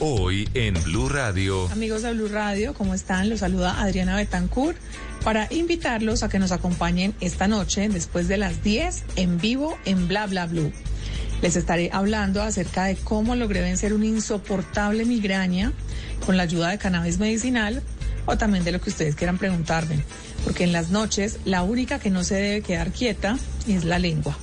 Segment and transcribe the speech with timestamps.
[0.00, 1.68] Hoy en Blue Radio.
[1.70, 3.28] Amigos de Blue Radio, ¿cómo están?
[3.28, 4.78] Los saluda Adriana Betancourt
[5.24, 10.08] para invitarlos a que nos acompañen esta noche después de las 10 en vivo en
[10.08, 10.72] Bla Bla Blue.
[11.42, 15.72] Les estaré hablando acerca de cómo logré vencer una insoportable migraña
[16.24, 17.82] con la ayuda de cannabis medicinal
[18.26, 20.04] o también de lo que ustedes quieran preguntarme,
[20.44, 24.36] porque en las noches la única que no se debe quedar quieta es la lengua.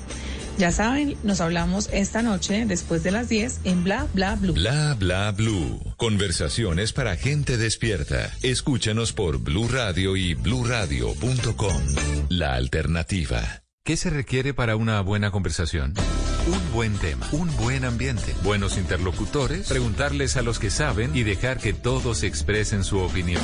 [0.58, 4.54] Ya saben, nos hablamos esta noche después de las 10 en Bla Bla Blue.
[4.54, 5.82] Bla Bla Blue.
[5.98, 8.32] Conversaciones para gente despierta.
[8.42, 11.82] Escúchanos por Blue Radio y bluradio.com.
[12.30, 13.64] La alternativa.
[13.84, 15.94] ¿Qué se requiere para una buena conversación?
[16.48, 21.60] Un buen tema, un buen ambiente, buenos interlocutores, preguntarles a los que saben y dejar
[21.60, 23.44] que todos expresen su opinión.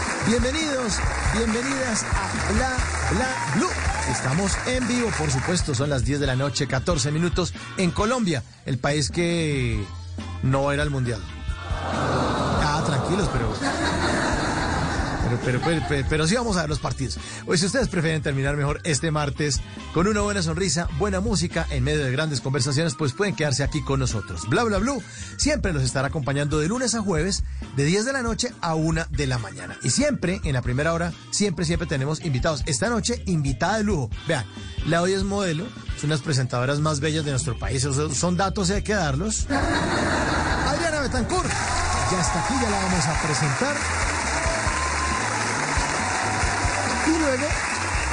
[0.27, 0.99] Bienvenidos,
[1.35, 2.77] bienvenidas a Bla
[3.11, 3.69] Bla Blue.
[4.11, 8.43] Estamos en vivo, por supuesto, son las 10 de la noche, 14 minutos en Colombia,
[8.67, 9.83] el país que
[10.43, 11.19] no era el mundial.
[12.63, 13.51] Ah, tranquilos, pero
[15.23, 17.19] pero, pero, pero, pero, sí vamos a ver los partidos.
[17.45, 19.61] Hoy, si ustedes prefieren terminar mejor este martes
[19.93, 23.83] con una buena sonrisa, buena música, en medio de grandes conversaciones, pues pueden quedarse aquí
[23.83, 24.47] con nosotros.
[24.49, 24.97] Bla, bla, bla.
[25.37, 27.43] Siempre los estará acompañando de lunes a jueves,
[27.75, 29.77] de 10 de la noche a 1 de la mañana.
[29.83, 32.63] Y siempre, en la primera hora, siempre, siempre tenemos invitados.
[32.65, 34.09] Esta noche, invitada de lujo.
[34.27, 34.45] Vean,
[34.87, 35.65] la hoy es modelo,
[35.99, 37.83] son las presentadoras más bellas de nuestro país.
[37.83, 39.47] Esos son datos y hay que darlos.
[39.49, 41.49] Adriana Betancourt,
[42.11, 44.20] ya está aquí, ya la vamos a presentar.
[47.37, 47.53] Luego,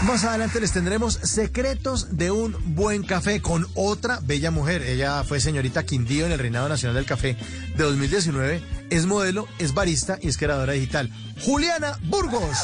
[0.02, 4.82] más adelante les tendremos secretos de un buen café con otra bella mujer.
[4.82, 7.36] Ella fue señorita Quindío en el Reinado Nacional del Café
[7.76, 8.62] de 2019.
[8.90, 11.10] Es modelo, es barista y es creadora digital.
[11.44, 12.58] Juliana Burgos.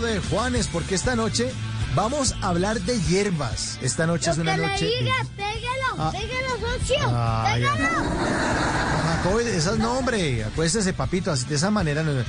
[0.00, 1.52] De Juanes, porque esta noche
[1.94, 3.78] Vamos a hablar de hierbas.
[3.80, 4.86] Esta noche es una que noche.
[5.00, 6.10] le pégalo, Ah.
[6.10, 6.96] pégalo, socio.
[7.16, 7.88] Ay, pégalo.
[9.06, 10.42] Jacobi, esas no, hombre.
[10.42, 11.30] Acuéstese, papito.
[11.30, 12.02] Así, de esa manera.
[12.02, 12.24] No, lo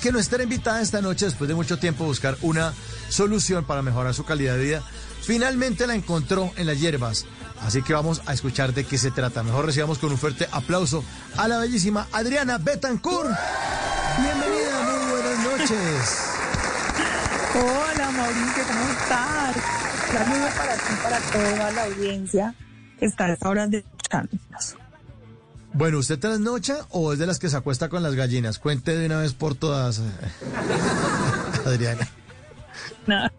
[0.00, 2.72] que estar invitada esta noche, después de mucho tiempo, buscar una
[3.08, 4.82] solución para mejorar su calidad de vida.
[5.22, 7.24] Finalmente la encontró en las hierbas.
[7.64, 9.44] Así que vamos a escuchar de qué se trata.
[9.44, 11.04] Mejor recibamos con un fuerte aplauso
[11.36, 13.30] a la bellísima Adriana Betancourt.
[14.18, 15.38] Bienvenida, muy buenas
[15.70, 16.27] noches.
[17.60, 19.56] Hola Mauricio, ¿cómo estás?
[20.12, 22.54] Saludos para ti, para toda la audiencia
[22.98, 24.76] que está a esta hora de escucharnos.
[25.72, 28.58] Bueno, ¿usted trasnocha o es de las que se acuesta con las gallinas?
[28.58, 30.00] Cuente de una vez por todas,
[31.66, 32.08] Adriana.
[33.06, 33.32] Nada.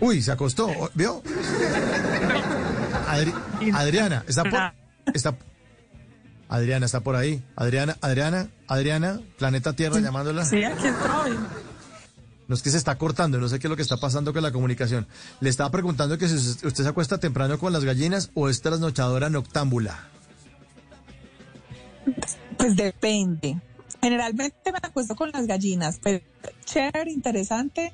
[0.00, 1.22] Uy, se acostó, ¿vio?
[3.08, 3.34] Adri-
[3.74, 4.60] Adriana, está por,
[5.14, 5.34] está,
[6.48, 7.42] Adriana, está por ahí.
[7.56, 10.44] Adriana, Adriana, Adriana, Planeta Tierra llamándola.
[10.44, 11.36] Sí, aquí estoy.
[12.48, 14.42] No es que se está cortando, no sé qué es lo que está pasando con
[14.42, 15.06] la comunicación.
[15.40, 19.28] Le estaba preguntando que si usted se acuesta temprano con las gallinas o es trasnochadora
[19.28, 20.08] noctámbula.
[22.56, 23.60] Pues depende.
[24.00, 26.24] Generalmente me acuesto con las gallinas, pero
[26.64, 27.92] chévere, interesante,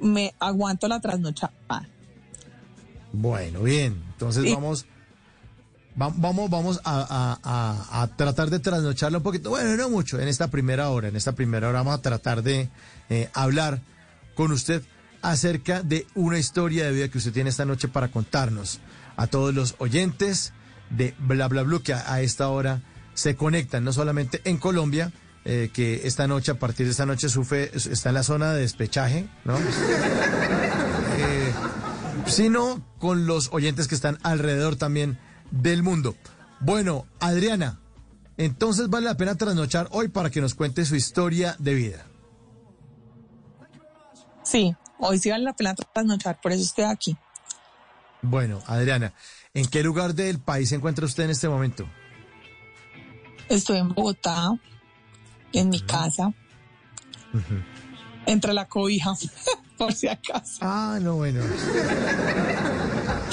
[0.00, 1.88] me aguanto la trasnochada.
[3.12, 4.02] Bueno, bien.
[4.12, 4.91] Entonces vamos, va-
[5.94, 9.50] vamos, vamos a, a- a- a tratar de trasnocharla un poquito.
[9.50, 11.08] Bueno, no mucho, en esta primera hora.
[11.08, 12.68] En esta primera hora vamos a tratar de
[13.10, 13.80] eh, hablar
[14.34, 14.82] con usted
[15.20, 18.80] acerca de una historia de vida que usted tiene esta noche para contarnos
[19.16, 20.52] a todos los oyentes
[20.90, 22.80] de Bla Bla Blue que a, a esta hora
[23.14, 25.12] se conectan, no solamente en Colombia,
[25.44, 28.60] eh, que esta noche, a partir de esta noche, sufre, está en la zona de
[28.62, 29.56] despechaje, ¿no?
[31.18, 31.52] Eh,
[32.26, 35.18] sino con los oyentes que están alrededor también
[35.52, 36.16] del mundo.
[36.60, 37.78] Bueno, Adriana,
[38.36, 42.06] entonces vale la pena trasnochar hoy para que nos cuente su historia de vida.
[44.42, 47.16] Sí, hoy sí vale la pena trasnochar, por eso estoy aquí.
[48.22, 49.12] Bueno, Adriana,
[49.54, 51.88] ¿en qué lugar del país se encuentra usted en este momento?
[53.48, 54.50] Estoy en Bogotá,
[55.52, 56.32] en mi casa,
[58.26, 59.14] entre la cobija,
[59.76, 60.58] por si acaso.
[60.60, 61.40] Ah, no, bueno.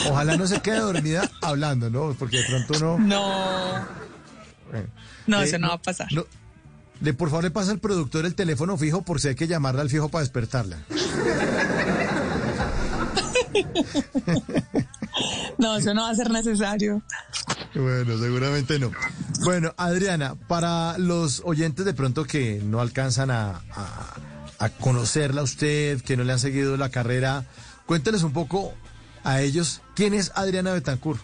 [0.07, 2.16] Ojalá no se quede dormida hablando, ¿no?
[2.18, 2.98] Porque de pronto.
[3.00, 3.86] No,
[4.72, 4.88] bueno.
[5.28, 6.07] no, Eh, eso no va a pasar.
[6.12, 6.25] no-
[7.01, 9.81] le, por favor, le pasa al productor el teléfono fijo por si hay que llamarla
[9.81, 10.78] al fijo para despertarla.
[15.57, 17.02] No, eso no va a ser necesario.
[17.75, 18.92] Bueno, seguramente no.
[19.44, 24.13] Bueno, Adriana, para los oyentes de pronto que no alcanzan a, a-
[24.60, 27.44] a conocerla a usted, que no le han seguido la carrera,
[27.86, 28.74] cuénteles un poco
[29.24, 31.21] a ellos quién es Adriana Betancourt.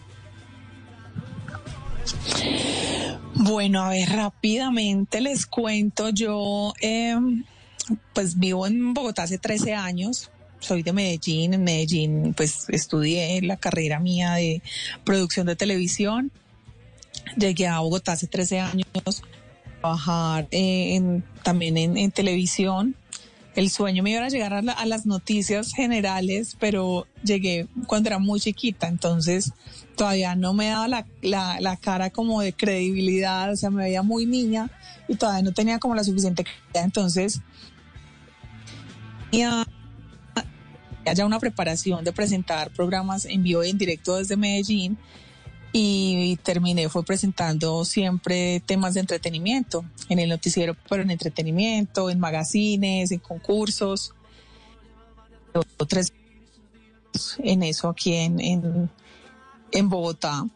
[3.36, 6.10] Bueno, a ver, rápidamente les cuento.
[6.10, 7.16] Yo, eh,
[8.14, 10.32] pues vivo en Bogotá hace 13 años.
[10.60, 11.54] Soy de Medellín.
[11.54, 14.62] En Medellín, pues estudié la carrera mía de
[15.04, 16.32] producción de televisión.
[17.38, 22.96] Llegué a Bogotá hace 13 años a trabajar eh, en- también en, en televisión.
[23.56, 28.20] El sueño mío era llegar a, la- a las noticias generales, pero llegué cuando era
[28.20, 29.54] muy chiquita, entonces
[29.96, 34.02] todavía no me daba la, la, la cara como de credibilidad, o sea, me veía
[34.04, 34.70] muy niña
[35.08, 37.40] y todavía no tenía como la suficiente credibilidad, entonces
[39.32, 39.66] tenía
[41.16, 44.98] ya una preparación de presentar programas en vivo y en directo desde Medellín
[45.78, 52.18] y terminé fue presentando siempre temas de entretenimiento en el noticiero pero en entretenimiento en
[52.18, 54.14] magazines en concursos
[55.86, 56.14] tres
[57.40, 58.90] en eso aquí en en,
[59.74, 60.48] en Bogotá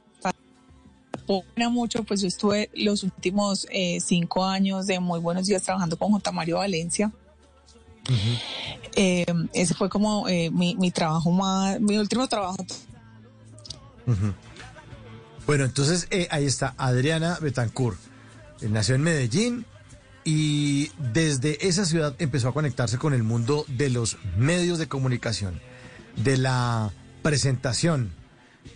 [1.57, 5.97] era mucho pues yo estuve los últimos eh, cinco años de muy buenos días trabajando
[5.97, 6.31] con J.
[6.31, 7.11] Mario Valencia
[8.95, 12.65] Eh, ese fue como eh, mi, mi trabajo más mi último trabajo
[14.07, 14.33] Ujú.
[15.49, 17.97] Bueno, entonces eh, ahí está Adriana Betancourt.
[18.61, 19.65] Eh, nació en Medellín
[20.23, 25.59] y desde esa ciudad empezó a conectarse con el mundo de los medios de comunicación,
[26.17, 26.91] de la
[27.23, 28.11] presentación,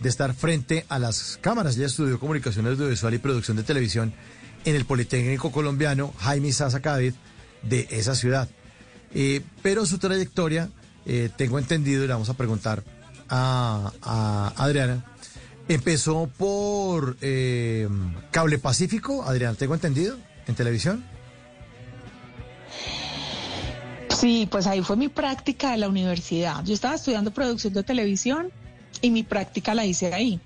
[0.00, 1.76] de estar frente a las cámaras.
[1.76, 4.12] Ella estudió comunicación audiovisual y producción de televisión
[4.64, 7.14] en el Politécnico Colombiano Jaime Sasa Cádiz
[7.62, 8.48] de esa ciudad.
[9.14, 10.70] Eh, pero su trayectoria,
[11.36, 12.82] tengo entendido, y le vamos a preguntar
[13.28, 15.04] a Adriana,
[15.68, 17.88] empezó por eh,
[18.30, 20.16] Cable Pacífico, Adriana, tengo entendido,
[20.46, 21.04] en televisión.
[24.10, 26.64] Sí, pues ahí fue mi práctica de la universidad.
[26.64, 28.50] Yo estaba estudiando producción de televisión
[29.00, 30.40] y mi práctica la hice ahí.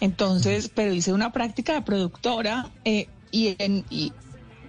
[0.00, 4.12] Entonces, pero hice una práctica de productora eh, y, en, y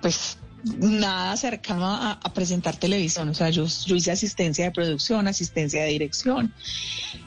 [0.01, 3.29] pues nada cercano a, presentar televisión.
[3.29, 6.53] O sea, yo, yo hice asistencia de producción, asistencia de dirección,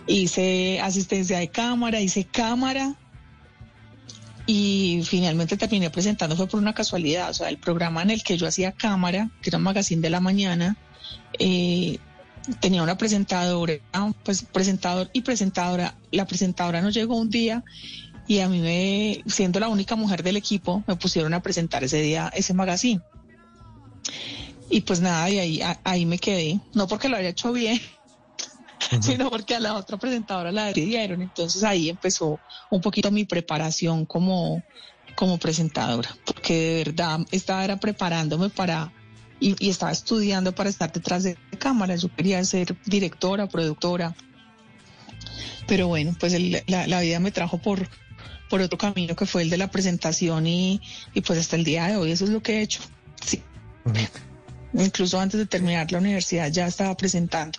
[0.06, 2.94] hice asistencia de cámara, hice cámara
[4.46, 7.30] y finalmente terminé presentando fue por una casualidad.
[7.30, 10.10] O sea, el programa en el que yo hacía cámara, que era un magazine de
[10.10, 10.76] la mañana,
[11.38, 11.98] eh,
[12.60, 13.74] tenía una presentadora,
[14.24, 15.96] pues presentador y presentadora.
[16.12, 17.64] La presentadora nos llegó un día
[18.28, 22.00] y a mí me, siendo la única mujer del equipo, me pusieron a presentar ese
[22.00, 23.02] día ese magazine.
[24.68, 27.80] Y pues nada, y ahí, ahí me quedé, no porque lo haya hecho bien,
[29.00, 31.22] sino porque a la otra presentadora la despidieron.
[31.22, 34.62] Entonces ahí empezó un poquito mi preparación como,
[35.14, 38.92] como presentadora, porque de verdad estaba era preparándome para,
[39.38, 41.94] y, y, estaba estudiando para estar detrás de cámara.
[41.94, 44.16] Yo quería ser directora, productora.
[45.68, 47.88] Pero bueno, pues el, la, la, vida me trajo por,
[48.48, 50.80] por otro camino que fue el de la presentación y,
[51.12, 52.80] y pues hasta el día de hoy eso es lo que he hecho.
[53.24, 53.42] Sí.
[53.84, 54.08] Uh -huh.
[54.74, 57.58] Incluso antes de terminar la universidad ya estaba presentando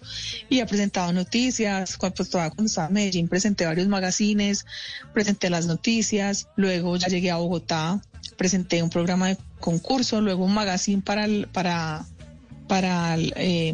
[0.50, 1.98] y he presentado noticias.
[1.98, 4.66] Cuando, pues, cuando estaba en Medellín presenté varios magazines,
[5.14, 8.02] presenté las noticias, luego ya llegué a Bogotá,
[8.36, 12.06] presenté un programa de concurso, luego un magazine para el, para
[12.68, 13.74] para eh,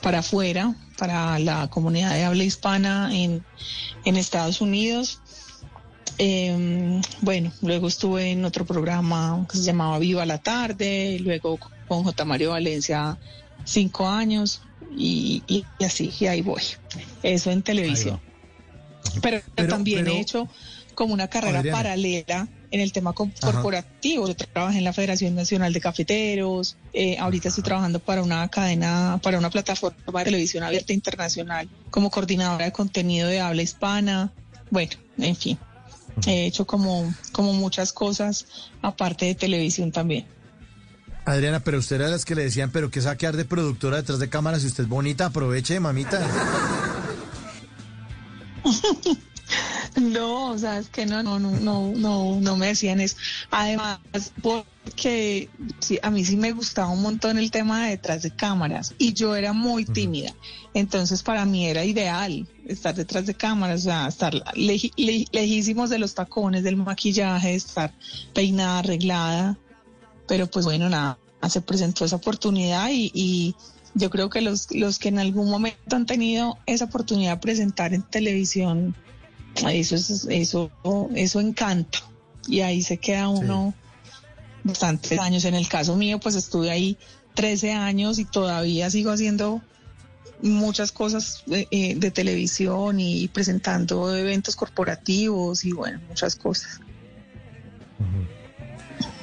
[0.00, 3.44] para afuera, para la comunidad de habla hispana en,
[4.04, 5.20] en Estados Unidos.
[6.22, 11.58] Eh, bueno, luego estuve en otro programa que se llamaba Viva la Tarde, luego
[11.88, 12.24] con J.
[12.26, 13.16] Mario Valencia
[13.64, 14.60] cinco años
[14.94, 16.60] y, y, y así, y ahí voy.
[17.22, 18.20] Eso en televisión.
[19.22, 20.46] Pero, pero, también pero, he hecho
[20.94, 21.78] como una carrera Adriana.
[21.78, 24.24] paralela en el tema corporativo.
[24.24, 24.34] Ajá.
[24.36, 29.18] Yo trabajé en la Federación Nacional de Cafeteros, eh, ahorita estoy trabajando para una cadena,
[29.22, 34.34] para una plataforma de televisión abierta internacional como coordinadora de contenido de habla hispana.
[34.70, 35.58] Bueno, en fin,
[36.26, 38.46] he hecho como, como muchas cosas
[38.82, 40.26] aparte de televisión también.
[41.24, 44.18] Adriana, pero usted era de las que le decían, pero que saquear de productora detrás
[44.18, 46.20] de cámaras, si usted es bonita, aproveche, mamita.
[50.00, 53.16] No, o sea, es que no, no, no, no, no, no me decían eso.
[53.50, 53.98] Además,
[54.42, 55.48] porque
[55.80, 59.12] sí, a mí sí me gustaba un montón el tema de detrás de cámaras y
[59.12, 60.32] yo era muy tímida.
[60.74, 66.14] Entonces, para mí era ideal estar detrás de cámaras, o sea, estar lejísimos de los
[66.14, 67.92] tacones, del maquillaje, estar
[68.32, 69.58] peinada, arreglada.
[70.28, 73.56] Pero pues bueno, nada, se presentó esa oportunidad y, y
[73.94, 77.92] yo creo que los, los que en algún momento han tenido esa oportunidad de presentar
[77.94, 78.94] en televisión,
[79.68, 80.70] eso es, eso,
[81.14, 81.98] eso encanta.
[82.48, 83.74] Y ahí se queda uno
[84.04, 84.10] sí.
[84.64, 85.44] bastantes años.
[85.44, 86.98] En el caso mío, pues estuve ahí
[87.34, 89.62] 13 años y todavía sigo haciendo
[90.42, 96.80] muchas cosas de, eh, de televisión y presentando eventos corporativos y bueno, muchas cosas.
[97.98, 98.26] Uh -huh.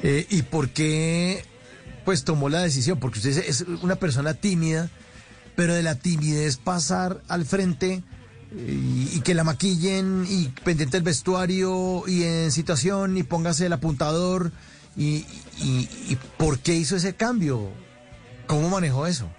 [0.04, 1.44] eh, ¿Y por qué
[2.06, 3.00] pues tomó la decisión?
[3.00, 4.90] Porque usted es una persona tímida,
[5.56, 8.04] pero de la timidez pasar al frente
[8.56, 14.52] y, que la maquillen y pendiente del vestuario y en situación y póngase el apuntador.
[14.96, 15.26] Y,
[15.60, 17.70] y, por qué hizo ese cambio
[18.48, 19.30] cómo manejó eso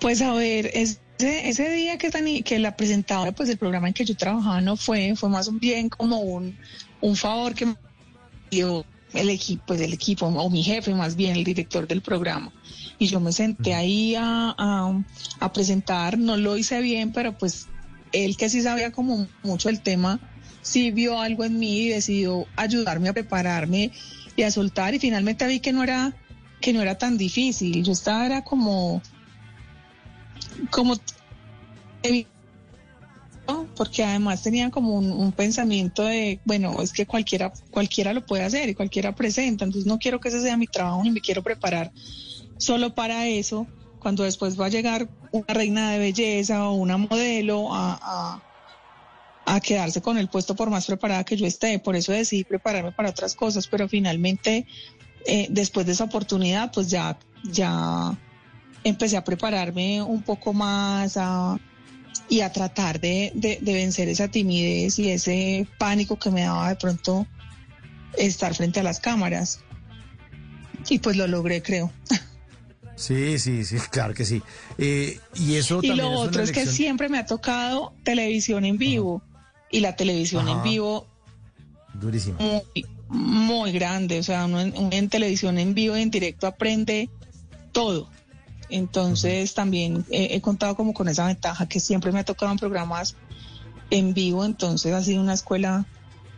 [0.00, 4.16] pues a ver ese, ese día que la presentadora pues el programa en que yo
[4.16, 6.58] trabajaba no fue fue más bien como un,
[7.00, 7.76] un favor que me
[8.50, 12.52] dio el equipo pues el equipo o mi jefe más bien el director del programa
[12.98, 15.02] y yo me senté ahí a, a,
[15.40, 17.68] a, presentar, no lo hice bien, pero pues
[18.12, 20.20] él que sí sabía como mucho el tema,
[20.62, 23.92] sí vio algo en mí y decidió ayudarme a prepararme
[24.36, 26.14] y a soltar y finalmente vi que no era
[26.60, 29.02] que no era tan difícil, yo estaba era como
[30.70, 30.96] como
[33.76, 38.44] porque además tenían como un, un, pensamiento de, bueno, es que cualquiera, cualquiera lo puede
[38.44, 41.42] hacer y cualquiera presenta, entonces no quiero que ese sea mi trabajo ni me quiero
[41.42, 41.92] preparar
[42.58, 43.66] solo para eso,
[43.98, 48.40] cuando después va a llegar una reina de belleza o una modelo a,
[49.46, 51.78] a, quedarse con el puesto por más preparada que yo esté.
[51.78, 54.66] Por eso decidí prepararme para otras cosas, pero finalmente,
[55.26, 58.16] eh, después de esa oportunidad, pues ya, ya
[58.84, 61.18] empecé a prepararme un poco más
[62.28, 66.76] y a tratar de, de vencer esa timidez y ese pánico que me daba de
[66.76, 67.26] pronto
[68.18, 69.60] estar frente a las cámaras.
[70.90, 71.90] Y pues lo logré, creo.
[72.96, 74.42] Sí, sí, sí, claro que sí.
[74.78, 79.22] Eh, y eso y lo otro es que siempre me ha tocado televisión en vivo.
[79.24, 79.34] Ajá.
[79.70, 80.58] Y la televisión Ajá.
[80.58, 81.06] en vivo.
[81.94, 82.38] Durísimo.
[82.38, 84.18] Muy, muy grande.
[84.18, 87.10] O sea, uno en, en, televisión en vivo, en directo, aprende
[87.72, 88.08] todo.
[88.68, 89.56] Entonces Ajá.
[89.56, 93.16] también he, he, contado como con esa ventaja que siempre me ha tocado en programas
[93.90, 94.44] en vivo.
[94.44, 95.86] Entonces ha sido una escuela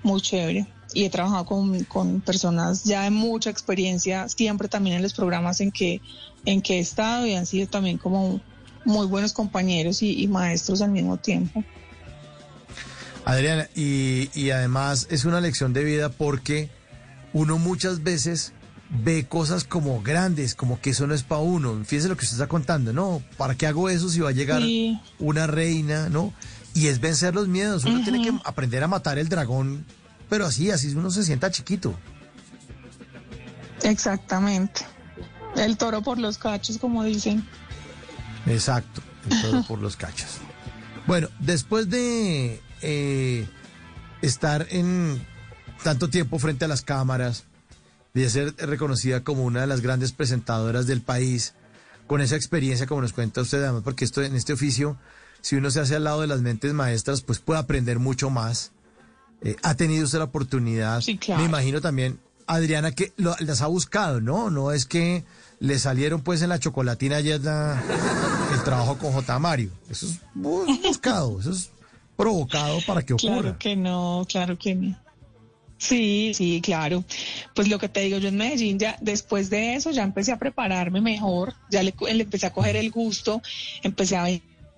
[0.06, 0.66] muy chévere.
[0.94, 5.60] y he trabajado con, con, personas ya de mucha experiencia, siempre también en los programas
[5.60, 6.00] en que,
[6.46, 8.40] en he estado y han sido también como
[8.84, 11.62] muy buenos compañeros y, maestros al mismo tiempo.
[13.24, 16.70] Adriana, y, y además es una lección de vida porque
[17.32, 18.52] uno muchas veces
[18.88, 21.82] ve cosas como grandes, como que eso no es para uno.
[21.84, 23.22] Fíjese lo que usted está contando, ¿no?
[23.36, 24.62] ¿Para qué hago eso si va a llegar
[25.18, 26.32] una reina, ¿no?
[26.74, 27.84] Y es vencer los miedos.
[27.84, 29.84] Uno tiene que aprender a matar el dragón,
[30.28, 31.94] pero así, así uno se sienta chiquito.
[33.82, 34.82] Exactamente.
[35.56, 37.44] El toro por los cachos, como dicen.
[38.46, 40.38] Exacto, el toro por los cachos.
[41.06, 43.46] Bueno, después de eh,
[44.22, 45.24] estar en
[45.82, 47.44] tanto tiempo frente a las cámaras,
[48.14, 51.54] de ser reconocida como una de las grandes presentadoras del país,
[52.06, 54.96] con esa experiencia como nos cuenta usted, además, porque esto en este oficio,
[55.42, 58.72] si uno se hace al lado de las mentes maestras, pues puede aprender mucho más.
[59.42, 61.02] Eh, ha tenido usted la oportunidad,
[61.36, 64.50] me imagino también, Adriana, que las ha buscado, ¿no?
[64.50, 65.24] No es que
[65.58, 69.38] le salieron pues en la chocolatina ayer el trabajo con J.
[69.38, 69.70] Mario.
[69.90, 71.70] Eso es buscado, eso es
[72.16, 73.40] provocado para que ocurra.
[73.40, 74.98] Claro que no, claro que no.
[75.78, 77.04] Sí, sí, claro.
[77.54, 80.38] Pues lo que te digo, yo en Medellín ya después de eso ya empecé a
[80.38, 83.42] prepararme mejor, ya le, empecé a coger el gusto,
[83.82, 84.26] empecé a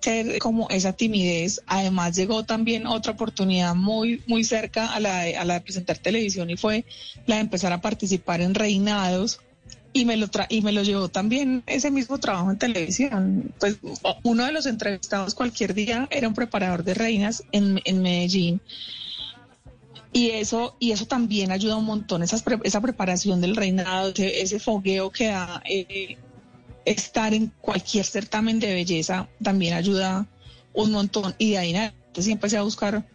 [0.01, 1.61] ser como esa timidez.
[1.67, 5.97] Además llegó también otra oportunidad muy, muy cerca a la, de, a la de presentar
[5.97, 6.85] televisión y fue
[7.27, 9.39] la de empezar a participar en reinados
[9.91, 13.53] y me lo tra y me lo llevó también ese mismo trabajo en televisión.
[13.59, 13.77] Pues
[14.23, 18.61] uno de los entrevistados cualquier día era un preparador de reinas en, en Medellín
[20.11, 25.11] y eso, y eso también ayuda un montón, esa, esa preparación del reinado, ese, fogueo
[25.11, 26.17] que da eh,
[26.85, 30.27] estar en cualquier certamen de belleza, también ayuda
[30.73, 31.35] un montón.
[31.37, 33.05] Y de ahí en adelante sí empecé a buscar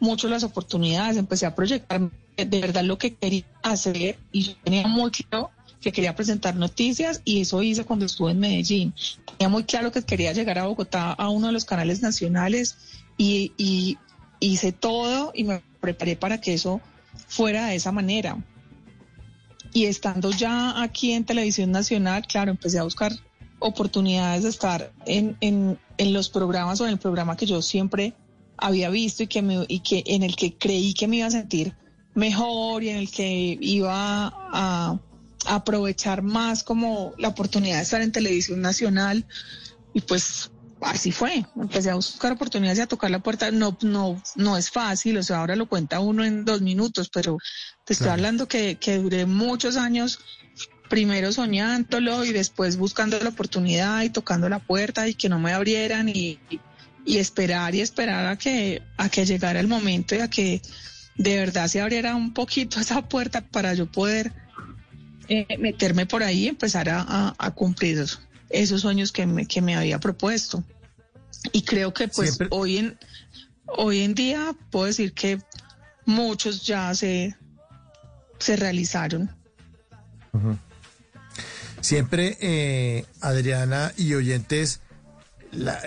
[0.00, 4.86] mucho las oportunidades, empecé a proyectar de verdad lo que quería hacer y yo tenía
[4.88, 5.50] muy claro
[5.82, 8.94] que quería presentar noticias y eso hice cuando estuve en Medellín.
[9.36, 12.76] Tenía muy claro que quería llegar a Bogotá a uno de los canales nacionales
[13.18, 13.98] y,
[14.40, 16.80] hice todo y me preparé para que eso
[17.28, 18.42] fuera de esa manera.
[19.72, 23.12] Y estando ya aquí en Televisión Nacional, claro, empecé a buscar
[23.60, 25.78] oportunidades de estar en, en,
[26.12, 28.14] los programas o en el programa que yo siempre
[28.56, 31.30] había visto y que, me, y que en el que creí que me iba a
[31.30, 31.76] sentir
[32.14, 34.98] mejor y en el que iba a
[35.46, 39.26] aprovechar más como la oportunidad de estar en televisión nacional
[39.94, 40.50] y pues
[40.80, 41.44] así fue.
[41.56, 43.50] Empecé a buscar oportunidades y a tocar la puerta.
[43.50, 47.38] No, no, no es fácil, o sea, ahora lo cuenta uno en dos minutos, pero
[47.84, 50.18] te estoy hablando que, que duré muchos años
[50.88, 55.52] primero soñándolo y después buscando la oportunidad y tocando la puerta y que no me
[55.52, 56.38] abrieran y,
[57.06, 60.60] y esperar y esperar a que, a que llegara el momento y a que
[61.16, 64.32] de verdad se abriera un poquito esa puerta para yo poder
[65.28, 68.20] eh, meterme por ahí y empezar a, a, a cumplir eso
[68.52, 70.62] esos sueños que me, que me había propuesto.
[71.50, 72.98] Y creo que pues hoy en,
[73.66, 75.40] hoy en día puedo decir que
[76.04, 77.36] muchos ya se,
[78.38, 79.34] se realizaron.
[81.80, 84.80] Siempre, eh, Adriana y oyentes,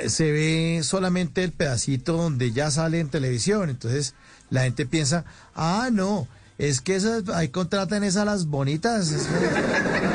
[0.07, 3.69] se ve solamente el pedacito donde ya sale en televisión.
[3.69, 4.13] Entonces
[4.49, 5.23] la gente piensa,
[5.55, 9.11] ah, no, es que esas, ahí contratan esas las bonitas.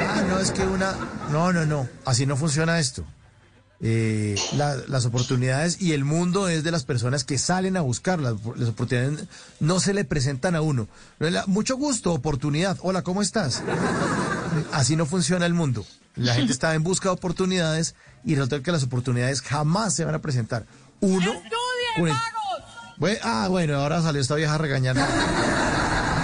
[0.08, 0.94] ah, no, es que una.
[1.30, 1.88] No, no, no.
[2.04, 3.04] Así no funciona esto.
[3.82, 8.34] Eh, las oportunidades y el mundo es de las personas que salen a buscarlas.
[8.56, 9.26] Las oportunidades
[9.58, 10.88] no se le presentan a uno.
[11.46, 12.78] Mucho gusto, oportunidad.
[12.82, 13.62] Hola, ¿cómo estás?
[14.72, 15.86] Así no funciona el mundo.
[16.16, 20.14] La gente está en busca de oportunidades y resulta que las oportunidades jamás se van
[20.14, 20.66] a presentar.
[21.00, 21.32] Uno.
[23.22, 25.02] ah, bueno, ahora salió esta vieja regañando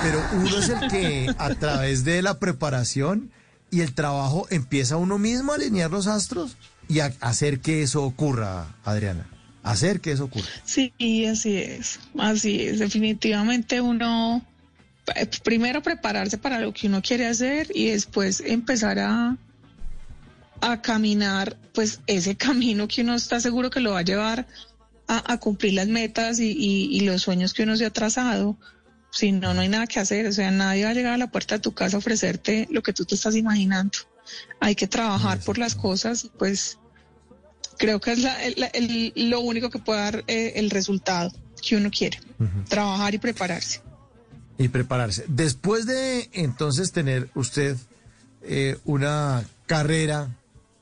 [0.07, 3.33] pero uno es el que a través de la preparación
[3.73, 6.57] y el trabajo empieza uno mismo a alinear los astros
[6.89, 9.29] y a hacer que eso ocurra, Adriana.
[9.65, 10.47] Hacer que eso ocurra.
[10.65, 10.93] Sí,
[11.27, 11.99] así es.
[12.17, 12.79] Así es.
[12.79, 14.47] Definitivamente uno
[15.17, 19.37] eh, primero prepararse para lo que uno quiere hacer y después empezar a,
[20.61, 24.47] a caminar, pues ese camino que uno está seguro que lo va a llevar
[25.09, 28.57] a, cumplir las metas y, y los sueños que uno se ha trazado
[29.17, 30.27] si no, no hay nada que hacer.
[30.27, 32.83] O sea, nadie va a llegar a la puerta de tu casa a ofrecerte lo
[32.83, 33.99] que tú te estás imaginando.
[34.61, 36.79] Hay que trabajar por las cosas, pues
[37.79, 41.33] creo que es lo único que puede dar eh, el resultado
[41.67, 42.21] que uno quiere.
[42.69, 43.81] Trabajar y prepararse.
[44.59, 45.25] Y prepararse.
[45.29, 47.77] Después de entonces tener usted
[48.43, 50.29] eh, una carrera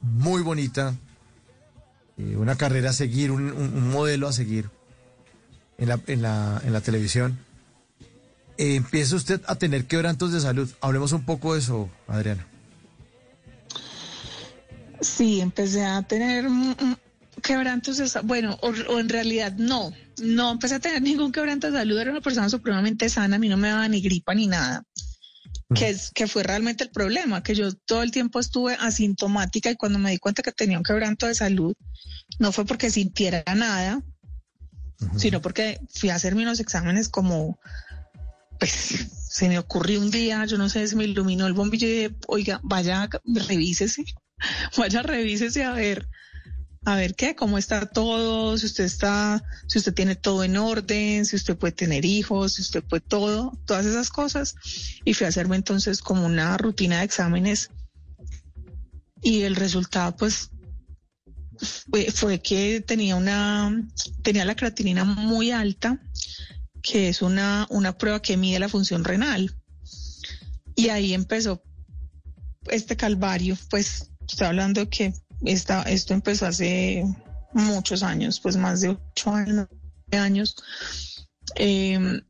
[0.00, 0.94] muy bonita,
[2.18, 4.70] eh, una carrera a seguir, un, modelo a seguir
[5.78, 7.38] en la, en la, en la televisión,
[8.56, 10.70] eh, empieza usted a tener quebrantos de salud.
[10.80, 12.46] Hablemos un poco de eso, Adriana.
[15.00, 16.96] Sí, empecé a tener mm, mm,
[17.42, 18.26] quebrantos de salud.
[18.26, 19.92] Bueno, o, o en realidad no.
[20.22, 21.98] No empecé a tener ningún quebranto de salud.
[21.98, 23.36] Era una persona supremamente sana.
[23.36, 24.84] A mí no me daba ni gripa ni nada.
[25.74, 29.76] Que, es, que fue realmente el problema, que yo todo el tiempo estuve asintomática y
[29.76, 31.74] cuando me di cuenta que tenía un quebranto de salud,
[32.38, 34.00] no fue porque sintiera nada,
[35.16, 37.58] sino porque fui a hacerme unos exámenes como,
[38.58, 42.14] pues se me ocurrió un día, yo no sé, se me iluminó el bombillo y
[42.28, 44.04] oiga, vaya, revísese,
[44.76, 46.08] vaya, revísese a ver,
[46.84, 51.24] a ver qué, cómo está todo, si usted está, si usted tiene todo en orden,
[51.24, 54.54] si usted puede tener hijos, si usted puede todo, todas esas cosas.
[55.04, 57.70] Y fui a hacerme entonces como una rutina de exámenes
[59.22, 60.50] y el resultado pues
[61.90, 63.88] fue, fue que tenía una,
[64.22, 65.98] tenía la creatinina muy alta,
[66.84, 69.56] que es una, una prueba que mide la función renal.
[70.76, 71.62] Y ahí empezó
[72.66, 77.04] este calvario, pues estoy hablando que esta, esto empezó hace
[77.54, 79.66] muchos años, pues más de ocho años,
[80.12, 80.56] años
[81.56, 82.20] eh,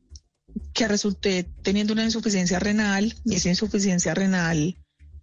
[0.73, 4.77] que resulté teniendo una insuficiencia renal y esa insuficiencia renal,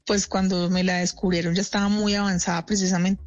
[0.04, 3.22] pues cuando me la descubrieron ya estaba muy avanzada precisamente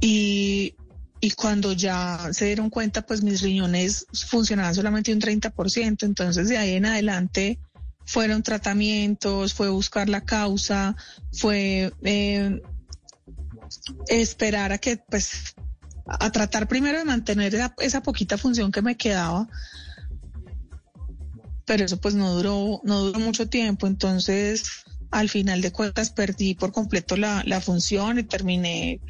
[0.00, 0.74] y,
[1.20, 6.56] y cuando ya se dieron cuenta, pues mis riñones funcionaban solamente un 30%, entonces de
[6.56, 7.60] ahí en adelante
[8.06, 10.96] fueron tratamientos, fue buscar la causa,
[11.32, 12.60] fue eh,
[14.08, 15.54] esperar a que, pues,
[16.06, 19.48] a tratar primero de mantener esa, esa, poquita función que me quedaba.
[21.66, 23.86] Pero eso pues no duró, no duró mucho tiempo.
[23.86, 29.00] Entonces, al final de cuentas, perdí por completo la, la función y terminé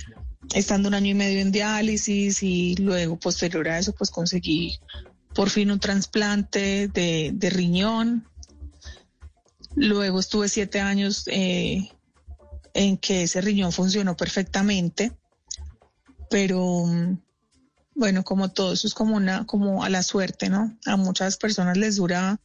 [0.55, 4.79] estando un año y medio en diálisis y luego posterior a eso pues conseguí
[5.35, 8.31] por fin un trasplante de, de riñón
[9.77, 11.89] Luego estuve siete años eh,
[12.75, 15.13] en que ese riñón funcionó perfectamente,
[16.29, 16.85] pero
[17.95, 20.77] bueno, como todo eso es como una, como a la suerte, ¿no?
[20.87, 22.41] A muchas personas les dura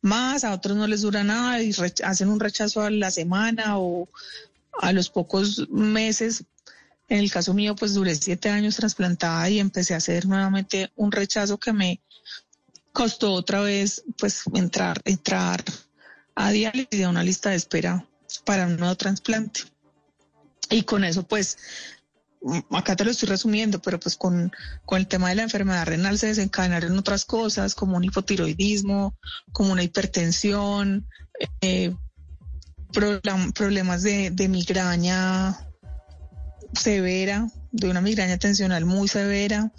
[0.00, 4.08] más, a otros no les dura nada y hacen un rechazo a la semana o
[4.80, 6.44] a los pocos meses.
[7.10, 11.10] En el caso mío, pues duré siete años trasplantada y empecé a hacer nuevamente un
[11.10, 12.00] rechazo que me
[12.92, 15.64] costó otra vez, pues entrar, entrar
[16.36, 18.06] a diálisis a una lista de espera
[18.44, 19.62] para un nuevo trasplante.
[20.70, 21.58] Y con eso, pues,
[22.42, 24.52] mm, acá te lo estoy resumiendo, pero pues con,
[24.86, 29.18] con el tema de la enfermedad renal se desencadenaron otras cosas, como un hipotiroidismo,
[29.50, 31.08] como una hipertensión,
[31.60, 31.92] eh,
[32.92, 35.66] problemas de migraña
[36.72, 39.72] severa, de una migraña tensional muy severa,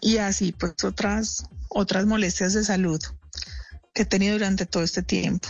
[0.00, 3.00] y así pues otras, otras molestias de salud
[3.92, 5.48] que he tenido durante todo este tiempo.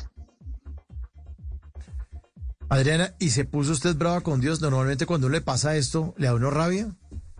[2.69, 4.61] Adriana, ¿y se puso usted brava con Dios?
[4.61, 6.89] Normalmente cuando le pasa esto, le da uno rabia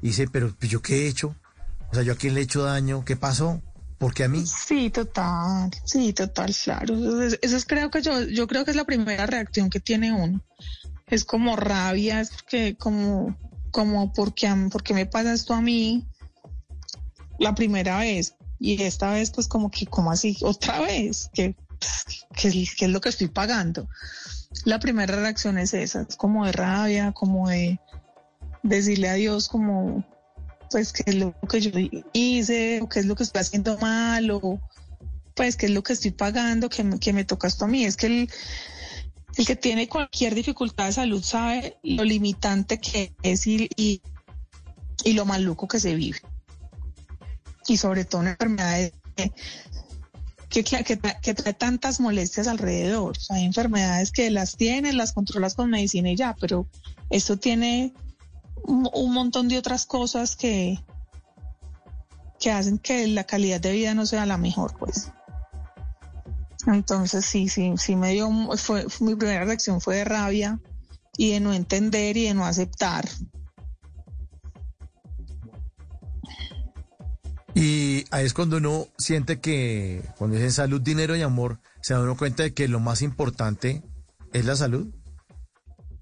[0.03, 1.35] y dice, pero pues, yo qué he hecho?
[1.91, 3.05] O sea, ¿yo a quién le he hecho daño?
[3.05, 3.63] ¿Qué pasó?
[3.99, 4.45] ¿Por qué a mí?
[4.47, 7.23] Sí, total, sí, total, claro.
[7.23, 10.43] Eso es, creo que yo, yo creo que es la primera reacción que tiene uno.
[11.07, 13.37] Es como rabia, es que como,
[13.71, 16.07] como, ¿por qué, ¿por qué me pasa esto a mí?
[17.39, 21.55] La primera vez, y esta vez pues como que, como así, otra vez, que,
[22.43, 23.89] es lo que estoy pagando.
[24.65, 27.79] La primera reacción es esa, es como de rabia, como de
[28.63, 30.05] decirle a Dios como,
[30.71, 31.71] pues, qué es lo que yo
[32.13, 34.61] hice, o qué es lo que estoy haciendo mal, o
[35.35, 37.85] pues, qué es lo que estoy pagando, que, me, que me toca esto a mí.
[37.85, 38.31] Es que el,
[39.37, 45.25] el que tiene cualquier dificultad de salud sabe lo limitante que es y, y, lo
[45.25, 46.19] maluco que se vive
[47.67, 48.91] y sobre todo una enfermedad
[50.49, 53.17] que, que, trae tantas molestias alrededor.
[53.31, 56.69] hay enfermedades que las tienes, las controlas con medicina y ya, pero
[57.11, 57.93] esto tiene
[58.63, 60.79] un, montón de otras cosas que,
[62.39, 65.11] que hacen que la calidad de vida no sea la mejor, pues.
[66.67, 70.61] Entonces sí, sí, sí me dio, fue, mi primera reacción fue de rabia
[71.17, 73.09] y de no entender y de no aceptar
[77.55, 82.01] Y ahí es cuando uno siente que, cuando dicen salud, dinero y amor, se da
[82.01, 83.83] uno cuenta de que lo más importante
[84.33, 84.93] es la salud.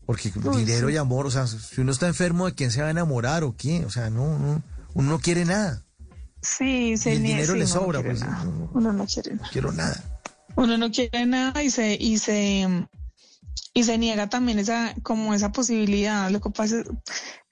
[0.06, 2.90] Porque dinero y amor, o sea, si uno está enfermo, ¿de quién se va a
[2.90, 3.84] enamorar o quién?
[3.84, 4.62] O sea, no, no
[4.94, 5.84] uno no quiere nada.
[6.40, 8.20] Sí, se el dinero le sobra, pues.
[8.72, 9.48] uno no quiere nada.
[9.52, 10.22] quiero nada.
[10.56, 12.66] Uno no quiere nada y se, y se,
[13.74, 16.30] y se niega también esa, como esa posibilidad.
[16.30, 16.82] Lo que pasa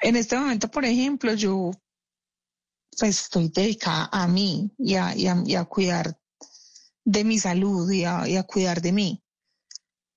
[0.01, 1.71] en este momento, por ejemplo, yo
[2.99, 6.19] pues estoy dedicada a mí y a, y a, y a cuidar
[7.05, 9.25] de mi salud y a, y a cuidar de mí.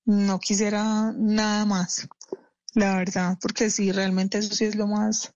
[0.04, 2.06] No quisiera nada más,
[2.74, 5.32] la verdad, porque sí, realmente eso sí es lo más,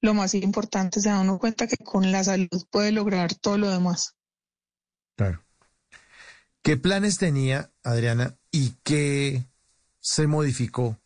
[0.00, 1.00] lo más importante.
[1.00, 4.16] Se da uno cuenta que con la salud puede lograr todo lo demás.
[5.16, 5.45] Claro.
[6.66, 9.46] ¿Qué planes tenía Adriana y qué
[10.00, 11.00] se modificó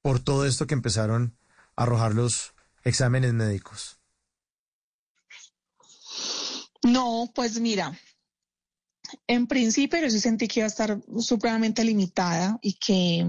[0.00, 1.36] por todo esto que empezaron
[1.74, 3.98] a arrojar los exámenes médicos?
[6.84, 7.98] No, pues mira,
[9.26, 13.26] en principio yo sí sentí que iba a estar supremamente limitada y que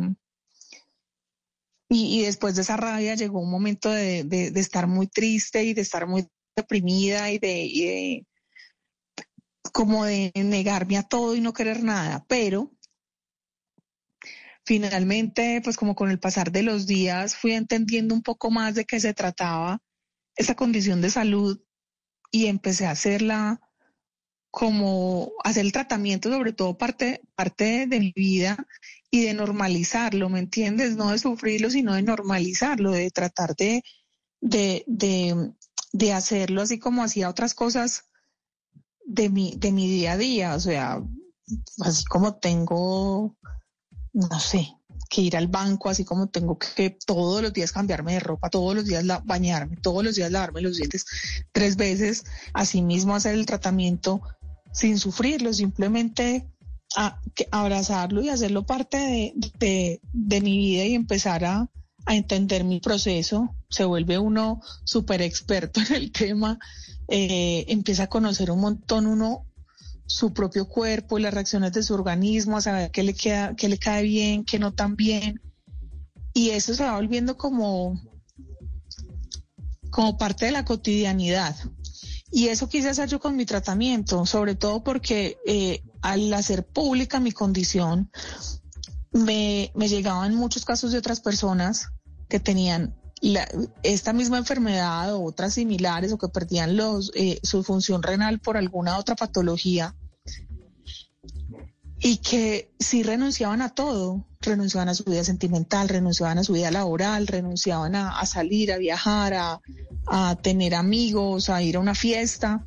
[1.89, 5.81] y, después de esa rabia llegó un momento de, de, estar muy triste y de
[5.81, 8.27] estar muy deprimida y de, y de
[9.71, 12.71] como de negarme a todo y no querer nada, pero
[14.65, 18.85] finalmente, pues como con el pasar de los días, fui entendiendo un poco más de
[18.85, 19.81] qué se trataba
[20.35, 21.61] esa condición de salud
[22.31, 23.61] y empecé a hacerla
[24.51, 28.57] como hacer el tratamiento, sobre todo parte, parte de mi vida
[29.11, 30.95] y de normalizarlo, ¿me entiendes?
[30.95, 33.83] No de sufrirlo, sino de normalizarlo, de tratar de,
[34.41, 34.83] de,
[35.93, 38.05] de hacerlo así como hacía otras cosas
[39.07, 41.01] de mi, de mi día a día, o sea,
[41.79, 43.35] así como tengo,
[44.13, 44.75] no sé,
[45.09, 48.75] que ir al banco, así como tengo que todos los días cambiarme de ropa, todos
[48.75, 51.05] los días bañarme, todos los días lavarme los dientes
[51.53, 54.21] tres veces, así mismo hacer el tratamiento
[54.73, 56.51] sin sufrirlo, simplemente
[57.51, 61.71] abrazarlo y hacerlo parte de, de, de mi vida y empezar a,
[62.07, 66.57] a entender mi proceso, se vuelve uno súper experto en el tema,
[67.09, 69.45] eh, empieza a conocer un montón uno
[70.05, 73.67] su propio cuerpo y las reacciones de su organismo, a saber qué le queda, qué
[73.67, 75.41] le cae bien, qué no tan bien.
[76.33, 78.01] Y eso se va volviendo como,
[79.89, 81.57] como parte de la cotidianidad.
[82.31, 87.19] Y eso quise hacer yo con mi tratamiento, sobre todo porque eh, al hacer pública
[87.19, 88.09] mi condición,
[89.11, 91.89] me, me llegaban muchos casos de otras personas
[92.27, 93.47] que tenían la,
[93.83, 98.57] esta misma enfermedad o otras similares o que perdían los, eh, su función renal por
[98.57, 99.95] alguna otra patología
[101.99, 106.69] y que sí renunciaban a todo, renunciaban a su vida sentimental, renunciaban a su vida
[106.69, 109.59] laboral, renunciaban a, salir, a viajar, a,
[110.05, 112.65] a, tener amigos, a ir a una fiesta.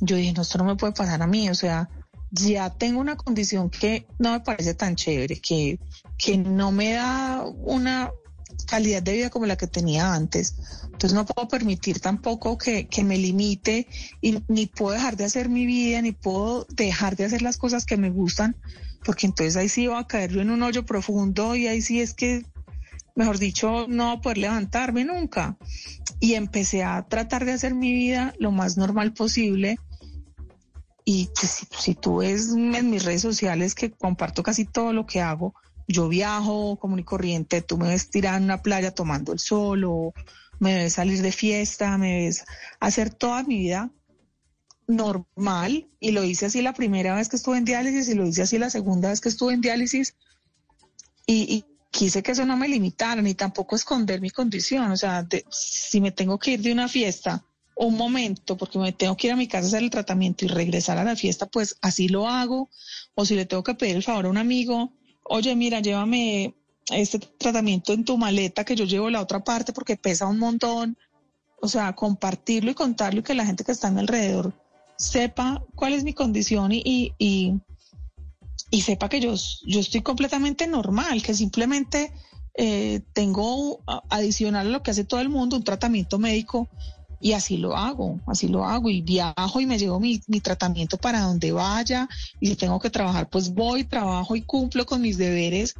[0.00, 1.88] Yo dije, no, esto no me puede pasar a mí, o sea,
[2.32, 5.78] ya tengo una condición que no me parece tan chévere, que,
[6.18, 8.10] que no me da una
[8.66, 10.54] calidad de vida como la que tenía antes.
[10.84, 13.86] Entonces no puedo permitir tampoco que, que me limite
[14.20, 17.86] y ni puedo dejar de hacer mi vida, ni puedo dejar de hacer las cosas
[17.86, 18.56] que me gustan,
[19.04, 22.14] porque entonces ahí sí va a caer en un hoyo profundo y ahí sí es
[22.14, 22.44] que,
[23.14, 25.56] mejor dicho, no voy a poder levantarme nunca.
[26.20, 29.78] Y empecé a tratar de hacer mi vida lo más normal posible.
[31.04, 35.04] Y pues, si, si tú ves en mis redes sociales que comparto casi todo lo
[35.04, 35.52] que hago,
[35.88, 39.84] yo viajo común y corriente, tú me ves tirar en una playa tomando el sol
[39.84, 40.14] o
[40.58, 42.44] me ves salir de fiesta, me ves
[42.80, 43.90] hacer toda mi vida
[44.86, 48.42] normal y lo hice así la primera vez que estuve en diálisis y lo hice
[48.42, 50.16] así la segunda vez que estuve en diálisis
[51.26, 55.22] y, y quise que eso no me limitara ni tampoco esconder mi condición, o sea,
[55.22, 59.28] de, si me tengo que ir de una fiesta un momento porque me tengo que
[59.28, 62.08] ir a mi casa a hacer el tratamiento y regresar a la fiesta, pues así
[62.08, 62.70] lo hago,
[63.14, 64.92] o si le tengo que pedir el favor a un amigo,
[65.24, 66.54] oye, mira, llévame
[66.90, 70.96] este tratamiento en tu maleta que yo llevo la otra parte porque pesa un montón.
[71.60, 74.52] O sea, compartirlo y contarlo y que la gente que está a mi alrededor
[74.96, 76.82] sepa cuál es mi condición y,
[77.18, 77.60] y,
[78.70, 79.34] y, sepa que yo,
[79.66, 82.12] yo estoy completamente normal, que simplemente
[82.54, 83.80] eh, tengo
[84.10, 86.68] adicional a lo que hace todo el mundo un tratamiento médico
[87.22, 88.90] y así lo hago, así lo hago.
[88.90, 92.08] Y viajo y me llevo mi, mi, tratamiento para donde vaya.
[92.40, 95.76] Y si tengo que trabajar pues voy, trabajo y cumplo con mis deberes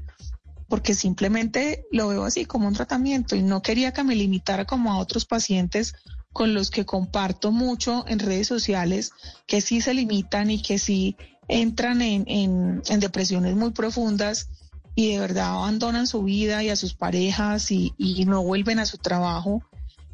[0.69, 3.35] porque simplemente lo veo así como un tratamiento.
[3.35, 5.95] Y no quería que me limitara como a otros pacientes
[6.33, 9.11] con los que comparto mucho en redes sociales
[9.47, 11.17] que sí se limitan y que sí
[11.49, 14.49] entran en, en, depresiones muy profundas
[14.95, 17.93] y de verdad abandonan su vida y a sus parejas y
[18.27, 19.63] no vuelven a su trabajo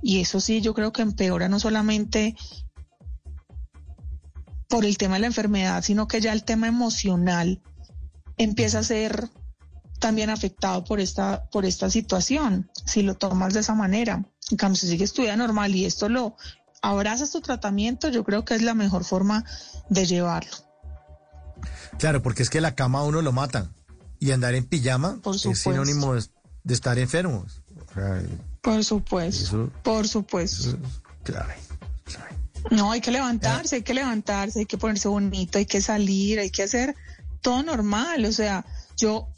[0.03, 2.37] y eso sí, yo creo que empeora no solamente
[4.69, 7.63] por el tema de la enfermedad, sino que ya el tema emocional
[8.37, 9.29] empieza a ser
[9.99, 14.25] también afectado por esta, por esta situación, si lo tomas de esa manera.
[14.51, 16.37] En cambio, si sigues tu vida normal y esto lo
[16.83, 19.45] abrazas tu tratamiento, yo creo que es la mejor forma
[19.89, 20.53] de llevarlo.
[21.99, 23.75] Claro, porque es que la cama a uno lo matan
[24.21, 26.25] y andar en pijama es sinónimo de,
[26.63, 27.63] de estar enfermos.
[27.91, 28.23] O sea,
[28.61, 30.69] por supuesto, eso, por supuesto.
[30.69, 30.79] Eso,
[31.23, 31.53] claro,
[32.05, 32.37] claro.
[32.71, 36.51] No, hay que levantarse, hay que levantarse, hay que ponerse bonito, hay que salir, hay
[36.51, 36.95] que hacer
[37.41, 38.25] todo normal.
[38.25, 38.65] O sea,
[38.97, 39.29] yo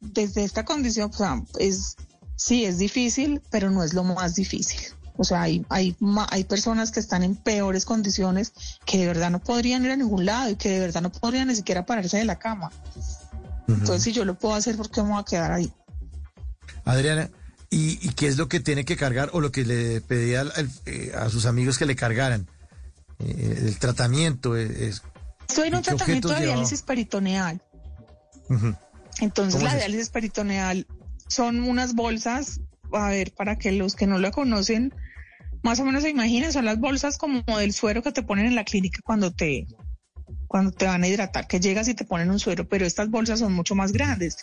[0.00, 1.96] desde esta condición, o sea, es,
[2.36, 4.80] sí, es difícil, pero no es lo más difícil.
[5.16, 5.96] O sea, hay, hay,
[6.30, 8.52] hay personas que están en peores condiciones
[8.84, 11.48] que de verdad no podrían ir a ningún lado y que de verdad no podrían
[11.48, 12.70] ni siquiera pararse de la cama.
[13.68, 15.72] Entonces, si yo lo puedo hacer, ¿por qué me voy a quedar ahí?
[16.84, 17.30] Adriana,
[17.74, 20.44] ¿y, qué es lo que tiene que cargar o lo que le pedía
[20.86, 22.46] eh, a sus amigos que le cargaran?
[23.18, 25.02] Eh, el tratamiento es...
[25.48, 27.60] Estoy en un tratamiento de diálisis peritoneal.
[29.20, 30.86] Entonces, la diálisis peritoneal
[31.28, 32.60] son unas bolsas,
[32.92, 34.94] a ver, para que los que no lo conocen,
[35.62, 38.54] más o menos se imaginen, son las bolsas como del suero que te ponen en
[38.54, 39.66] la clínica cuando te,
[40.46, 43.40] cuando te van a hidratar, que llegas y te ponen un suero, pero estas bolsas
[43.40, 44.38] son mucho más grandes,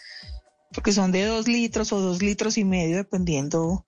[0.74, 3.86] porque son de dos litros o dos litros y medio, dependiendo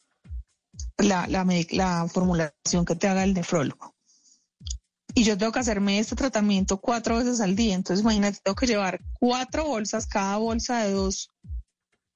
[0.97, 3.93] la, la, la formulación que te haga el nefrólogo.
[5.15, 8.65] Y yo tengo que hacerme este tratamiento cuatro veces al día, entonces imagínate, tengo que
[8.65, 11.29] llevar cuatro bolsas, cada bolsa de dos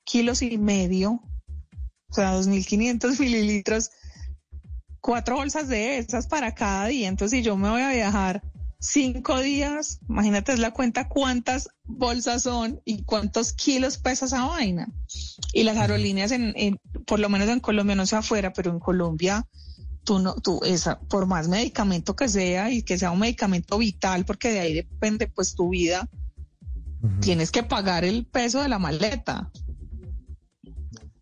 [0.04, 1.22] kilos y medio,
[2.10, 3.92] o sea, 2.500 mililitros,
[5.00, 7.08] cuatro bolsas de esas para cada día.
[7.08, 8.42] Entonces, si yo me voy a viajar
[8.80, 14.92] cinco días, imagínate es la cuenta cuántas bolsas son y cuántos kilos pesa esa vaina.
[15.54, 19.48] Y las aerolíneas, en, por lo menos en Colombia, no sé afuera, pero en Colombia,
[20.04, 24.26] tú no, tú, esa, por más medicamento que sea y que sea un medicamento vital,
[24.26, 26.08] porque de ahí depende pues tu vida,
[27.22, 29.52] tienes que pagar el peso de la maleta.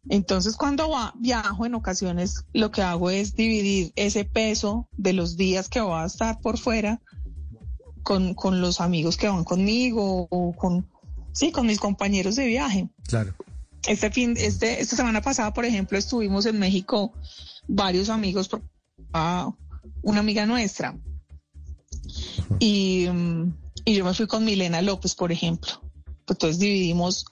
[0.07, 5.67] Entonces, cuando viajo en ocasiones, lo que hago es dividir ese peso de los días
[5.67, 7.01] que voy a estar por fuera
[8.05, 10.87] con, con los amigos que van conmigo o con,
[11.33, 12.87] sí, con mis compañeros de viaje.
[13.07, 13.33] Claro.
[13.87, 17.13] Este fin, este, esta semana pasada, por ejemplo, estuvimos en México
[17.67, 18.47] varios amigos,
[20.03, 20.95] una amiga nuestra.
[22.59, 23.07] Y,
[23.85, 25.71] y yo me fui con Milena López, por ejemplo.
[26.27, 27.25] Entonces dividimos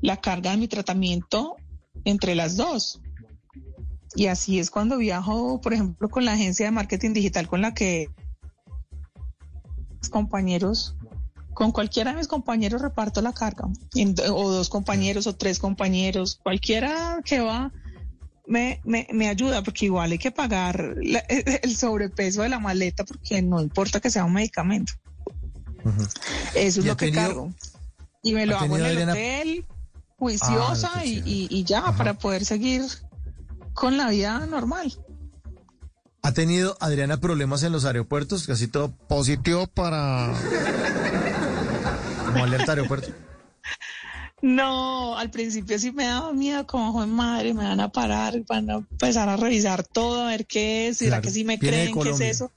[0.00, 1.54] la carga de mi tratamiento
[2.04, 3.00] entre las dos.
[4.16, 7.74] Y así es cuando viajo, por ejemplo, con la agencia de marketing digital con la
[7.74, 8.08] que
[10.10, 10.96] compañeros,
[11.54, 13.68] con cualquiera de mis compañeros reparto la carga,
[14.32, 17.72] o dos compañeros o tres compañeros, cualquiera que va
[18.46, 20.96] me, me, ayuda, porque igual hay que pagar
[21.62, 24.92] el sobrepeso de la maleta, porque no importa que sea un medicamento.
[26.54, 27.52] Eso es lo que cargo.
[28.22, 29.66] Y me lo hago en el hotel,
[30.18, 32.82] juiciosa ah, y, ya, para poder seguir
[33.72, 34.92] con la vida normal.
[36.26, 38.48] ¿Ha tenido Adriana problemas en los aeropuertos?
[38.48, 40.34] Casi todo positivo para...
[42.26, 43.10] como alerta aeropuerto.
[44.42, 48.70] No, al principio sí me daba miedo, como joven madre, me van a parar, van
[48.70, 52.10] a empezar a revisar todo, a ver qué es, será que sí me creen, qué
[52.10, 52.52] es eso.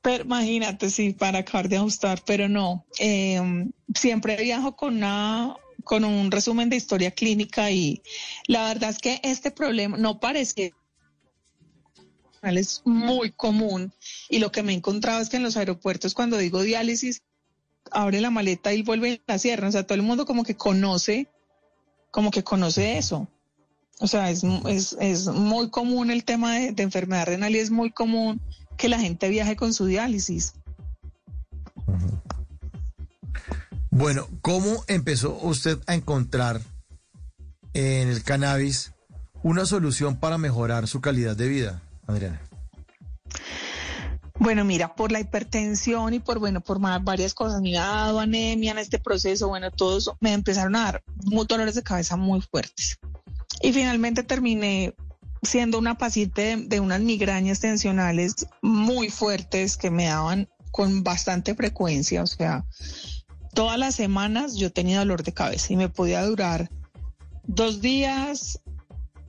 [0.00, 2.86] Pero imagínate, sí, para acabar de ajustar, pero no.
[2.98, 8.00] Em, siempre viajo con una con un resumen de historia clínica y
[8.46, 10.72] la verdad es que este problema no parece
[12.50, 13.92] es muy común
[14.28, 17.22] y lo que me he encontrado es que en los aeropuertos cuando digo diálisis
[17.90, 20.56] abre la maleta y vuelve a la sierra, o sea, todo el mundo como que
[20.56, 21.28] conoce,
[22.10, 23.28] como que conoce eso.
[24.00, 24.42] O sea, es,
[25.00, 28.40] es, muy común el tema de, enfermedad renal y es muy común
[28.76, 30.54] que la gente viaje con su diálisis.
[33.90, 36.60] Bueno, ¿cómo empezó usted a encontrar
[37.72, 38.92] en el cannabis
[39.44, 41.82] una solución para mejorar su calidad de vida?
[42.06, 42.40] Adriana?
[44.38, 48.78] Bueno, mira, por la hipertensión y por, bueno, por varias cosas, me ha anemia en
[48.78, 52.98] este proceso, bueno, todos me empezaron a dar dolores de cabeza muy fuertes.
[53.62, 54.94] Y finalmente terminé
[55.42, 62.22] siendo una paciente de, unas migrañas tensionales muy fuertes que me daban con bastante frecuencia,
[62.22, 62.64] o sea,
[63.54, 66.68] todas las semanas yo tenía dolor de cabeza y me podía durar
[67.44, 68.60] dos días,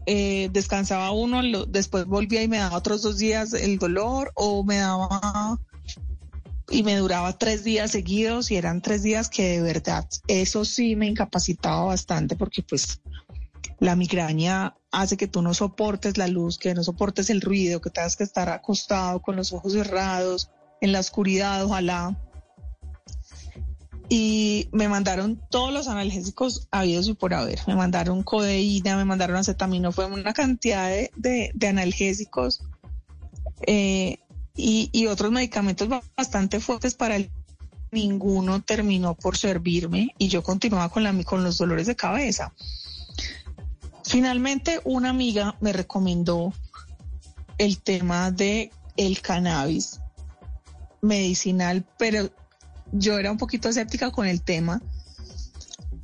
[0.05, 4.77] eh, descansaba uno, después volvía y me daba otros dos días el dolor o me
[4.77, 5.59] daba
[6.69, 10.95] y me duraba tres días seguidos y eran tres días que de verdad eso sí
[10.95, 13.01] me incapacitaba bastante porque pues
[13.79, 17.89] la migraña hace que tú no soportes la luz, que no soportes el ruido, que
[17.89, 20.49] tengas que estar acostado con los ojos cerrados,
[20.81, 22.17] en la oscuridad, ojalá
[24.09, 27.59] y me mandaron todos los analgésicos habidos y por haber.
[27.67, 32.63] Me mandaron codeína, me mandaron acetaminofén, una cantidad de, analgésicos
[33.65, 34.17] eh,
[34.55, 37.31] y, otros medicamentos bastante fuertes para el
[37.91, 42.53] ninguno terminó por servirme y yo continuaba con, la, con los dolores de cabeza.
[44.03, 46.53] Finalmente una amiga me recomendó
[47.57, 49.99] el tema de el cannabis
[51.01, 52.29] medicinal, pero
[52.97, 54.81] yo era un poquito escéptica con el tema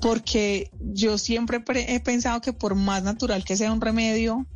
[0.02, 4.48] porque yo siempre he pensado que por más natural que sea un remedio,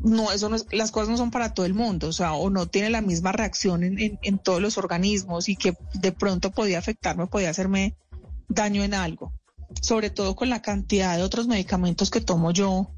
[0.00, 2.66] no, eso no las cosas no son para todo el mundo, o sea, o no
[2.66, 7.26] tiene la misma reacción en, en, todos los organismos y que de pronto podía afectarme,
[7.26, 7.94] podía hacerme
[8.48, 9.32] daño en algo,
[9.82, 12.90] sobre todo con la cantidad de otros medicamentos que tomo yo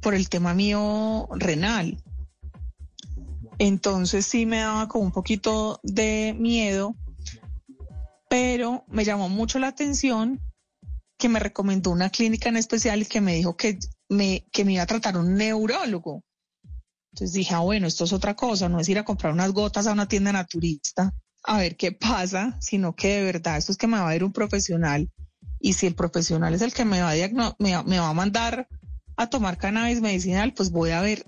[0.00, 2.02] por el tema mío renal.
[3.58, 6.94] Entonces sí me daba como un poquito de miedo
[8.28, 10.40] pero me llamó mucho la atención
[11.18, 13.78] que me recomendó una clínica en especial y que me dijo que
[14.08, 16.22] me, que me iba a tratar un neurólogo.
[17.12, 19.86] Entonces dije, ah, bueno, esto es otra cosa, no es ir a comprar unas gotas
[19.86, 21.14] a una tienda naturista
[21.48, 24.24] a ver qué pasa, sino que de verdad esto es que me va a ver
[24.24, 25.08] un profesional
[25.60, 28.68] y si el profesional es el que me va a, me, me va a mandar
[29.16, 31.24] a tomar cannabis medicinal, pues voy a ver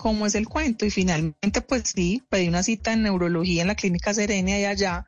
[0.00, 0.86] cómo es el cuento.
[0.86, 5.04] Y finalmente, pues sí, pedí una cita en neurología en la clínica Serenia y allá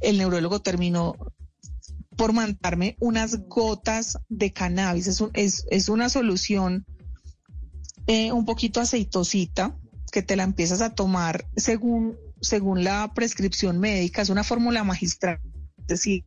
[0.00, 1.16] el neurólogo terminó
[2.16, 5.06] por mandarme unas gotas de cannabis.
[5.34, 6.86] Es, es, una solución
[8.06, 9.76] eh, un poquito aceitosita
[10.10, 14.22] que te la empiezas a tomar según, según la prescripción médica.
[14.22, 15.40] Es una fórmula magistral.
[15.80, 16.24] Es decir,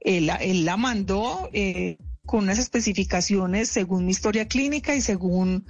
[0.00, 0.26] él,
[0.64, 5.66] la mandó eh, con unas especificaciones según mi historia clínica y según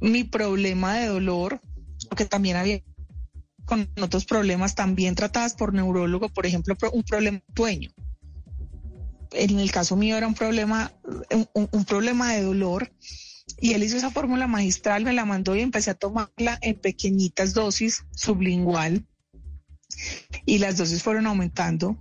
[0.00, 1.60] mi problema de dolor,
[2.08, 2.82] porque también había
[3.70, 7.90] con otros problemas también tratadas por neurólogo, por ejemplo, un problema de sueño.
[9.32, 10.92] En el caso mío era un problema,
[11.54, 12.92] un, problema de dolor
[13.60, 17.54] y él hizo esa fórmula magistral, me la mandó y empecé a tomarla en pequeñitas
[17.54, 19.06] dosis sublingual
[20.46, 21.96] y las dosis fueron aumentando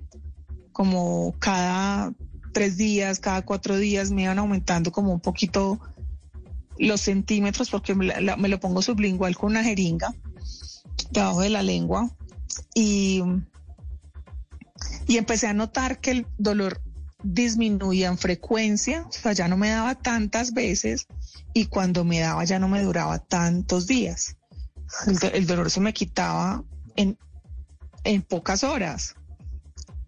[0.72, 2.16] como cada
[2.52, 5.80] tres días, cada cuatro días me iban aumentando como un poquito
[6.80, 10.14] los centímetros porque me, lo pongo sublingual con una jeringa
[11.12, 12.10] debajo de la lengua
[12.74, 13.22] y,
[15.08, 16.82] y empecé a notar que el dolor
[17.22, 21.08] disminuía en frecuencia, o sea, ya no me daba tantas veces
[21.54, 24.38] y cuando me daba ya no me duraba tantos días.
[25.34, 26.64] El, dolor se me quitaba
[26.96, 27.18] en,
[28.04, 29.16] en pocas horas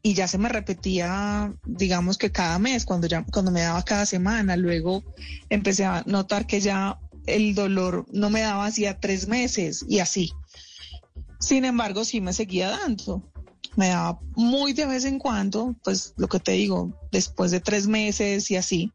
[0.03, 4.05] y ya se me repetía, digamos que cada mes, cuando ya cuando me daba cada
[4.05, 5.03] semana, luego
[5.49, 10.31] empecé a notar que ya el dolor no me daba hacía tres meses y así.
[11.39, 13.31] Sin embargo, sí me seguía dando.
[13.75, 17.87] Me daba muy de vez en cuando, pues lo que te digo, después de tres
[17.87, 18.91] meses y así.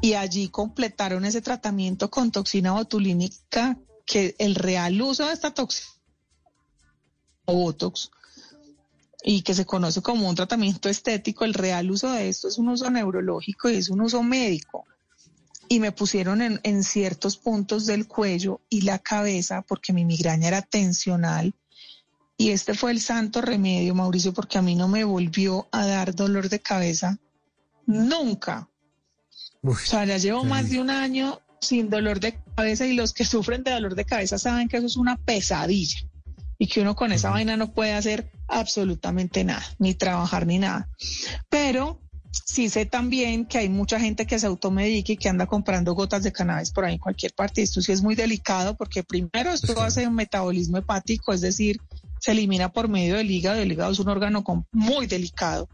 [0.00, 5.88] Y allí completaron ese tratamiento con toxina botulínica, que el real uso de esta toxina,
[7.44, 8.10] o Botox,
[9.22, 12.68] y que se conoce como un tratamiento estético, el real uso de esto es un
[12.68, 14.86] uso neurológico y es un uso médico
[15.68, 20.62] y me pusieron en, ciertos puntos del cuello y la cabeza porque mi migraña era
[20.62, 21.54] tensional.
[22.36, 26.12] Y este fue el santo remedio, Mauricio, porque a mí no me volvió a dar
[26.12, 27.18] dolor de cabeza
[27.86, 28.68] nunca.
[29.62, 33.24] o sea, ya llevo más de un año sin dolor de cabeza y los que
[33.24, 36.09] sufren de dolor de cabeza saben que eso es una pesadilla
[36.60, 40.90] y que uno con esa vaina no puede hacer absolutamente nada, ni trabajar ni nada.
[41.48, 45.94] Pero sí sé también que hay mucha gente que se automedica y que anda comprando
[45.94, 47.62] gotas de cannabis por ahí en cualquier parte.
[47.62, 51.80] Esto sí es muy delicado porque primero esto hace un metabolismo hepático, es decir,
[52.20, 53.56] se elimina por medio del hígado.
[53.56, 55.66] El hígado es un órgano muy delicado,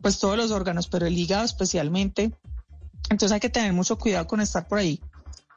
[0.00, 2.32] pues todos los órganos, pero el hígado especialmente.
[3.10, 4.98] Entonces hay que tener mucho cuidado con estar por ahí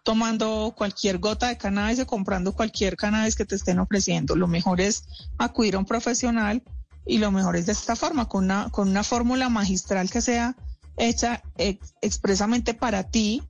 [0.04, 4.36] tomando cualquier gota de cannabis o comprando cualquier cannabis que te estén ofreciendo.
[4.36, 5.04] Lo mejor es
[5.38, 6.64] acudir a un profesional
[7.06, 10.56] y lo mejor es de esta forma, con una, con una fórmula magistral que sea
[10.98, 11.42] hecha
[12.02, 13.42] expresamente para ti,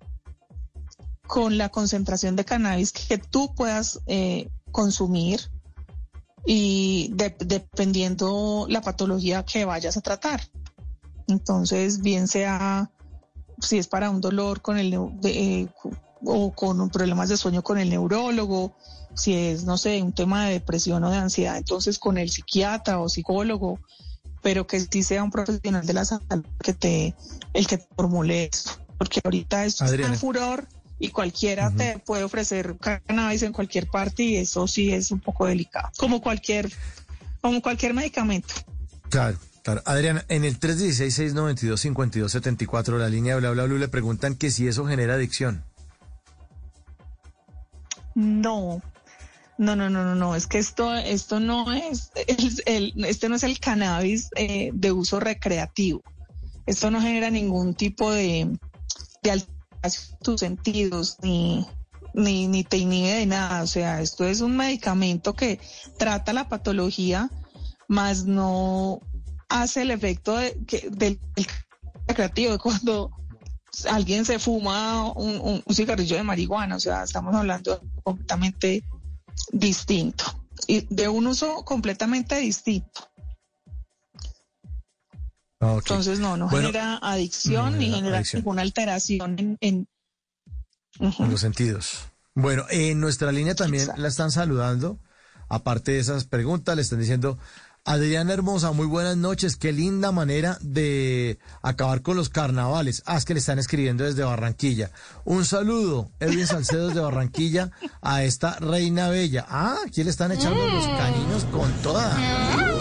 [1.28, 5.42] con la concentración de cannabis que tú puedas eh, consumir
[6.46, 10.42] y dependiendo la patología que vayas a tratar.
[11.28, 12.90] Entonces, bien sea
[13.62, 15.68] si es para un dolor con el eh,
[16.24, 18.76] o con problemas de sueño con el neurólogo,
[19.16, 23.00] si es, no sé, un tema de depresión o de ansiedad, entonces con el psiquiatra
[23.00, 23.80] o psicólogo,
[24.42, 27.16] pero que sí sea un profesional de la salud que te,
[27.54, 30.68] el que te formule esto, porque ahorita es un furor
[31.00, 35.46] y cualquiera te puede ofrecer cannabis en cualquier parte y eso sí es un poco
[35.46, 36.72] delicado, como cualquier,
[37.42, 38.54] como cualquier medicamento.
[39.10, 39.38] Claro.
[39.62, 39.82] Claro.
[39.86, 44.86] Adriana, en el 316-692-5274, la línea de bla, bla, bla, le preguntan que si eso
[44.86, 45.66] genera adicción.
[48.20, 48.82] No,
[49.58, 52.12] no, no, no, no, no, es que esto, esto no es,
[52.66, 56.04] el, este no es el cannabis eh, de uso recreativo.
[56.66, 58.60] Esto no genera ningún tipo de,
[59.24, 61.66] de alteración tus sentidos, ni,
[62.14, 63.64] ni, ni te inhibe de nada.
[63.64, 65.62] O sea, esto es un medicamento que
[65.98, 67.32] trata la patología,
[67.88, 69.00] más no
[69.48, 71.22] hace el efecto de, que, del
[72.06, 73.12] creativo cuando
[73.90, 76.76] alguien se fuma un, un, cigarrillo de marihuana.
[76.76, 78.84] O sea, estamos hablando completamente
[79.52, 80.24] distinto
[80.68, 83.10] y de un uso completamente distinto.
[85.62, 89.88] Ah, Entonces, no, no genera adicción ni genera ninguna alteración en,
[91.00, 92.06] los sentidos.
[92.34, 95.00] Bueno, en nuestra línea también la están saludando.
[95.50, 97.40] Aparte de esas preguntas, le están diciendo,
[97.90, 99.56] Adriana Hermosa, muy buenas noches.
[99.56, 103.02] Qué linda manera de acabar con los carnavales.
[103.08, 104.92] Ah, es que le están escribiendo desde Barranquilla.
[105.26, 107.72] Un saludo, Edwin Salcedo desde Barranquilla,
[108.04, 109.44] a esta reina bella.
[109.50, 112.16] Ah, aquí le están echando los caninos con toda.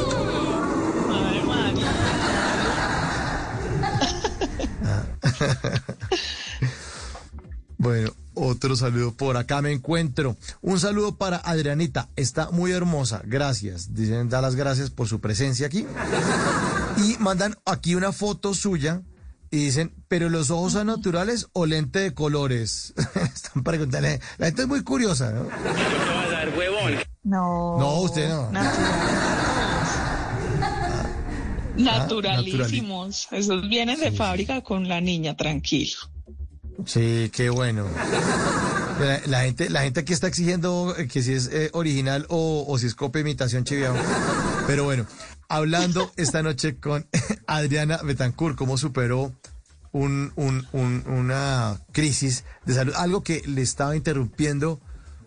[7.79, 10.37] bueno, otro saludo por acá me encuentro.
[10.61, 13.95] Un saludo para Adrianita, está muy hermosa, gracias.
[13.95, 15.87] Dicen, da las gracias por su presencia aquí.
[16.97, 19.03] Y mandan aquí una foto suya
[19.51, 22.95] y dicen, pero los ojos son naturales o lente de colores.
[23.35, 24.09] Están preguntando.
[24.37, 25.47] La gente es muy curiosa, ¿no?
[27.23, 27.79] No.
[27.79, 28.51] No, usted no.
[31.77, 33.29] Naturalísimos.
[33.31, 35.99] Esos vienen de fábrica con la niña, tranquilo.
[36.87, 37.87] Sí, qué bueno.
[39.27, 42.95] La, gente, la gente aquí está exigiendo que si es eh, original o, si es
[42.95, 43.95] copia imitación chiviao.
[44.67, 45.07] Pero bueno,
[45.49, 47.07] hablando esta noche con
[47.47, 49.33] Adriana Betancourt, cómo superó
[49.93, 50.33] un,
[51.07, 54.81] una crisis de salud, algo que le estaba interrumpiendo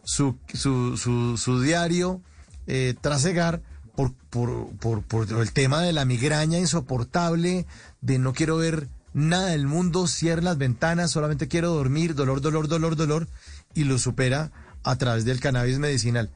[0.03, 2.21] su, su, su, su diario
[2.67, 3.61] eh, trasegar
[3.95, 7.65] por, por, por, por el tema de la migraña insoportable,
[8.01, 12.67] de no quiero ver nada del mundo, cierra las ventanas, solamente quiero dormir, dolor, dolor,
[12.67, 13.27] dolor, dolor,
[13.73, 14.51] y lo supera
[14.83, 16.31] a través del cannabis medicinal.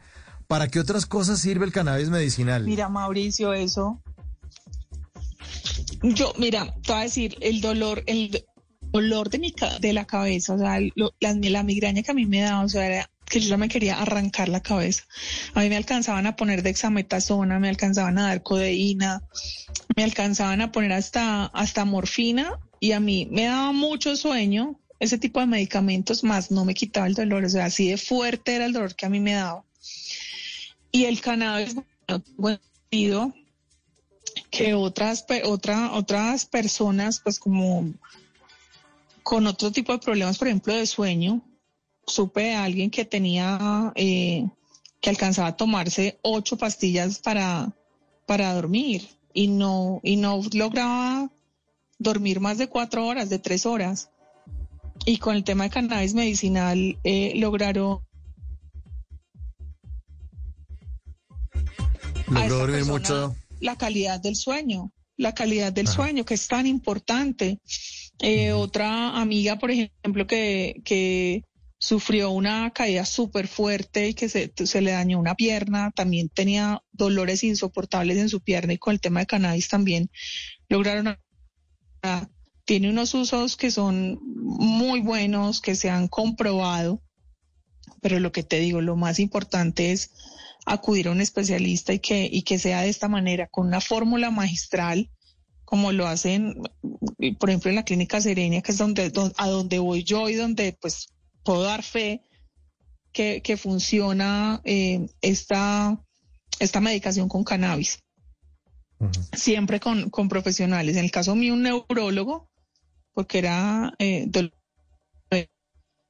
[0.47, 2.63] ¿Para qué otras cosas sirve el cannabis medicinal?
[2.63, 4.01] Mira, Mauricio, eso.
[6.03, 8.45] Yo, mira, te voy a decir, el dolor, el
[8.82, 12.41] dolor de, mi, de la cabeza, o sea, la, la, migraña que a mí me
[12.41, 15.03] daba, o sea, era que yo ya me quería arrancar la cabeza.
[15.53, 19.23] A mí me alcanzaban a poner dexametasona, me alcanzaban a dar codeína,
[19.95, 25.17] me alcanzaban a poner hasta, hasta morfina y a mí me daba mucho sueño ese
[25.17, 28.65] tipo de medicamentos, más no me quitaba el dolor, o sea, así de fuerte era
[28.65, 29.63] el dolor que a mí me daba.
[30.91, 31.76] Y el cannabis,
[32.38, 32.61] bueno,
[34.49, 37.93] que otras, otra, otras personas, pues como
[39.23, 41.41] con otro tipo de problemas, por ejemplo, de sueño,
[42.08, 44.47] supe de alguien que tenía, eh,
[45.01, 47.74] que alcanzaba a tomarse ocho pastillas para,
[48.26, 51.30] para dormir y no, y no lograba
[51.99, 54.10] dormir más de cuatro horas, de tres horas.
[55.06, 57.99] Y con el tema de cannabis medicinal eh, lograron...
[62.49, 63.36] dormir mucho.
[63.60, 67.60] La calidad del sueño, la calidad del sueño, que es tan importante.
[68.20, 71.43] Eh, otra amiga, por ejemplo, que, que
[71.86, 76.81] sufrió una caída súper fuerte y que se, se, le dañó una pierna, también tenía
[76.91, 80.09] dolores insoportables en su pierna y con el tema de cannabis también
[80.67, 81.15] lograron
[82.65, 87.03] tiene unos usos que son muy buenos, que se han comprobado,
[88.01, 90.09] pero lo que te digo, lo más importante es
[90.65, 94.31] acudir a un especialista y que, y que sea de esta manera, con una fórmula
[94.31, 95.11] magistral,
[95.65, 96.55] como lo hacen,
[97.39, 100.75] por ejemplo, en la clínica Serenia, que es donde, a donde voy yo y donde
[100.81, 101.09] pues
[101.45, 102.21] puedo dar fe
[103.13, 106.03] que, que funciona eh, esta,
[106.59, 107.99] esta medicación con cannabis
[109.33, 110.95] siempre con, con, profesionales.
[110.95, 112.49] En el caso mío, un neurólogo,
[113.13, 114.25] porque era eh,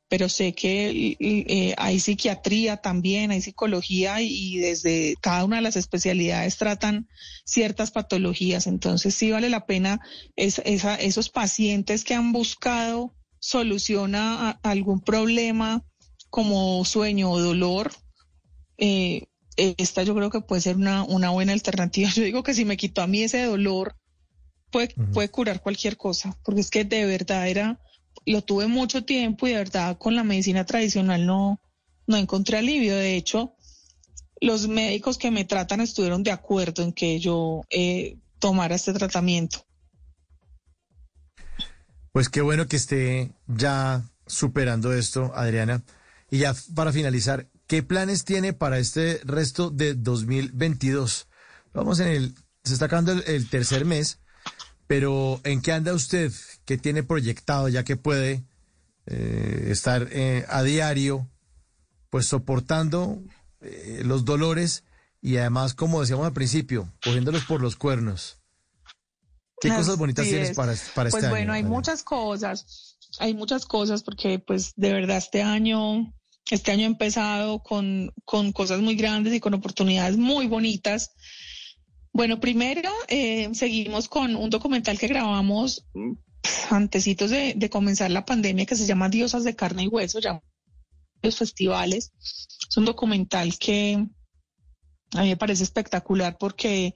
[0.07, 5.77] pero sé que eh, hay psiquiatría también, hay psicología y, desde cada una de las
[5.77, 7.07] especialidades tratan
[7.43, 8.67] ciertas patologías.
[8.67, 9.99] Entonces sí vale la pena
[10.35, 13.15] esos pacientes que han buscado
[13.45, 15.83] solución a, algún problema
[16.31, 17.91] como sueño o dolor.
[18.77, 22.09] Eh, esta yo creo que puede ser una, una buena alternativa.
[22.15, 23.95] Yo digo que si me quitó a mí ese dolor,
[24.71, 27.79] puede, puede curar cualquier cosa, porque es que de verdad era,
[28.25, 31.61] lo tuve mucho tiempo y de verdad con la medicina tradicional no,
[32.07, 32.95] no encontré alivio.
[32.95, 33.55] De hecho,
[34.41, 39.65] los médicos que me tratan estuvieron de acuerdo en que yo eh, tomara este tratamiento.
[42.15, 45.83] Pues qué bueno que esté ya superando esto, Adriana.
[46.31, 51.27] Y ya para finalizar, ¿Qué planes tiene para este resto de 2022?
[51.73, 54.19] Vamos en el, se está acabando el, tercer mes,
[54.87, 56.31] pero ¿en qué anda usted?
[56.63, 58.45] ¿Qué tiene proyectado ya que puede
[59.07, 61.27] eh, estar eh, a diario
[62.11, 63.21] pues soportando
[63.59, 64.85] eh, los dolores
[65.21, 68.39] y además, como decíamos al principio, cogiéndolos por los cuernos.
[69.59, 74.03] ¿Qué cosas bonitas tienes para, para pues este bueno, hay muchas cosas, hay muchas cosas
[74.03, 76.13] porque pues de verdad este año,
[76.51, 81.11] este año ha empezado con, con cosas muy grandes y con oportunidades muy bonitas.
[82.11, 85.85] Bueno, primero eh, seguimos con un documental que grabamos
[86.69, 90.41] antecitos de, de, comenzar la pandemia que se llama Diosas de carne y hueso, ya
[91.21, 92.11] los festivales.
[92.69, 94.05] Es un documental que
[95.13, 96.93] a mí me parece espectacular porque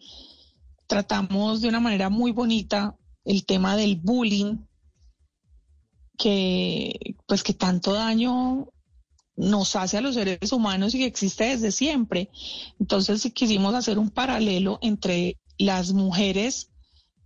[0.90, 4.58] tratamos de una manera muy bonita el tema del bullying
[6.18, 8.68] que pues que tanto daño
[9.36, 12.32] nos hace a los seres humanos y que existe desde siempre.
[12.80, 16.72] Entonces quisimos hacer un paralelo entre las mujeres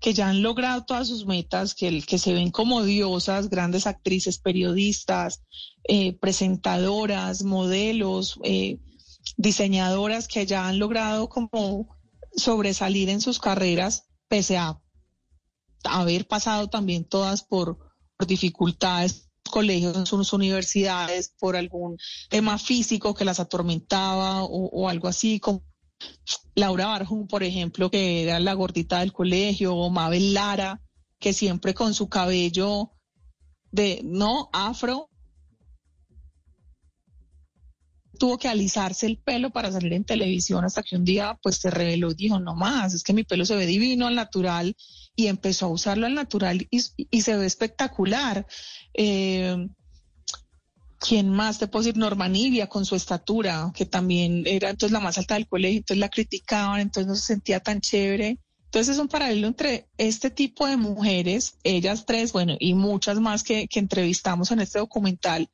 [0.01, 4.39] que ya han logrado todas sus metas, que, que se ven como diosas, grandes actrices,
[4.39, 5.41] periodistas,
[5.86, 8.78] eh, presentadoras, modelos, eh,
[9.38, 11.88] diseñadoras que ya han logrado como
[12.36, 14.80] sobresalir en sus carreras, pese a
[15.84, 17.78] haber pasado también todas por,
[18.28, 21.98] dificultades colegios, sus universidades, por algún
[22.30, 25.64] tema físico que las atormentaba o, algo así, como
[26.56, 30.82] Laura Barjum, por ejemplo, que era la gordita del colegio, o Mabel Lara,
[31.20, 32.92] que siempre con su cabello
[33.72, 35.10] de, no, afro,
[38.18, 41.72] tuvo que alisarse el pelo para salir en televisión hasta que un día pues se
[41.72, 44.76] reveló y dijo, no más, es que mi pelo se ve divino al natural
[45.16, 48.45] y empezó a usarlo al natural y, se ve espectacular.
[48.93, 49.68] Eh,
[50.99, 51.97] ¿Quién más te puedo decir?
[51.97, 55.99] Norma Nivia con su estatura, que también era entonces la más alta del colegio, entonces
[55.99, 58.39] la criticaban, entonces no se sentía tan chévere.
[58.66, 63.43] Entonces es un paralelo entre este tipo de mujeres, ellas tres, bueno, y muchas más
[63.43, 65.49] que, que entrevistamos en este documental,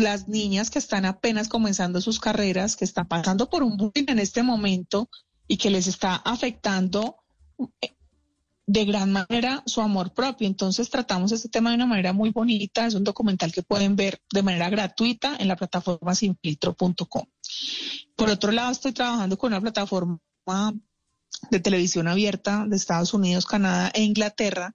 [0.00, 4.18] las niñas que están apenas comenzando sus carreras, que están pasando por un bullying en
[4.18, 5.08] este momento
[5.46, 7.16] y que les está afectando
[7.80, 7.94] eh,
[8.66, 10.46] de gran manera su amor propio.
[10.46, 12.86] Entonces tratamos este tema de una manera muy bonita.
[12.86, 17.24] Es un documental que pueden ver de manera gratuita en la plataforma sinfiltro.com.
[18.16, 20.18] Por otro lado, estoy trabajando con una plataforma
[21.50, 24.74] de televisión abierta de Estados Unidos, Canadá e Inglaterra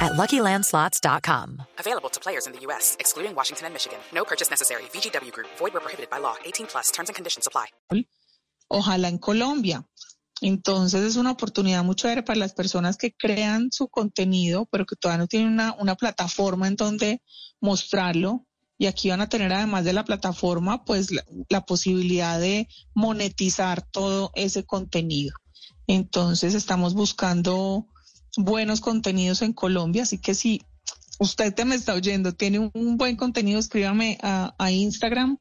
[0.00, 1.62] at LuckyLandSlots.com.
[1.78, 3.98] Available to players in the U.S., excluding Washington and Michigan.
[4.12, 4.82] No purchase necessary.
[4.92, 5.48] VGW Group.
[5.58, 6.36] Void where prohibited by law.
[6.44, 6.90] 18 plus.
[6.90, 7.66] Terms and conditions apply.
[8.70, 9.84] Ojalá en Colombia.
[10.40, 14.96] Entonces es una oportunidad muy chévere para las personas que crean su contenido, pero que
[14.96, 17.22] todavía no tienen una, una plataforma en donde
[17.60, 18.46] mostrarlo.
[18.76, 23.82] Y aquí van a tener, además de la plataforma, pues la, la posibilidad de monetizar
[23.82, 25.34] todo ese contenido.
[25.86, 27.86] Entonces estamos buscando
[28.36, 30.62] buenos contenidos en Colombia, así que si
[31.18, 35.38] usted te me está oyendo, tiene un, buen contenido, escríbame a, Instagram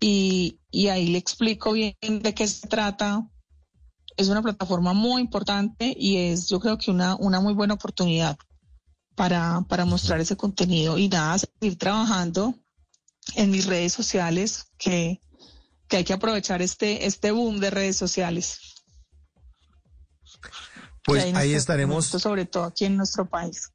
[0.00, 0.58] y,
[0.90, 3.28] ahí le explico bien de qué se trata.
[4.16, 8.36] Es una plataforma muy importante y es yo creo que una, una muy buena oportunidad
[9.14, 12.54] para, para mostrar ese contenido y nada, seguir trabajando
[13.36, 15.20] en mis redes sociales que,
[15.88, 18.58] que hay que aprovechar este, este boom de redes sociales.
[21.04, 22.06] Pues ahí, estaremos.
[22.06, 23.72] Sobre todo aquí en nuestro país.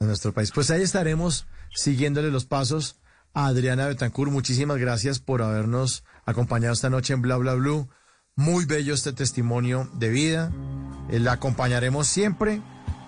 [0.00, 0.50] En nuestro país.
[0.54, 2.96] Pues ahí estaremos siguiéndole los pasos
[3.34, 4.32] a Adriana Betancourt.
[4.32, 7.88] Muchísimas gracias por habernos acompañado esta noche en Bla Bla Blue.
[8.36, 10.52] Muy bello este testimonio de vida.
[11.10, 12.62] Eh, la acompañaremos siempre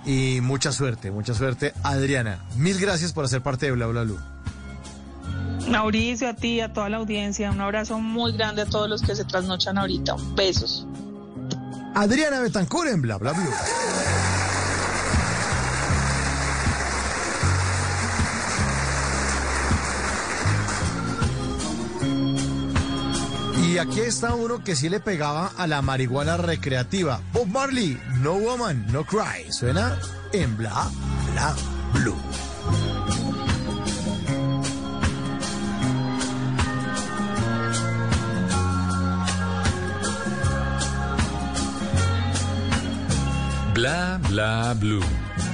[0.05, 1.73] y mucha suerte, mucha suerte.
[1.83, 4.19] Adriana, mil gracias por hacer parte de Bla Bla Blue.
[5.69, 9.15] Mauricio, a ti, a toda la audiencia, un abrazo muy grande a todos los que
[9.15, 10.17] se trasnochan ahorita.
[10.35, 10.87] Besos.
[11.95, 13.51] Adriana Betancur en Bla Bla Blue.
[23.63, 27.21] Y aquí está uno que sí le pegaba a la marihuana recreativa.
[27.33, 29.51] Bob Marley, No Woman, No Cry.
[29.51, 29.99] Suena
[30.33, 30.91] en Bla
[31.33, 31.55] Bla
[31.95, 32.52] Blue.
[43.83, 45.52] Bla bla blue.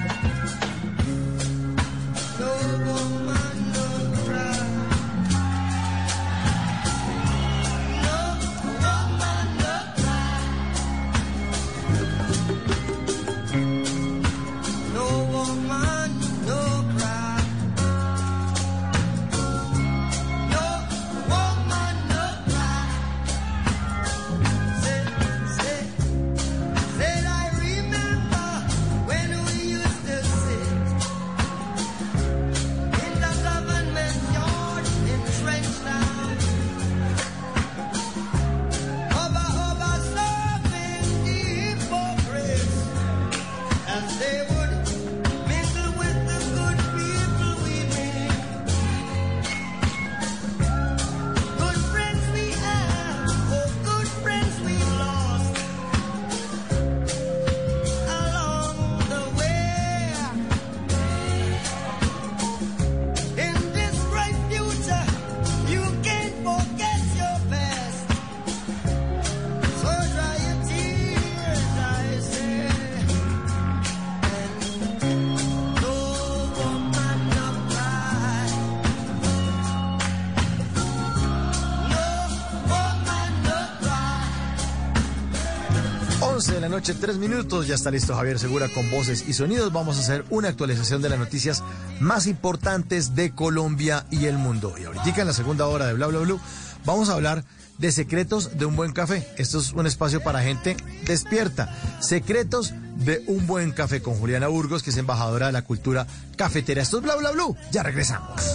[86.88, 87.66] Noche, tres minutos.
[87.66, 89.72] Ya está listo Javier Segura con voces y sonidos.
[89.72, 91.62] Vamos a hacer una actualización de las noticias
[92.00, 94.74] más importantes de Colombia y el mundo.
[94.80, 96.40] Y ahorita en la segunda hora de Bla Bla Blue
[96.84, 97.44] vamos a hablar
[97.78, 99.26] de secretos de un buen café.
[99.36, 101.68] Esto es un espacio para gente despierta.
[102.00, 106.82] Secretos de un buen café con Juliana Burgos, que es embajadora de la cultura cafetera.
[106.82, 107.56] Esto es Bla Bla Blue.
[107.70, 108.54] Ya regresamos.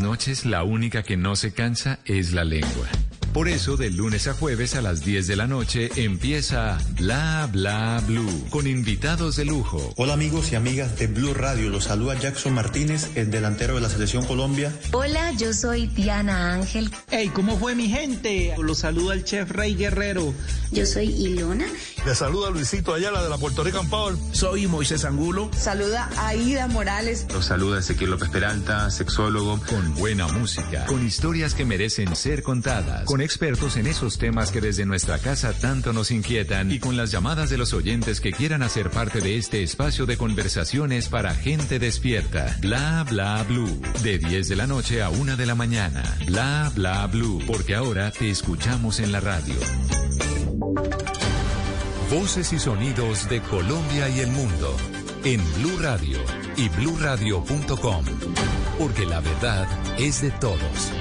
[0.00, 2.88] Noches la única que no se cansa es la lengua.
[3.32, 8.02] Por eso, de lunes a jueves a las 10 de la noche empieza Bla Bla
[8.06, 9.92] Blue con invitados de lujo.
[9.96, 13.90] Hola amigos y amigas de Blue Radio, los saluda Jackson Martínez, el delantero de la
[13.90, 14.72] Selección Colombia.
[14.92, 16.90] Hola, yo soy Diana Ángel.
[17.10, 18.54] Hey, ¿cómo fue mi gente?
[18.58, 20.32] Los saluda el chef Rey Guerrero.
[20.72, 21.66] Yo soy Ilona.
[22.04, 24.16] Le saluda Luisito Ayala de la Puerto Rican Power.
[24.32, 25.50] Soy Moisés Angulo.
[25.56, 27.26] Saluda Aida Morales.
[27.32, 29.60] Los saluda Ezequiel López Peralta, sexólogo.
[29.68, 34.60] Con buena música, con historias que merecen ser contadas, con expertos en esos temas que
[34.60, 38.62] desde nuestra casa tanto nos inquietan y con las llamadas de los oyentes que quieran
[38.62, 42.56] hacer parte de este espacio de conversaciones para gente despierta.
[42.60, 43.80] Bla bla blue.
[44.02, 46.02] De 10 de la noche a 1 de la mañana.
[46.26, 47.42] Bla bla blue.
[47.46, 49.54] Porque ahora te escuchamos en la radio.
[52.10, 54.76] Voces y sonidos de Colombia y el mundo
[55.24, 56.18] en Blue Radio
[56.56, 58.04] y bluradio.com.
[58.78, 59.66] Porque la verdad
[59.98, 60.92] es de todos.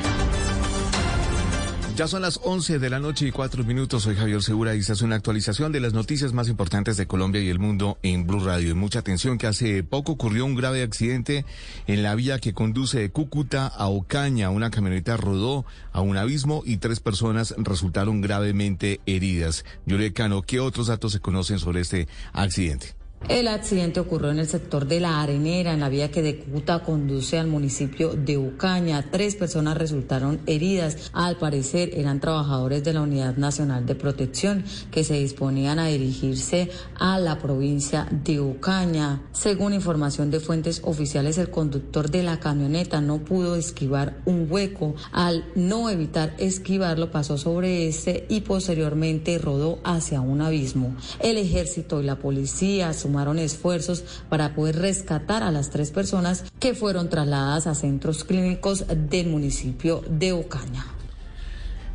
[1.97, 4.03] Ya son las 11 de la noche y cuatro minutos.
[4.03, 7.41] Soy Javier Segura y esta es una actualización de las noticias más importantes de Colombia
[7.41, 8.69] y el mundo en Blue Radio.
[8.69, 11.43] Y mucha atención que hace poco ocurrió un grave accidente
[11.87, 14.51] en la vía que conduce de Cúcuta a Ocaña.
[14.51, 19.65] Una camioneta rodó a un abismo y tres personas resultaron gravemente heridas.
[19.87, 22.96] Yuri Cano, ¿qué otros datos se conocen sobre este accidente?
[23.29, 26.83] El accidente ocurrió en el sector de La Arenera, en la vía que de Cúcuta
[26.83, 29.05] conduce al municipio de Ucaña.
[29.11, 31.11] Tres personas resultaron heridas.
[31.11, 36.69] Al parecer eran trabajadores de la Unidad Nacional de Protección que se disponían a dirigirse
[36.97, 39.23] a la provincia de Ucaña.
[39.33, 44.95] Según información de fuentes oficiales, el conductor de la camioneta no pudo esquivar un hueco.
[45.11, 50.95] Al no evitar esquivarlo, pasó sobre este y posteriormente rodó hacia un abismo.
[51.19, 56.75] El ejército y la policía sumaron esfuerzos para poder rescatar a las tres personas que
[56.75, 60.96] fueron trasladadas a centros clínicos del municipio de Ocaña.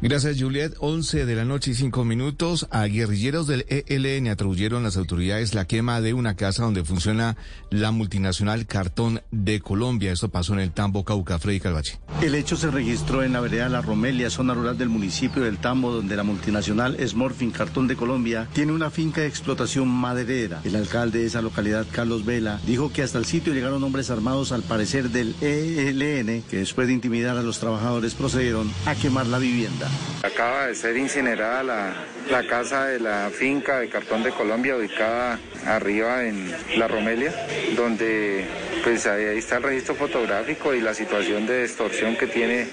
[0.05, 0.75] Gracias, Juliet.
[0.81, 2.67] 11 de la noche y 5 minutos.
[2.73, 7.37] A guerrilleros del ELN atribuyeron las autoridades la quema de una casa donde funciona
[7.71, 10.11] la multinacional Cartón de Colombia.
[10.11, 12.01] Esto pasó en el Tambo, Cauca, Freddy Calvache.
[12.21, 15.93] El hecho se registró en la vereda La Romelia, zona rural del municipio del Tambo,
[15.93, 20.63] donde la multinacional Smorfin Cartón de Colombia tiene una finca de explotación maderera.
[20.65, 24.51] El alcalde de esa localidad, Carlos Vela, dijo que hasta el sitio llegaron hombres armados,
[24.51, 29.39] al parecer del ELN, que después de intimidar a los trabajadores procedieron a quemar la
[29.39, 29.92] vivienda.
[30.23, 31.95] Acaba de ser incinerada la,
[32.31, 37.35] la casa de la finca de Cartón de Colombia, ubicada arriba en La Romelia,
[37.75, 38.47] donde
[38.83, 42.67] pues ahí, está el registro fotográfico y la situación de extorsión que tiene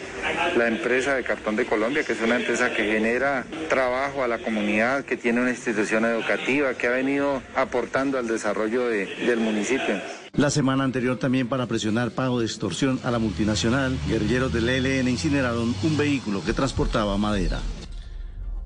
[0.57, 4.39] la empresa de Cartón de Colombia, que es una empresa que genera trabajo a la
[4.39, 10.01] comunidad, que tiene una institución educativa, que ha venido aportando al desarrollo de, del municipio.
[10.34, 15.07] La semana anterior también para presionar pago de extorsión a la multinacional, guerrilleros del ELN
[15.07, 17.59] incineraron un vehículo que transportaba madera.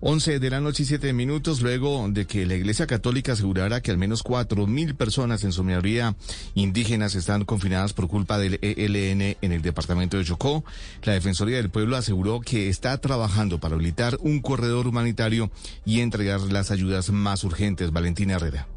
[0.06, 3.90] 11 de la noche y 7 minutos luego de que la Iglesia Católica asegurara que
[3.90, 6.18] al menos cuatro mil personas en su mayoría
[6.56, 10.66] indígenas están confinadas por culpa del ELN en el departamento de Chocó,
[11.04, 15.50] la Defensoría del Pueblo aseguró que está trabajando para habilitar un corredor humanitario
[15.86, 17.94] y entregar las ayudas más urgentes.
[17.94, 18.68] Valentina Herrera.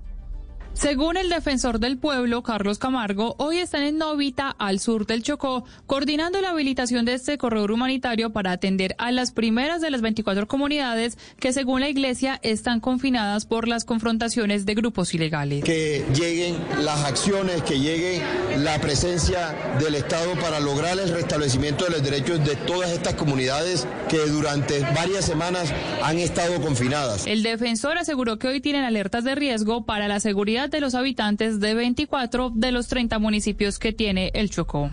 [0.78, 5.64] Según el defensor del pueblo, Carlos Camargo, hoy están en Novita, al sur del Chocó,
[5.86, 10.46] coordinando la habilitación de este corredor humanitario para atender a las primeras de las 24
[10.46, 15.64] comunidades que, según la Iglesia, están confinadas por las confrontaciones de grupos ilegales.
[15.64, 18.20] Que lleguen las acciones, que llegue
[18.58, 23.88] la presencia del Estado para lograr el restablecimiento de los derechos de todas estas comunidades
[24.10, 25.72] que durante varias semanas
[26.02, 27.26] han estado confinadas.
[27.26, 31.60] El defensor aseguró que hoy tienen alertas de riesgo para la seguridad de los habitantes
[31.60, 34.90] de 24 de los 30 municipios que tiene el Chocó.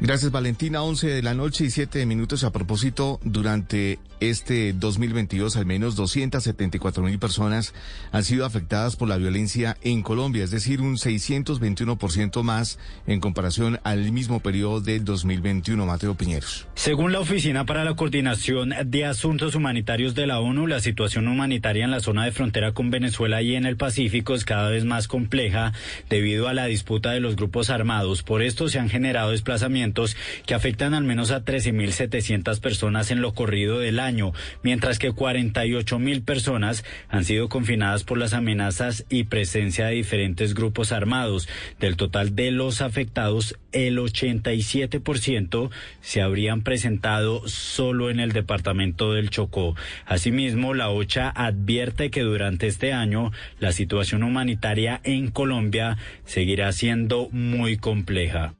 [0.00, 2.44] Gracias Valentina, 11 de la noche y 7 minutos.
[2.44, 7.74] A propósito, durante este 2022 al menos 274 mil personas
[8.12, 13.80] han sido afectadas por la violencia en Colombia, es decir, un 621% más en comparación
[13.84, 15.86] al mismo periodo del 2021.
[15.86, 16.66] Mateo Piñeros.
[16.74, 21.84] Según la Oficina para la Coordinación de Asuntos Humanitarios de la ONU, la situación humanitaria
[21.84, 25.08] en la zona de frontera con Venezuela y en el Pacífico es cada vez más
[25.08, 25.72] compleja
[26.08, 28.22] debido a la disputa de los grupos armados.
[28.22, 33.34] Por esto se han generado desplazamientos que afectan al menos a 13.700 personas en lo
[33.34, 34.13] corrido del año,
[34.62, 40.92] mientras que 48.000 personas han sido confinadas por las amenazas y presencia de diferentes grupos
[40.92, 41.48] armados.
[41.80, 49.30] Del total de los afectados, el 87% se habrían presentado solo en el departamento del
[49.30, 49.74] Chocó.
[50.06, 57.28] Asimismo, la OCHA advierte que durante este año la situación humanitaria en Colombia seguirá siendo
[57.30, 58.54] muy compleja.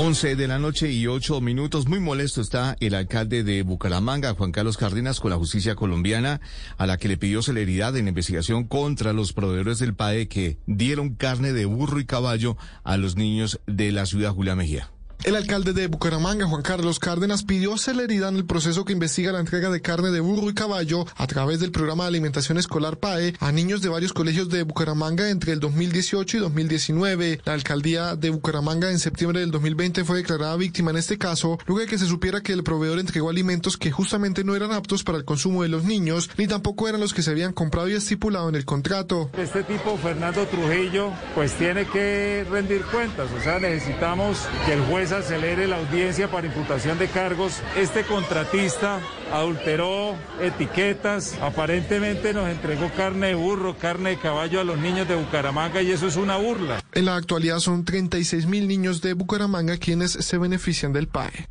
[0.00, 1.88] 11 de la noche y 8 minutos.
[1.88, 6.40] Muy molesto está el alcalde de Bucaramanga, Juan Carlos Cárdenas, con la justicia colombiana,
[6.76, 10.58] a la que le pidió celeridad en la investigación contra los proveedores del PAE que
[10.66, 14.88] dieron carne de burro y caballo a los niños de la ciudad Julia Mejía.
[15.24, 19.40] El alcalde de Bucaramanga, Juan Carlos Cárdenas, pidió celeridad en el proceso que investiga la
[19.40, 23.34] entrega de carne de burro y caballo a través del programa de alimentación escolar PAE
[23.40, 27.40] a niños de varios colegios de Bucaramanga entre el 2018 y 2019.
[27.44, 31.80] La alcaldía de Bucaramanga en septiembre del 2020 fue declarada víctima en este caso, luego
[31.80, 35.18] de que se supiera que el proveedor entregó alimentos que justamente no eran aptos para
[35.18, 38.48] el consumo de los niños, ni tampoco eran los que se habían comprado y estipulado
[38.48, 39.30] en el contrato.
[39.36, 45.07] Este tipo, Fernando Trujillo, pues tiene que rendir cuentas, o sea, necesitamos que el juez
[45.12, 47.60] acelere la audiencia para imputación de cargos.
[47.76, 49.00] Este contratista
[49.32, 55.16] adulteró etiquetas, aparentemente nos entregó carne de burro, carne de caballo a los niños de
[55.16, 56.82] Bucaramanga y eso es una burla.
[56.92, 61.48] En la actualidad son 36 mil niños de Bucaramanga quienes se benefician del PAE.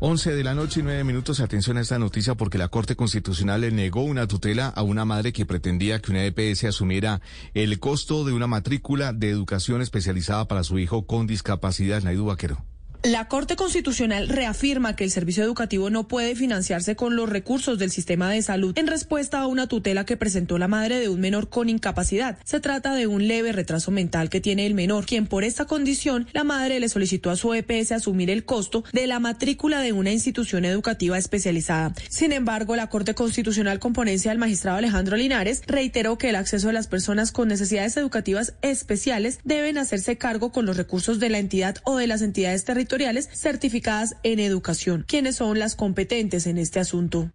[0.00, 1.40] 11 de la noche y 9 minutos.
[1.40, 5.32] Atención a esta noticia porque la Corte Constitucional le negó una tutela a una madre
[5.32, 7.20] que pretendía que una EPS asumiera
[7.52, 12.02] el costo de una matrícula de educación especializada para su hijo con discapacidad.
[12.04, 12.67] Naidu Vaquero.
[13.04, 17.92] La Corte Constitucional reafirma que el servicio educativo no puede financiarse con los recursos del
[17.92, 21.48] sistema de salud en respuesta a una tutela que presentó la madre de un menor
[21.48, 22.38] con incapacidad.
[22.42, 26.26] Se trata de un leve retraso mental que tiene el menor, quien por esta condición
[26.32, 30.10] la madre le solicitó a su EPS asumir el costo de la matrícula de una
[30.10, 31.94] institución educativa especializada.
[32.08, 36.66] Sin embargo, la Corte Constitucional con ponencia del magistrado Alejandro Linares reiteró que el acceso
[36.66, 41.38] de las personas con necesidades educativas especiales deben hacerse cargo con los recursos de la
[41.38, 42.87] entidad o de las entidades territoriales
[43.32, 45.04] certificadas en educación.
[45.06, 47.30] ¿Quiénes son las competentes en este asunto?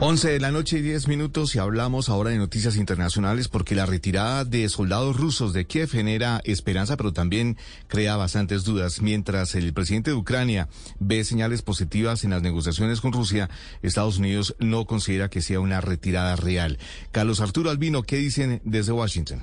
[0.00, 3.84] 11 de la noche y 10 minutos y hablamos ahora de noticias internacionales porque la
[3.84, 7.56] retirada de soldados rusos de Kiev genera esperanza pero también
[7.88, 9.02] crea bastantes dudas.
[9.02, 10.68] Mientras el presidente de Ucrania
[11.00, 13.50] ve señales positivas en las negociaciones con Rusia,
[13.82, 16.78] Estados Unidos no considera que sea una retirada real.
[17.10, 19.42] Carlos Arturo Albino, ¿qué dicen desde Washington?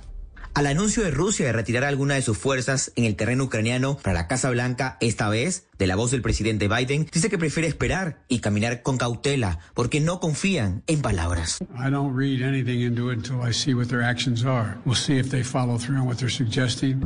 [0.55, 4.13] Al anuncio de Rusia de retirar alguna de sus fuerzas en el terreno ucraniano para
[4.13, 8.23] la Casa Blanca, esta vez de la voz del presidente Biden, dice que prefiere esperar
[8.27, 11.59] y caminar con cautela porque no confían en palabras.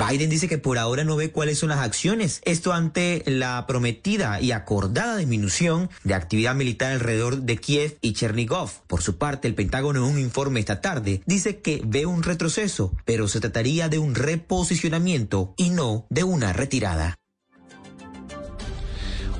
[0.09, 2.41] Biden dice que por ahora no ve cuáles son las acciones.
[2.45, 8.71] Esto ante la prometida y acordada disminución de actividad militar alrededor de Kiev y Chernigov.
[8.87, 12.93] Por su parte, el Pentágono en un informe esta tarde dice que ve un retroceso,
[13.05, 17.18] pero se trataría de un reposicionamiento y no de una retirada.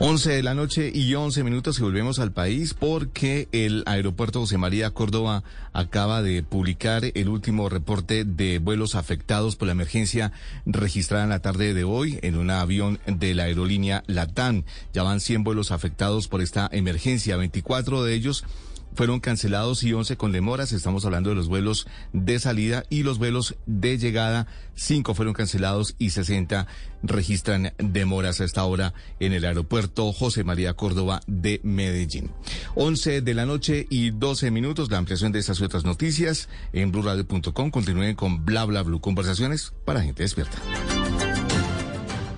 [0.01, 4.57] 11 de la noche y 11 minutos y volvemos al país porque el aeropuerto José
[4.57, 5.43] María Córdoba
[5.73, 10.31] acaba de publicar el último reporte de vuelos afectados por la emergencia
[10.65, 14.63] registrada en la tarde de hoy en un avión de la aerolínea Latam.
[14.93, 18.45] Ya van 100 vuelos afectados por esta emergencia, 24 de ellos
[18.93, 20.71] fueron cancelados y 11 con demoras.
[20.71, 24.47] Estamos hablando de los vuelos de salida y los vuelos de llegada.
[24.75, 26.67] 5 fueron cancelados y 60
[27.03, 32.31] registran demoras a esta hora en el aeropuerto José María Córdoba de Medellín.
[32.75, 34.91] 11 de la noche y 12 minutos.
[34.91, 37.71] La ampliación de estas y otras noticias en blurradio.com.
[37.71, 39.01] Continúen con bla bla blue.
[39.01, 40.57] Conversaciones para gente despierta.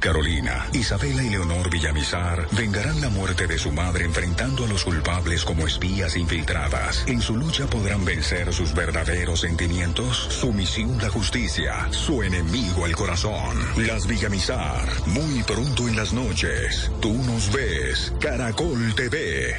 [0.01, 5.45] Carolina, Isabela y Leonor Villamizar vengarán la muerte de su madre enfrentando a los culpables
[5.45, 7.05] como espías infiltradas.
[7.07, 12.95] En su lucha podrán vencer sus verdaderos sentimientos, su misión la justicia, su enemigo el
[12.95, 13.57] corazón.
[13.77, 16.91] Las Villamizar, muy pronto en las noches.
[16.99, 19.55] Tú nos ves, Caracol TV.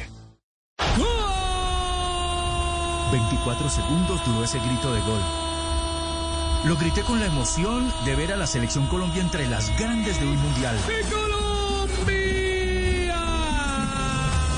[3.13, 5.52] 24 segundos duró ese grito de gol.
[6.65, 10.25] Lo grité con la emoción de ver a la selección Colombia entre las grandes de
[10.25, 10.75] un mundial.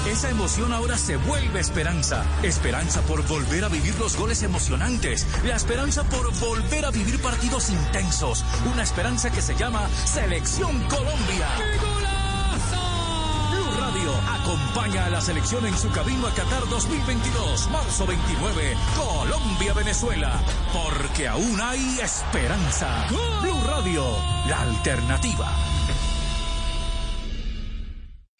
[0.07, 2.23] Esa emoción ahora se vuelve esperanza.
[2.43, 5.25] Esperanza por volver a vivir los goles emocionantes.
[5.43, 8.45] La esperanza por volver a vivir partidos intensos.
[8.71, 12.24] Una esperanza que se llama Selección Colombia.
[13.95, 20.41] Acompaña a la selección en su camino a Qatar 2022, marzo 29, Colombia-Venezuela.
[20.73, 23.07] Porque aún hay esperanza.
[23.09, 24.03] Blue Radio,
[24.47, 25.49] la alternativa.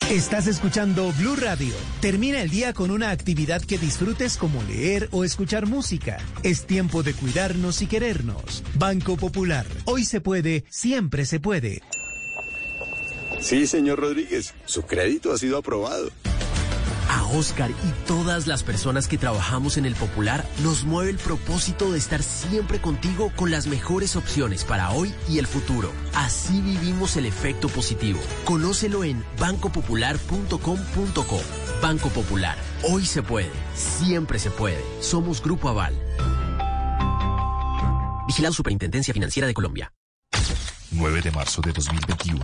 [0.09, 1.73] Estás escuchando Blue Radio.
[2.01, 6.17] Termina el día con una actividad que disfrutes como leer o escuchar música.
[6.43, 8.61] Es tiempo de cuidarnos y querernos.
[8.77, 9.65] Banco Popular.
[9.85, 11.81] Hoy se puede, siempre se puede.
[13.45, 14.55] Sí, señor Rodríguez.
[14.65, 16.09] Su crédito ha sido aprobado.
[17.07, 21.91] A Oscar y todas las personas que trabajamos en el Popular nos mueve el propósito
[21.91, 25.91] de estar siempre contigo con las mejores opciones para hoy y el futuro.
[26.15, 28.19] Así vivimos el efecto positivo.
[28.45, 31.41] Conócelo en bancopopular.com.co.
[31.83, 32.57] Banco Popular.
[32.81, 33.51] Hoy se puede.
[33.75, 34.83] Siempre se puede.
[35.01, 35.93] Somos Grupo Aval.
[38.25, 39.93] Vigilado Superintendencia Financiera de Colombia.
[40.89, 42.43] 9 de marzo de 2021.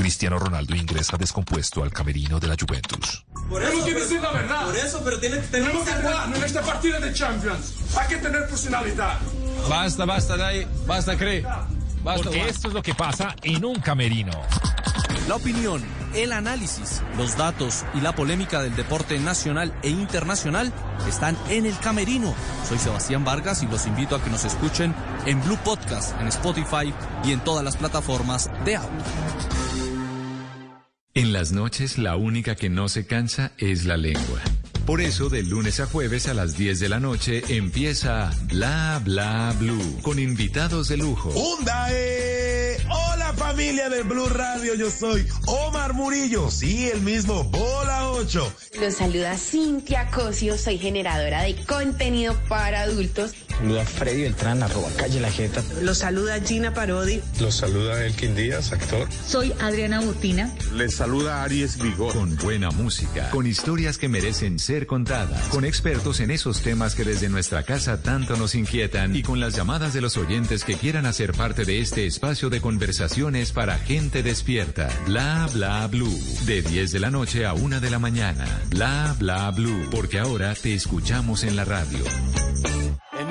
[0.00, 3.22] Cristiano Ronaldo ingresa descompuesto al camerino de la Juventus.
[3.50, 4.64] Por eso, que decir la verdad.
[4.64, 7.74] Por eso, pero tiene, tenemos que jugar en esta partida de Champions.
[7.94, 9.18] Hay que tener personalidad.
[9.68, 10.66] Basta, basta, Dai.
[10.86, 11.42] Basta, cree.
[11.42, 12.50] Basta, Porque basta.
[12.50, 14.32] esto es lo que pasa en un camerino.
[15.28, 15.84] La opinión,
[16.14, 20.72] el análisis, los datos y la polémica del deporte nacional e internacional
[21.06, 22.34] están en el camerino.
[22.66, 24.94] Soy Sebastián Vargas y los invito a que nos escuchen
[25.26, 29.04] en Blue Podcast, en Spotify y en todas las plataformas de audio.
[31.12, 34.40] En las noches la única que no se cansa es la lengua.
[34.86, 39.52] Por eso, de lunes a jueves a las 10 de la noche empieza Bla Bla
[39.58, 41.30] Blue con invitados de lujo.
[41.30, 42.76] ¡Hundae!
[42.88, 48.52] Hola familia de Blue Radio, yo soy Omar Murillo, sí, el mismo, Bola 8.
[48.80, 53.34] Los saluda Cintia Cosio, soy generadora de contenido para adultos.
[53.60, 55.62] Saluda Freddy Beltrán, arroba calle la jeta.
[55.82, 57.20] Los saluda Gina Parodi.
[57.40, 59.06] Los saluda Elkin Díaz, actor.
[59.26, 60.50] Soy Adriana Butina.
[60.74, 62.10] Les saluda Aries Vigor.
[62.14, 67.04] Con buena música, con historias que merecen ser contadas, con expertos en esos temas que
[67.04, 71.04] desde nuestra casa tanto nos inquietan y con las llamadas de los oyentes que quieran
[71.04, 74.88] hacer parte de este espacio de conversaciones para gente despierta.
[75.04, 76.18] Bla bla blue.
[76.46, 78.46] De 10 de la noche a 1 de la mañana.
[78.70, 79.90] Bla bla blue.
[79.90, 81.98] Porque ahora te escuchamos en la radio.
[83.20, 83.28] En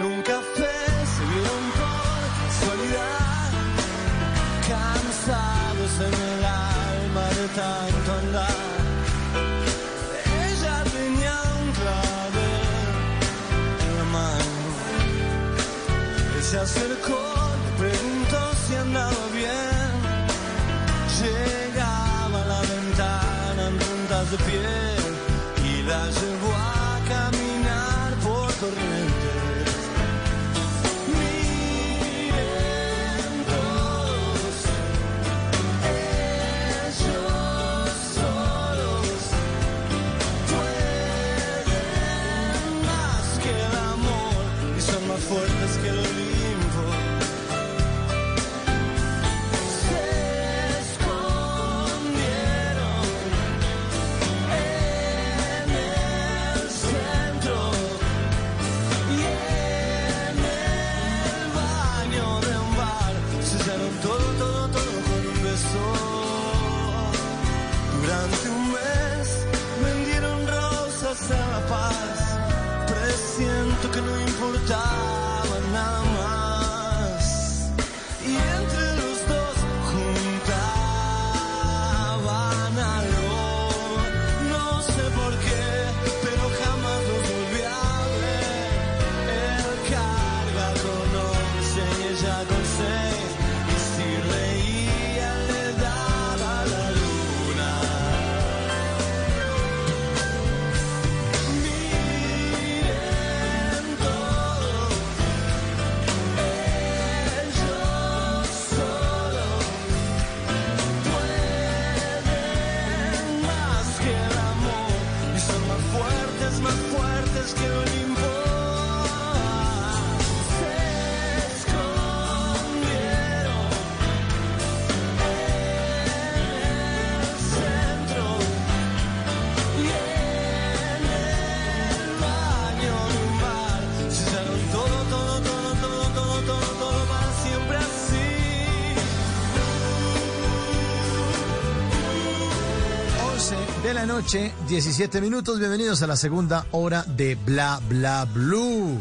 [144.10, 145.60] noche, 17 minutos.
[145.60, 149.00] Bienvenidos a la segunda hora de Bla Bla Blue.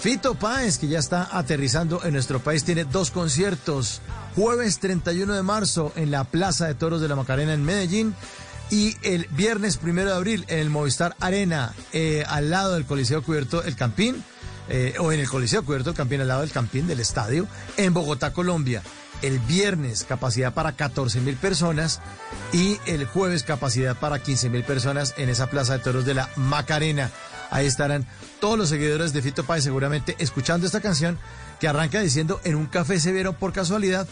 [0.00, 4.00] Fito Páez, que ya está aterrizando en nuestro país, tiene dos conciertos.
[4.36, 8.14] Jueves 31 de marzo en la Plaza de Toros de la Macarena en Medellín
[8.70, 13.22] y el viernes 1 de abril en el Movistar Arena, eh, al lado del Coliseo
[13.22, 14.24] Cubierto El Campín,
[14.70, 17.46] eh, o en el Coliseo Cubierto El Campín, al lado del Campín del estadio,
[17.76, 18.82] en Bogotá, Colombia.
[19.22, 22.00] El viernes capacidad para 14 mil personas
[22.52, 26.28] y el jueves capacidad para 15 mil personas en esa Plaza de Toros de la
[26.36, 27.10] Macarena.
[27.50, 28.06] Ahí estarán
[28.40, 31.18] todos los seguidores de Fito Páez seguramente escuchando esta canción
[31.60, 34.06] que arranca diciendo en un café se vieron por casualidad.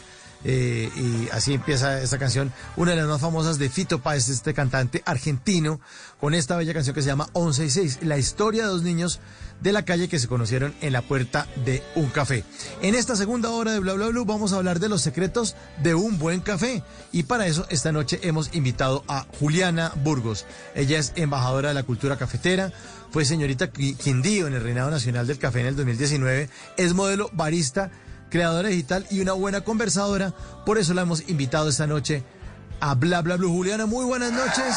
[0.45, 4.55] Eh, y así empieza esta canción, una de las más famosas de Fito Páez, este
[4.55, 5.81] cantante argentino,
[6.21, 9.21] con esta bella canción que se llama 11 y 6, la historia de dos niños
[9.61, 12.45] de la calle que se conocieron en la puerta de un café.
[12.83, 15.95] En esta segunda hora de Bla Bla Blue vamos a hablar de los secretos de
[15.95, 16.83] un buen café
[17.13, 20.45] y para eso esta noche hemos invitado a Juliana Burgos.
[20.75, 22.73] Ella es embajadora de la cultura cafetera,
[23.11, 27.91] fue señorita Quindío en el Reinado Nacional del Café en el 2019, es modelo barista,
[28.37, 30.35] creadora digital y una buena conversadora.
[30.67, 32.23] Por eso la hemos invitado esta noche
[32.81, 33.49] a Bla Bla Blue.
[33.49, 34.77] Juliana, muy buenas noches.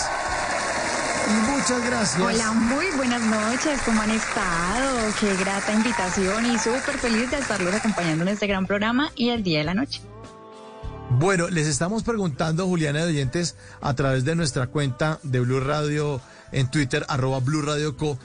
[1.27, 2.21] Y muchas gracias.
[2.21, 3.81] Hola, muy buenas noches.
[3.83, 5.13] ¿Cómo han estado?
[5.19, 9.43] Qué grata invitación y súper feliz de estarlos acompañando en este gran programa y el
[9.43, 10.01] día de la noche.
[11.09, 16.21] Bueno, les estamos preguntando, Juliana de oyentes, a través de nuestra cuenta de Blue Radio
[16.53, 18.17] en Twitter, arroba Blue Radio Co.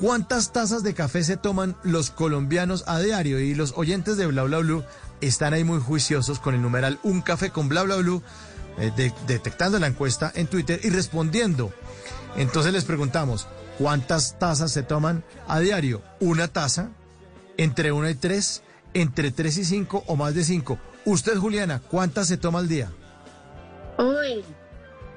[0.00, 3.38] ¿Cuántas tazas de café se toman los colombianos a diario?
[3.38, 4.82] Y los oyentes de Bla Bla Blue
[5.20, 8.22] están ahí muy juiciosos con el numeral Un Café con Bla Bla Blue,
[8.78, 11.70] eh, detectando la encuesta en Twitter y respondiendo.
[12.38, 13.46] Entonces les preguntamos,
[13.76, 16.00] ¿cuántas tazas se toman a diario?
[16.18, 16.88] ¿Una taza?
[17.58, 18.62] ¿Entre una y tres?
[18.94, 20.78] ¿Entre tres y cinco o más de cinco?
[21.04, 22.90] Usted, Juliana, ¿cuántas se toma al día?
[23.98, 24.44] Uy,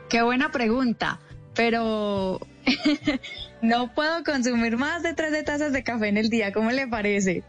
[0.09, 1.21] qué buena pregunta,
[1.53, 2.41] pero
[3.63, 7.43] no puedo consumir más de tres tazas de café en el día, ¿cómo le parece?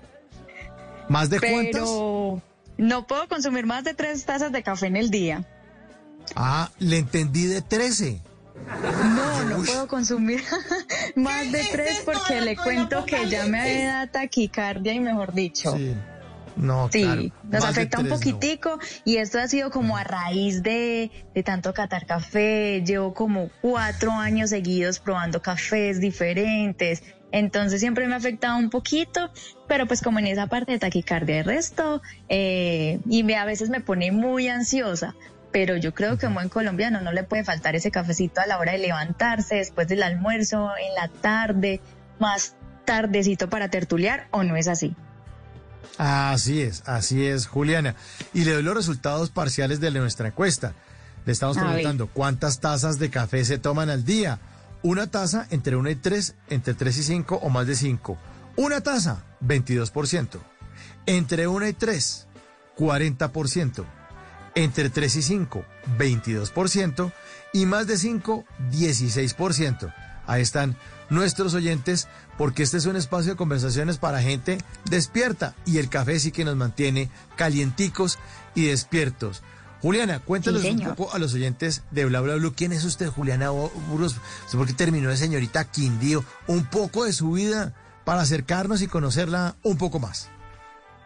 [1.08, 1.72] ¿Más de cuántas?
[1.72, 2.40] Pero
[2.78, 5.44] no puedo consumir más de tres tazas de café en el día.
[6.36, 8.22] Ah, le entendí de trece.
[9.16, 10.42] No, no puedo consumir
[11.16, 15.76] más de tres porque le cuento que ya me da taquicardia y mejor dicho.
[15.76, 15.94] Sí.
[16.56, 21.42] No, sí, nos afecta un poquitico y esto ha sido como a raíz de, de
[21.42, 22.82] tanto catar café.
[22.86, 27.02] Llevo como cuatro años seguidos probando cafés diferentes.
[27.32, 29.28] Entonces siempre me ha afectado un poquito,
[29.66, 33.70] pero pues como en esa parte de taquicardia de resto, eh, y me, a veces
[33.70, 35.16] me pone muy ansiosa,
[35.50, 38.58] pero yo creo que un buen colombiano no le puede faltar ese cafecito a la
[38.58, 41.80] hora de levantarse, después del almuerzo, en la tarde,
[42.20, 42.54] más
[42.84, 44.94] tardecito para tertuliar, ¿o no es así?
[45.98, 47.94] Así es, así es, Juliana.
[48.32, 50.74] Y le doy los resultados parciales de nuestra encuesta.
[51.26, 54.38] Le estamos preguntando cuántas tazas de café se toman al día.
[54.82, 58.18] Una taza entre 1 y 3, entre 3 y 5 o más de 5.
[58.56, 60.38] Una taza, 22%.
[61.06, 62.26] Entre 1 y 3,
[62.76, 63.84] 40%
[64.54, 65.64] entre 3 y 5,
[65.98, 67.12] 22%,
[67.52, 69.94] y más de 5, 16%.
[70.26, 70.76] Ahí están
[71.10, 72.08] nuestros oyentes,
[72.38, 74.58] porque este es un espacio de conversaciones para gente
[74.90, 78.18] despierta, y el café sí que nos mantiene calienticos
[78.54, 79.42] y despiertos.
[79.82, 82.54] Juliana, cuéntanos un poco a los oyentes de Bla Bla Blue.
[82.56, 84.16] ¿Quién es usted, Juliana Burgos?
[84.50, 86.24] ¿Por qué terminó de señorita Quindío?
[86.46, 87.74] Un poco de su vida
[88.04, 90.30] para acercarnos y conocerla un poco más.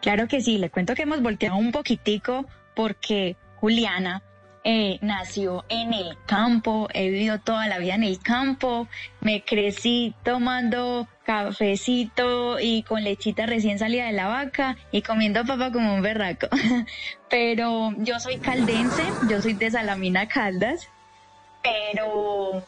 [0.01, 4.23] Claro que sí, le cuento que hemos volteado un poquitico porque Juliana
[4.71, 8.87] eh, nació en el campo, he vivido toda la vida en el campo,
[9.19, 15.71] me crecí tomando cafecito y con lechita recién salida de la vaca y comiendo papa
[15.71, 16.49] como un berraco.
[17.31, 20.87] Pero yo soy caldense, yo soy de Salamina Caldas,
[21.63, 22.63] pero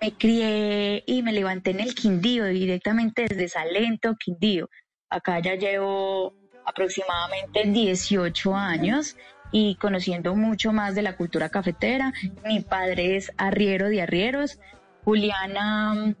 [0.00, 4.70] me crié y me levanté en el Quindío, directamente desde Salento, Quindío.
[5.08, 6.32] Acá ya llevo
[6.64, 9.16] aproximadamente 18 años
[9.52, 12.12] y conociendo mucho más de la cultura cafetera.
[12.44, 14.58] Mi padre es arriero de arrieros.
[15.04, 16.14] Juliana,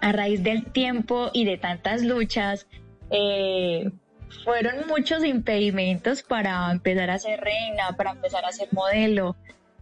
[0.00, 2.66] a raíz del tiempo y de tantas luchas,
[3.10, 3.90] eh,
[4.44, 9.36] fueron muchos impedimentos para empezar a ser reina, para empezar a ser modelo,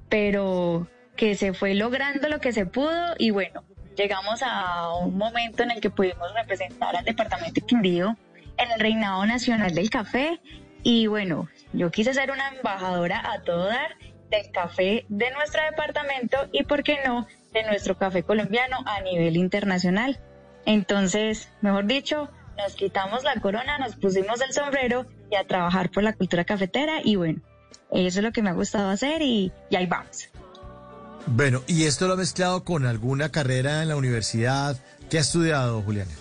[0.09, 3.65] pero que se fue logrando lo que se pudo y bueno,
[3.97, 8.17] llegamos a un momento en el que pudimos representar al departamento de Quindío
[8.59, 10.41] en el Reinado Nacional del Café
[10.83, 13.97] y bueno, yo quise ser una embajadora a todo dar
[14.31, 19.37] del café de nuestro departamento y, ¿por qué no?, de nuestro café colombiano a nivel
[19.37, 20.21] internacional.
[20.67, 22.29] Entonces, mejor dicho,
[22.59, 27.01] nos quitamos la corona, nos pusimos el sombrero y a trabajar por la cultura cafetera
[27.03, 27.41] y bueno,
[27.93, 30.29] eso es lo que me ha gustado hacer y, y ahí vamos.
[31.27, 34.77] Bueno, ¿y esto lo ha mezclado con alguna carrera en la universidad?
[35.11, 36.13] ¿Qué ha estudiado, Juliana?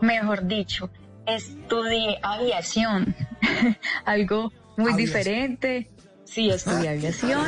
[0.00, 0.90] Mejor dicho,
[1.26, 3.14] estudié aviación,
[4.04, 5.90] algo muy diferente.
[6.24, 7.46] Sí, estudié aviación.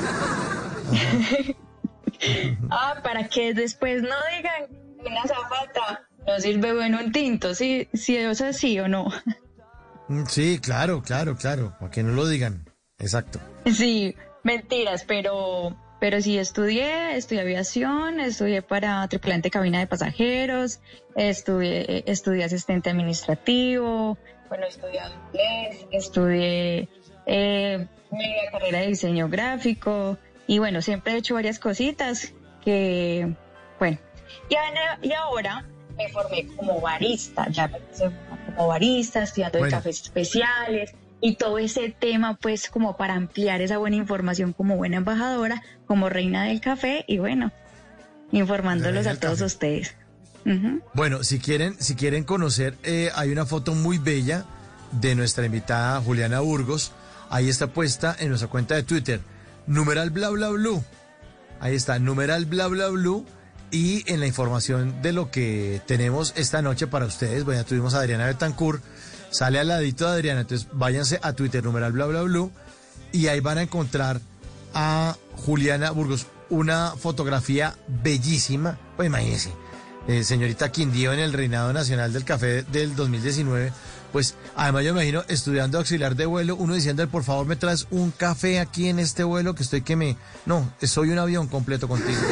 [2.70, 8.16] ah, para que después no digan una zapata no sirve bueno un tinto, sí, sí,
[8.16, 9.08] es así o no.
[10.08, 12.64] Mm, Sí, claro, claro, claro, para que no lo digan.
[12.98, 13.40] Exacto.
[13.66, 20.80] Sí, mentiras, pero, pero sí estudié, estudié aviación, estudié para tripulante de cabina de pasajeros,
[21.16, 24.16] estudié, estudié asistente administrativo,
[24.48, 26.88] bueno, estudié inglés, estudié
[27.26, 32.32] eh, media carrera de diseño gráfico y bueno, siempre he hecho varias cositas
[32.64, 33.34] que,
[33.78, 33.98] bueno,
[34.48, 35.64] y, ana- y ahora
[35.96, 38.10] me formé como barista, ya me puse
[38.56, 39.76] como barista, estudiando de Bueno.
[39.76, 44.96] cafés especiales y todo ese tema pues como para ampliar esa buena información como buena
[44.98, 47.52] embajadora, como reina del café y bueno,
[48.32, 49.44] informándolos a todos café.
[49.44, 49.94] ustedes.
[50.92, 54.44] Bueno, si quieren, si quieren conocer, eh, hay una foto muy bella
[54.92, 56.92] de nuestra invitada Juliana Burgos.
[57.34, 59.20] Ahí está puesta en nuestra cuenta de Twitter.
[59.66, 60.84] Numeral bla bla blue.
[61.58, 63.26] Ahí está, numeral bla bla blue.
[63.72, 67.94] Y en la información de lo que tenemos esta noche para ustedes, bueno, ya tuvimos
[67.94, 68.84] a Adriana Betancourt,
[69.30, 72.52] sale al ladito de Adriana, entonces váyanse a Twitter, numeral bla bla blue,
[73.10, 74.20] y ahí van a encontrar
[74.72, 79.50] a Juliana Burgos, una fotografía bellísima, pues imagínense,
[80.06, 83.72] eh, señorita Quindío en el Reinado Nacional del Café del 2019,
[84.14, 87.88] pues además yo me imagino estudiando auxiliar de vuelo, uno diciendo, por favor me traes
[87.90, 90.16] un café aquí en este vuelo que estoy que me...
[90.46, 92.16] No, soy un avión completo contigo.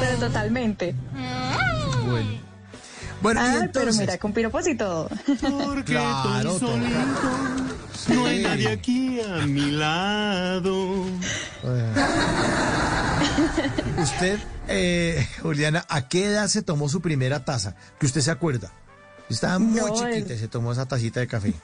[0.00, 0.96] Pero totalmente.
[2.04, 2.30] Bueno.
[3.22, 5.08] Bueno, y Ah, pero mira, con piropos y todo.
[5.84, 6.76] Claro, todo.
[8.08, 11.04] No hay nadie aquí a mi lado.
[13.98, 14.38] Usted,
[14.68, 17.76] eh, Juliana, ¿a qué edad se tomó su primera taza?
[17.98, 18.72] Que usted se acuerda.
[19.28, 21.54] Estaba muy No, chiquita y se tomó esa tacita de café.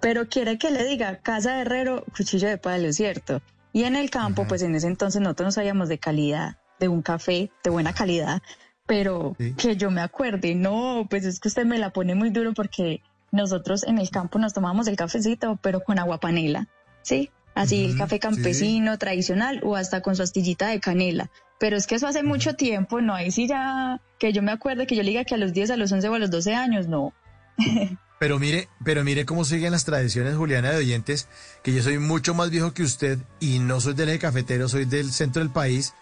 [0.00, 3.40] Pero quiere que le diga, casa de herrero, cuchillo de palo, ¿cierto?
[3.72, 7.02] Y en el campo, pues en ese entonces nosotros no sabíamos de calidad, de un
[7.02, 8.42] café de buena calidad,
[8.86, 12.52] pero que yo me acuerde, no, pues es que usted me la pone muy duro
[12.52, 13.00] porque
[13.30, 16.68] nosotros en el campo nos tomamos el cafecito, pero con agua panela,
[17.02, 17.30] ¿sí?
[17.54, 21.30] Así el café campesino, tradicional o hasta con su astillita de canela.
[21.58, 24.86] Pero es que eso hace mucho tiempo, no, ahí sí ya, que yo me acuerde
[24.86, 26.54] que yo le diga que a los 10, a los 11 o a los 12
[26.54, 27.12] años, no.
[28.22, 31.26] Pero mire, pero mire cómo siguen las tradiciones, Juliana, de oyentes,
[31.64, 34.84] que yo soy mucho más viejo que usted y no soy del eje cafetero, soy
[34.84, 35.92] del centro del país.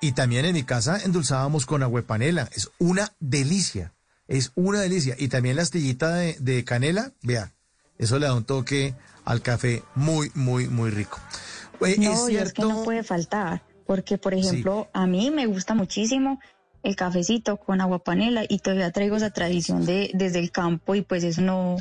[0.00, 2.48] Y también en mi casa endulzábamos con agua de panela.
[2.52, 3.92] Es una delicia.
[4.28, 5.16] Es una delicia.
[5.18, 7.52] Y también la astillita de, de canela, vea,
[7.98, 8.94] eso le da un toque
[9.24, 11.18] al café muy, muy, muy rico.
[11.80, 12.68] Eh, No, es y es que cierto.
[12.68, 16.40] no puede faltar, porque por ejemplo, a mí me gusta muchísimo
[16.82, 21.02] el cafecito con agua panela y todavía traigo esa tradición de desde el campo y
[21.02, 21.76] pues eso no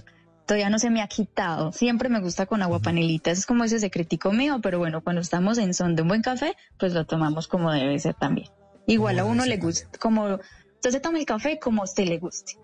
[0.45, 1.71] todavía no se me ha quitado.
[1.71, 5.57] Siempre me gusta con agua panelita, es como ese secretico mío, pero bueno, cuando estamos
[5.57, 8.49] en son de un buen café, pues lo tomamos como debe ser también.
[8.87, 10.39] Igual a uno le gusta, como
[10.75, 12.57] entonces toma el café como a usted le guste.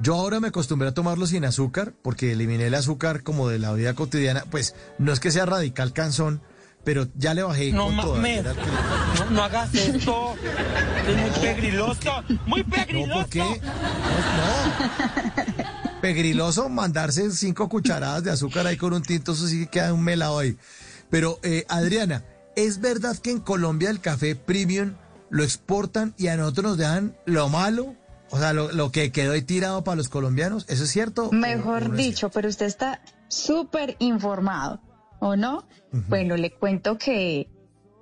[0.00, 3.72] Yo ahora me acostumbré a tomarlo sin azúcar porque eliminé el azúcar como de la
[3.72, 4.44] vida cotidiana.
[4.50, 6.40] Pues no es que sea radical canzón,
[6.84, 8.44] pero ya le bajé No mames.
[8.44, 10.34] No, no hagas esto.
[11.06, 12.24] Es muy pegriloso.
[12.46, 13.08] Muy pegriloso.
[13.08, 13.40] No, ¿por qué?
[13.40, 16.00] No, no.
[16.00, 20.04] Pegriloso mandarse cinco cucharadas de azúcar ahí con un tinto, eso sí que queda un
[20.04, 20.56] melado ahí.
[21.10, 22.22] Pero, eh, Adriana,
[22.54, 24.94] ¿es verdad que en Colombia el café premium
[25.28, 27.96] lo exportan y a nosotros nos dejan lo malo?
[28.30, 31.30] O sea, lo, lo que quedó ahí tirado para los colombianos, ¿eso es cierto?
[31.32, 34.80] Mejor dicho, pero usted está súper informado,
[35.20, 35.66] ¿o no?
[36.08, 37.48] Bueno, le cuento que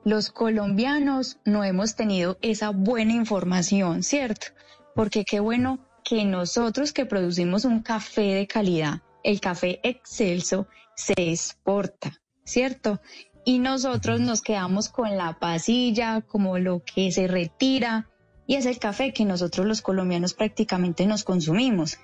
[0.05, 4.49] los colombianos no hemos tenido esa buena información, ¿cierto?
[4.95, 11.15] Porque qué bueno que nosotros que producimos un café de calidad, el café excelso, se
[11.17, 13.01] exporta, ¿cierto?
[13.45, 18.09] Y nosotros nos quedamos con la pasilla, como lo que se retira,
[18.47, 21.99] y es el café que nosotros los colombianos prácticamente nos consumimos.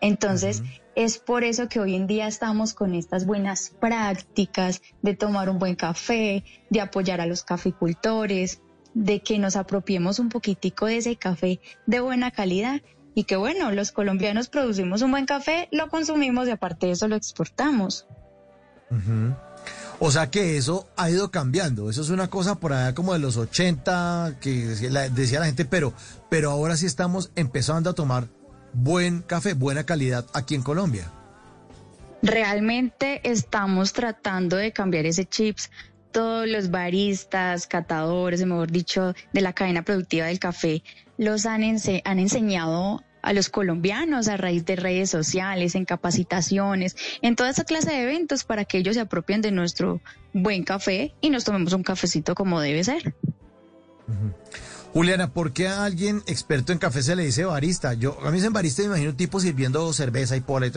[0.00, 0.62] Entonces,
[0.96, 5.60] es por eso que hoy en día estamos con estas buenas prácticas de tomar un
[5.60, 8.60] buen café, de apoyar a los caficultores,
[8.94, 12.82] de que nos apropiemos un poquitico de ese café de buena calidad
[13.14, 17.08] y que bueno, los colombianos producimos un buen café, lo consumimos y aparte de eso
[17.08, 18.06] lo exportamos.
[20.04, 21.88] O sea que eso ha ido cambiando.
[21.88, 24.50] Eso es una cosa por allá como de los 80 que
[25.14, 25.92] decía la, gente, pero,
[26.28, 28.26] pero ahora sí estamos empezando a tomar
[28.72, 31.08] buen café, buena calidad aquí en Colombia.
[32.20, 35.70] Realmente estamos tratando de cambiar ese chips.
[36.10, 40.82] Todos los baristas, catadores, mejor dicho, de la cadena productiva del café,
[41.16, 46.96] los han, ense- han enseñado a los colombianos a raíz de redes sociales, en capacitaciones,
[47.22, 50.00] en toda esa clase de eventos para que ellos se apropien de nuestro
[50.32, 53.14] buen café y nos tomemos un cafecito como debe ser.
[54.92, 57.94] Juliana, ¿por qué a alguien experto en café se le dice barista?
[57.94, 60.70] Yo, a mí en barista me imagino un tipo sirviendo cerveza y pola y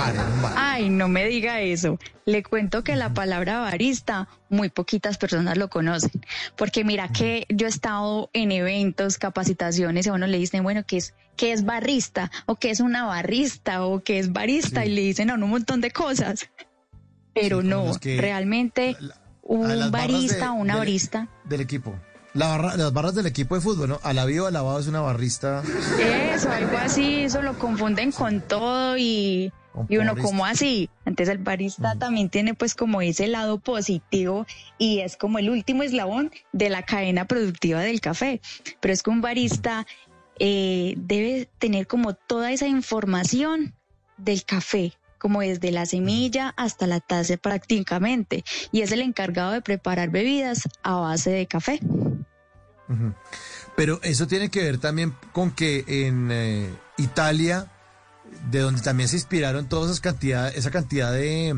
[0.00, 0.54] bar, en un bar.
[0.56, 1.98] Ay, no me diga eso.
[2.24, 6.10] Le cuento que la palabra barista muy poquitas personas lo conocen,
[6.56, 10.82] porque mira que yo he estado en eventos, capacitaciones y a uno le dicen, bueno,
[10.86, 14.90] ¿qué es qué es barrista o qué es una barrista o qué es barista y
[14.90, 16.50] le dicen a uno un montón de cosas.
[17.32, 18.96] Pero Sí, no, que- realmente
[19.42, 21.94] un barista de- o una barista Del equipo.
[22.34, 24.00] La barra- las barras del equipo de fútbol, ¿no?
[24.02, 25.62] Alabío Alabado es una barrista.
[25.98, 29.50] Eso, algo así, eso lo confunden con todo y,
[29.88, 30.90] y uno como así.
[31.04, 34.46] Entonces el barista también tiene pues como ese lado positivo
[34.78, 38.40] y es como el último eslabón de la cadena productiva del café.
[38.80, 39.86] Pero es que un barista
[40.38, 43.74] eh, debe tener como toda esa información
[44.16, 48.42] del café como desde la semilla hasta la taza prácticamente,
[48.72, 51.78] y es el encargado de preparar bebidas a base de café.
[53.76, 57.70] Pero eso tiene que ver también con que en eh, Italia,
[58.50, 61.54] de donde también se inspiraron todas esas cantidades, esa cantidad de,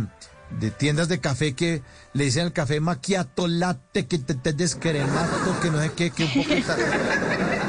[0.61, 1.82] de tiendas de café que
[2.12, 6.24] le dicen al café macchiato, latte, que te, te descremato, que no sé qué, que
[6.24, 6.51] un poco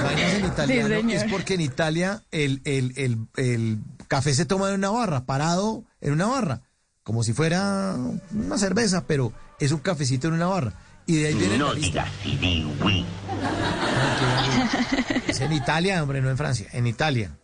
[0.04, 4.76] vainas en italiano, es porque en Italia el, el, el, el café se toma en
[4.76, 6.62] una barra, parado en una barra,
[7.04, 7.96] como si fuera
[8.32, 10.74] una cerveza, pero es un cafecito en una barra.
[11.06, 12.08] Y de ahí viene No digas
[15.28, 17.38] Es en Italia, hombre, no en Francia, en Italia.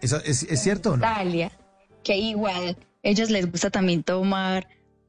[0.00, 1.06] ¿Eso es, es cierto o no?
[1.06, 1.52] Italia,
[2.02, 4.68] que igual ellos les gusta también tomar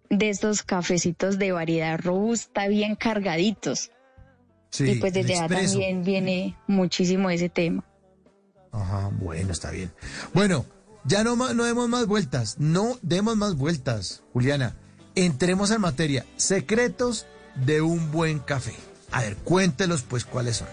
[0.09, 3.91] de estos cafecitos de variedad robusta, bien cargaditos.
[4.69, 7.83] Sí, y pues desde allá también viene muchísimo ese tema.
[8.71, 9.91] Ajá, bueno, está bien.
[10.33, 10.65] Bueno,
[11.05, 14.75] ya no, no demos más vueltas, no demos más vueltas, Juliana.
[15.15, 16.25] Entremos en materia.
[16.35, 18.75] Secretos de un buen café.
[19.11, 20.67] A ver, cuéntelos pues cuáles son.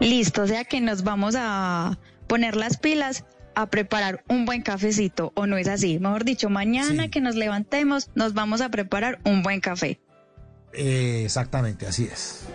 [0.00, 3.24] Listo, o sea que nos vamos a poner las pilas
[3.54, 5.98] a preparar un buen cafecito, ¿o no es así?
[5.98, 10.00] Mejor dicho, mañana que nos levantemos, nos vamos a preparar un buen café.
[10.72, 12.46] Eh, exactamente, así es.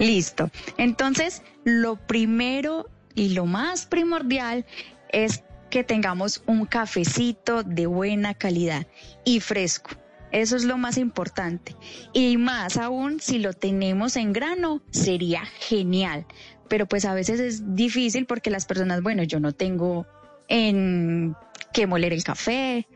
[0.00, 0.50] Listo.
[0.76, 4.66] Entonces, lo primero y lo más primordial
[5.10, 8.86] es que tengamos un cafecito de buena calidad
[9.24, 9.90] y fresco.
[10.32, 11.74] Eso es lo más importante.
[12.12, 16.26] Y más aún, si lo tenemos en grano, sería genial.
[16.70, 20.06] Pero pues a veces es difícil porque las personas, bueno, yo no tengo
[20.48, 21.34] en
[21.72, 22.86] qué moler el café,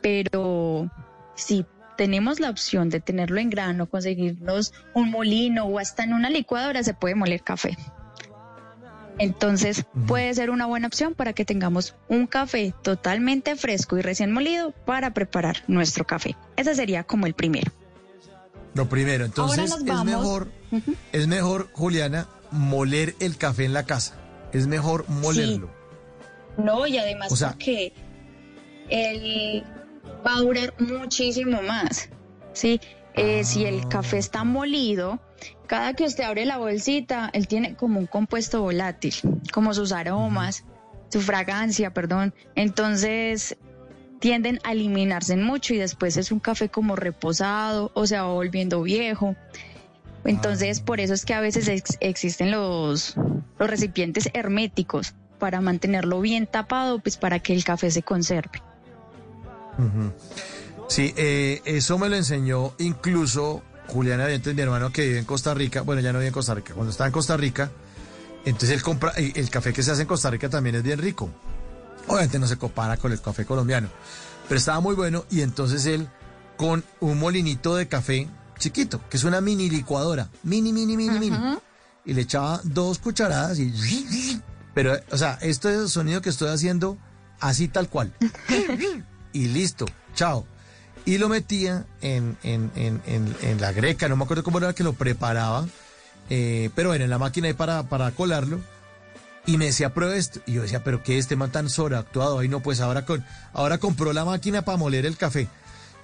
[0.00, 0.90] pero
[1.34, 1.66] si
[1.96, 6.84] tenemos la opción de tenerlo en grano, conseguirnos un molino o hasta en una licuadora
[6.84, 7.76] se puede moler café.
[9.18, 14.30] Entonces puede ser una buena opción para que tengamos un café totalmente fresco y recién
[14.30, 16.36] molido para preparar nuestro café.
[16.56, 17.72] Ese sería como el primero.
[18.74, 20.52] Lo primero, entonces es mejor,
[21.12, 24.14] es mejor, Juliana, moler el café en la casa.
[24.52, 25.70] Es mejor molerlo.
[26.56, 27.92] No, y además O sea- porque
[28.88, 29.64] él
[30.26, 32.08] va a durar muchísimo más.
[32.52, 32.80] Sí,
[33.18, 35.20] Eh, si el café está molido,
[35.66, 39.14] cada que usted abre la bolsita, él tiene como un compuesto volátil,
[39.54, 40.64] como sus aromas,
[41.08, 42.34] su fragancia, perdón.
[42.56, 43.56] Entonces
[44.20, 48.82] tienden a eliminarse mucho y después es un café como reposado o se va volviendo
[48.82, 49.34] viejo.
[50.26, 53.14] Entonces, por eso es que a veces ex- existen los,
[53.58, 58.62] los recipientes herméticos para mantenerlo bien tapado, pues para que el café se conserve.
[60.88, 65.52] Sí, eh, eso me lo enseñó incluso Juliana Dientes, mi hermano que vive en Costa
[65.54, 65.82] Rica.
[65.82, 66.74] Bueno, ya no vive en Costa Rica.
[66.74, 67.70] Cuando estaba en Costa Rica,
[68.44, 70.98] entonces él compra, el el café que se hace en Costa Rica también es bien
[70.98, 71.28] rico.
[72.08, 73.88] Obviamente no se compara con el café colombiano,
[74.48, 76.08] pero estaba muy bueno y entonces él
[76.56, 81.38] con un molinito de café chiquito, que es una mini licuadora, mini, mini, mini, mini,
[82.04, 84.40] y le echaba dos cucharadas y...
[84.74, 86.98] Pero, o sea, esto es el sonido que estoy haciendo
[87.40, 88.12] así tal cual.
[89.32, 90.46] y listo, chao.
[91.06, 94.82] Y lo metía en, en, en, en, la greca, no me acuerdo cómo era que
[94.82, 95.66] lo preparaba,
[96.28, 98.60] eh, pero bueno, en la máquina ahí para, para colarlo.
[99.46, 100.40] Y me decía, prueba esto.
[100.44, 102.40] Y yo decía, pero qué este man tan sobreactuado.
[102.40, 105.48] Ahí no, pues ahora, con, ahora compró la máquina para moler el café.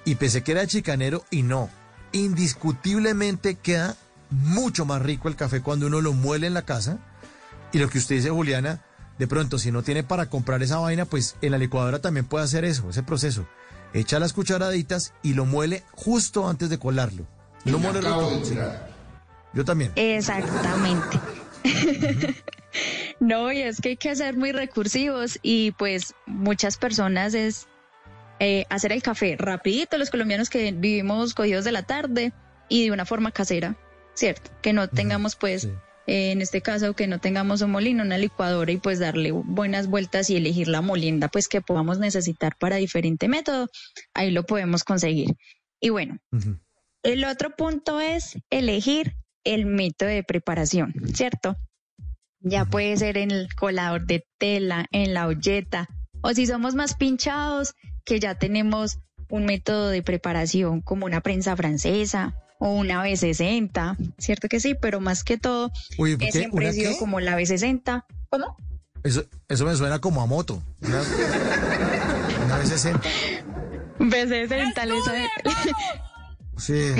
[0.04, 1.68] Y pensé que era chicanero y no.
[2.12, 3.96] Indiscutiblemente queda
[4.30, 6.98] mucho más rico el café cuando uno lo muele en la casa.
[7.72, 8.80] Y lo que usted dice, Juliana,
[9.18, 12.44] de pronto, si no tiene para comprar esa vaina, pues en la licuadora también puede
[12.44, 13.46] hacer eso, ese proceso.
[13.94, 17.26] Echa las cucharaditas y lo muele justo antes de colarlo.
[17.64, 18.42] No muele todo.
[19.52, 19.92] Yo también.
[19.96, 21.20] Exactamente.
[23.20, 27.68] no, y es que hay que ser muy recursivos y pues muchas personas es
[28.44, 32.32] eh, hacer el café rapidito, los colombianos que vivimos cogidos de la tarde
[32.68, 33.76] y de una forma casera,
[34.14, 34.50] ¿cierto?
[34.60, 35.68] Que no tengamos pues...
[36.08, 39.86] Eh, en este caso que no tengamos un molino, una licuadora y pues darle buenas
[39.86, 43.68] vueltas y elegir la molienda pues que podamos necesitar para diferente método,
[44.12, 45.36] ahí lo podemos conseguir.
[45.80, 46.18] Y bueno,
[47.04, 49.14] el otro punto es elegir
[49.44, 51.56] el método de preparación, ¿cierto?
[52.40, 55.88] Ya puede ser en el colador de tela, en la olleta,
[56.20, 58.98] o si somos más pinchados, que ya tenemos
[59.28, 64.76] un método de preparación como una prensa francesa o una B60, ¿cierto que sí?
[64.80, 65.72] Pero más que todo,
[66.20, 68.04] es siempre sido como la B60.
[68.30, 68.56] ¿Cómo?
[69.02, 70.62] Eso, eso me suena como a moto.
[70.80, 71.02] Una,
[72.62, 73.00] B60.
[73.98, 75.28] B60, le suena.
[76.56, 76.92] Sí.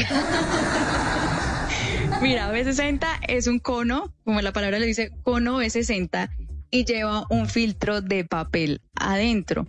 [2.20, 6.30] Mira, B60 es un cono, como la palabra le dice, cono B60,
[6.70, 9.66] y lleva un filtro de papel adentro.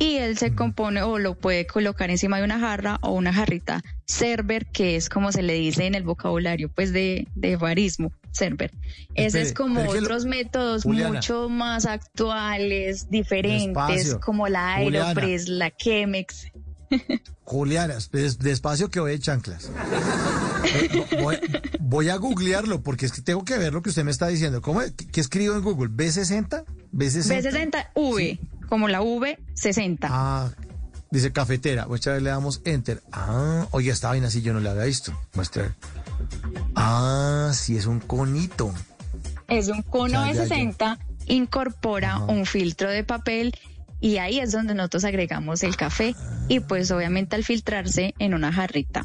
[0.00, 3.82] Y él se compone o lo puede colocar encima de una jarra o una jarrita
[4.06, 8.72] server, que es como se le dice en el vocabulario pues de, de barismo, server.
[9.14, 16.46] Ese es como otros métodos mucho más actuales, diferentes, como la Aeropress, la Chemex.
[17.44, 17.96] Juliana,
[18.38, 19.70] despacio que voy de chanclas.
[21.80, 24.62] Voy, a googlearlo porque es que tengo que ver lo que usted me está diciendo.
[24.62, 24.80] ¿Cómo,
[25.12, 25.90] ¿Qué escribo en Google?
[25.90, 26.64] ¿B60?
[26.92, 28.38] B60, B60 V,
[28.70, 29.98] como la V60.
[30.04, 30.48] Ah,
[31.10, 31.86] dice cafetera.
[31.86, 33.02] Muestra le damos enter.
[33.12, 35.12] Ah, oye, esta vaina así yo no la había visto.
[35.34, 35.76] Muestra.
[36.74, 38.72] Ah, sí, es un conito.
[39.48, 43.52] Es un cono B60, incorpora un filtro de papel
[44.00, 46.14] y ahí es donde nosotros agregamos el café
[46.48, 49.04] y pues obviamente al filtrarse en una jarrita.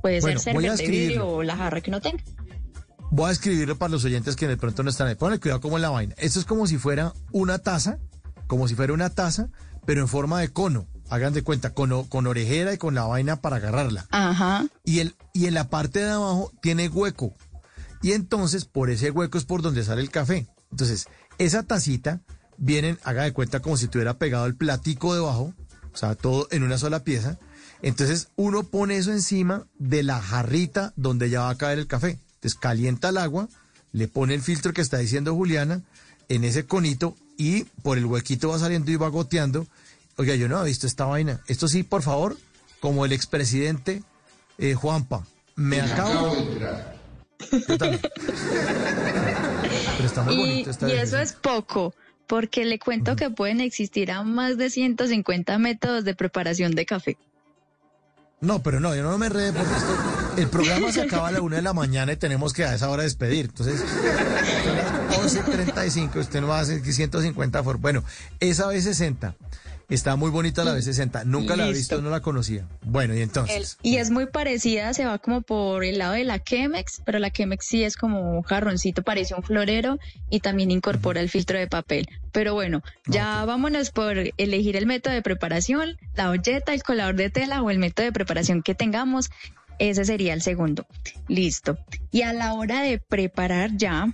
[0.00, 2.22] Puede ser cerveza de vidrio o la jarra que uno tenga.
[3.10, 5.16] Voy a escribirlo para los oyentes que de pronto no están ahí.
[5.16, 6.14] Ponle cuidado como la vaina.
[6.16, 7.98] Esto es como si fuera una taza,
[8.52, 9.48] como si fuera una taza,
[9.86, 10.86] pero en forma de cono.
[11.08, 14.06] Hagan de cuenta, con, con orejera y con la vaina para agarrarla.
[14.10, 14.66] Ajá.
[14.84, 17.32] Y, el, y en la parte de abajo tiene hueco.
[18.02, 20.48] Y entonces por ese hueco es por donde sale el café.
[20.70, 21.06] Entonces,
[21.38, 22.20] esa tacita
[22.58, 25.54] vienen, haga de cuenta como si tuviera pegado el platico debajo,
[25.90, 27.38] o sea, todo en una sola pieza.
[27.80, 32.18] Entonces uno pone eso encima de la jarrita donde ya va a caer el café.
[32.34, 33.48] Entonces calienta el agua,
[33.92, 35.80] le pone el filtro que está diciendo Juliana
[36.28, 39.66] en ese conito y por el huequito va saliendo y va goteando.
[40.16, 41.40] Oiga, yo no he visto esta vaina.
[41.46, 42.36] Esto sí, por favor,
[42.80, 44.02] como el expresidente
[44.58, 45.26] eh, Juanpa,
[45.56, 46.36] me, acabo...
[47.68, 48.00] Yo también.
[49.96, 51.94] Pero está muy bonito esta Y eso es poco
[52.26, 57.18] porque le cuento que pueden existir a más de 150 métodos de preparación de café.
[58.40, 61.40] No, pero no, yo no me rede porque esto, el programa se acaba a la
[61.40, 63.46] una de la mañana y tenemos que a esa hora despedir.
[63.46, 67.78] Entonces, son las 11.35, usted no va a hacer 150 por...
[67.78, 68.04] Bueno,
[68.40, 69.34] esa vez 60
[69.92, 71.26] Está muy bonita la B60.
[71.26, 72.66] Nunca la he visto, no la conocía.
[72.80, 73.76] Bueno, y entonces.
[73.82, 77.30] y es muy parecida, se va como por el lado de la Chemex, pero la
[77.30, 79.98] Chemex sí es como un jarroncito, parece un florero
[80.30, 82.08] y también incorpora el filtro de papel.
[82.32, 87.28] Pero bueno, ya vámonos por elegir el método de preparación, la olleta, el colador de
[87.28, 89.30] tela o el método de preparación que tengamos.
[89.78, 90.86] Ese sería el segundo.
[91.28, 91.78] Listo.
[92.10, 94.06] Y a la hora de preparar ya,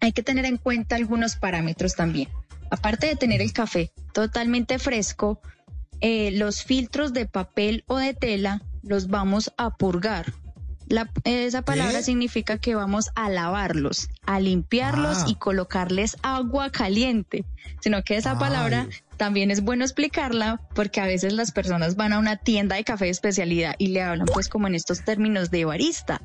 [0.00, 2.28] hay que tener en cuenta algunos parámetros también
[2.72, 5.40] aparte de tener el café totalmente fresco,
[6.00, 10.32] eh, los filtros de papel o de tela los vamos a purgar.
[11.24, 15.24] esa palabra significa que vamos a lavarlos, a limpiarlos ah.
[15.28, 17.44] y colocarles agua caliente.
[17.80, 18.88] Sino que esa palabra
[19.22, 23.04] también es bueno explicarla porque a veces las personas van a una tienda de café
[23.04, 26.20] de especialidad y le hablan pues como en estos términos de barista.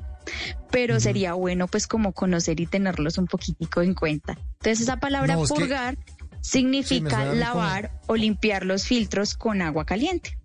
[0.72, 4.36] Pero sería bueno pues como conocer y tenerlos un poquitico en cuenta.
[4.54, 5.96] Entonces esa palabra purgar
[6.40, 10.36] significa lavar o limpiar los filtros con agua caliente.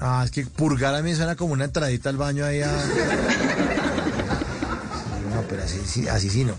[0.00, 2.72] Ah, es que purgar a mí suena como una entradita al baño ahí a...
[5.32, 6.54] no, pero así, sí, así sí no.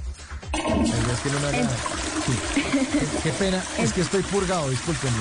[3.24, 5.18] Qué, pena, es que estoy purgado, discúlpenme.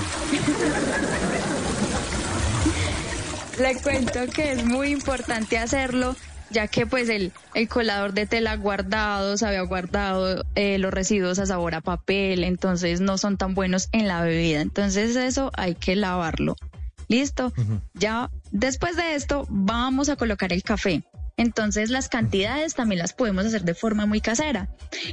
[3.58, 6.16] Le cuento que es muy importante hacerlo
[6.50, 11.38] ya que pues el, el colador de tela guardado se había guardado eh, los residuos
[11.38, 14.60] a sabor a papel, entonces no son tan buenos en la bebida.
[14.60, 16.56] Entonces eso hay que lavarlo.
[17.08, 17.52] Listo.
[17.92, 21.02] Ya después de esto vamos a colocar el café.
[21.36, 24.68] Entonces las cantidades también las podemos hacer de forma muy casera.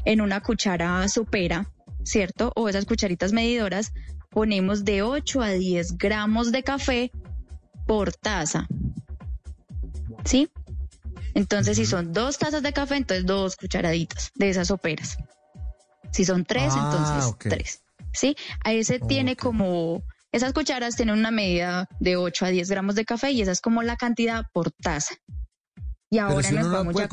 [0.05, 1.67] En una cuchara supera
[2.11, 2.51] ¿cierto?
[2.55, 3.93] O esas cucharitas medidoras,
[4.29, 7.11] ponemos de 8 a 10 gramos de café
[7.87, 8.67] por taza.
[10.25, 10.49] ¿Sí?
[11.33, 15.17] Entonces, si son dos tazas de café, entonces dos cucharaditas de esas soperas.
[16.11, 17.83] Si son tres, Ah, entonces tres.
[18.13, 18.35] ¿Sí?
[18.63, 20.03] Ahí se tiene como...
[20.33, 23.61] Esas cucharas tienen una medida de 8 a 10 gramos de café y esa es
[23.61, 25.15] como la cantidad por taza.
[26.09, 27.07] Y ahora si nos vamos ya...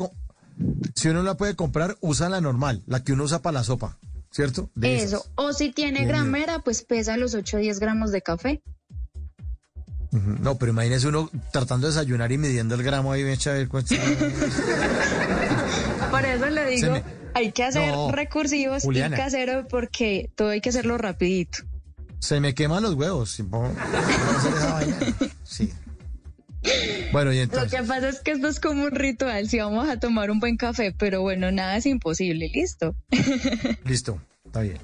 [0.95, 3.97] si uno la puede comprar, usa la normal, la que uno usa para la sopa,
[4.31, 4.69] ¿cierto?
[4.75, 5.17] De Eso.
[5.17, 5.31] esas.
[5.35, 8.61] O si tiene gramera, pues pesa los 8 o 10 gramos de café.
[10.11, 13.93] No, pero imagínese uno tratando de desayunar y midiendo el gramo ahí, a ver cuánto.
[16.11, 17.03] Por eso le digo, me-
[17.35, 19.15] hay que hacer No, recursivos Juliana.
[19.15, 21.59] y casero porque todo hay que hacerlo rapidito.
[22.19, 23.31] Se me queman los huevos.
[23.31, 23.43] si.
[25.43, 25.71] Sí.
[27.11, 27.71] Bueno, y Lo entonces.
[27.71, 30.57] que pasa es que esto es como un ritual, si vamos a tomar un buen
[30.57, 32.95] café, pero bueno, nada es imposible, listo.
[33.85, 34.77] Listo, está bien.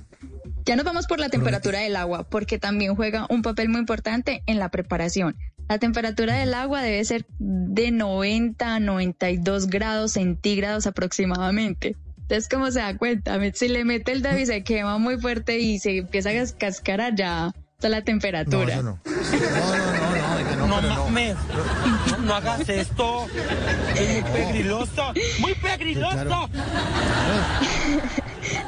[0.66, 4.42] Ya nos vamos por la temperatura del agua, porque también juega un papel muy importante
[4.48, 5.36] en la preparación.
[5.70, 11.96] La temperatura del agua debe ser de 90 a 92 grados centígrados aproximadamente.
[12.22, 15.60] Entonces, como se da cuenta, si le mete el dedo y se quema muy fuerte
[15.60, 18.82] y se empieza a cascarar, ya está la temperatura.
[18.82, 18.82] no.
[18.82, 20.15] No, no, no, no,
[20.82, 21.36] No mames.
[22.12, 23.26] No, no hagas esto.
[23.96, 25.14] Es muy pegriloso.
[25.40, 26.12] Muy pegriloso.
[26.12, 26.50] claro.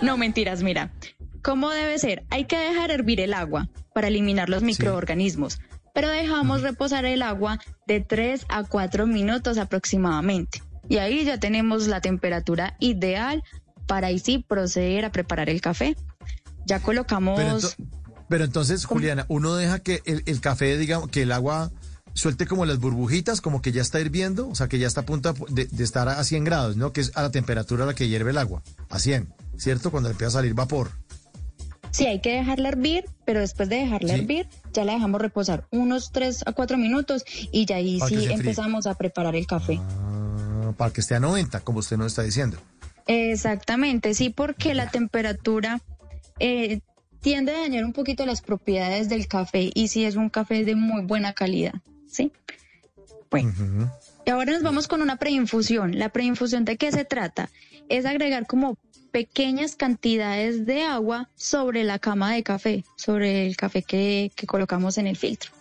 [0.01, 0.91] No, mentiras, mira.
[1.43, 2.25] ¿Cómo debe ser?
[2.29, 5.59] Hay que dejar hervir el agua para eliminar los microorganismos,
[5.93, 10.61] pero dejamos reposar el agua de 3 a 4 minutos aproximadamente.
[10.89, 13.43] Y ahí ya tenemos la temperatura ideal
[13.88, 15.95] para ahí sí proceder a preparar el café.
[16.65, 17.38] Ya colocamos...
[17.39, 17.75] Pero, ento-
[18.29, 21.71] pero entonces, Juliana, uno deja que el, el café, digamos, que el agua
[22.18, 25.06] suelte como las burbujitas, como que ya está hirviendo, o sea, que ya está a
[25.06, 26.91] punto de, de estar a 100 grados, ¿no?
[26.91, 29.27] Que es a la temperatura a la que hierve el agua, a 100,
[29.57, 29.91] ¿cierto?
[29.91, 30.89] Cuando empieza a salir vapor.
[31.91, 34.19] Sí, hay que dejarla hervir, pero después de dejarla Sí.
[34.22, 38.26] hervir, ya la dejamos reposar unos 3 a 4 minutos y ya ahí Para sí
[38.30, 39.80] empezamos a preparar el café.
[39.80, 42.57] Ah, para que esté a 90, como usted nos está diciendo.
[43.07, 45.81] Exactamente, sí, porque la temperatura
[46.39, 46.81] eh,
[47.22, 50.76] tiende a dañar un poquito las propiedades del café y si es un café de
[50.76, 51.73] muy buena calidad,
[52.18, 52.31] ¿sí?
[53.30, 53.52] Bueno,
[54.26, 55.98] y ahora nos vamos con una preinfusión.
[55.98, 57.49] ¿La preinfusión de qué se trata?
[57.89, 58.77] Es agregar como
[59.11, 64.98] pequeñas cantidades de agua sobre la cama de café, sobre el café que, que colocamos
[64.98, 65.52] en el filtro.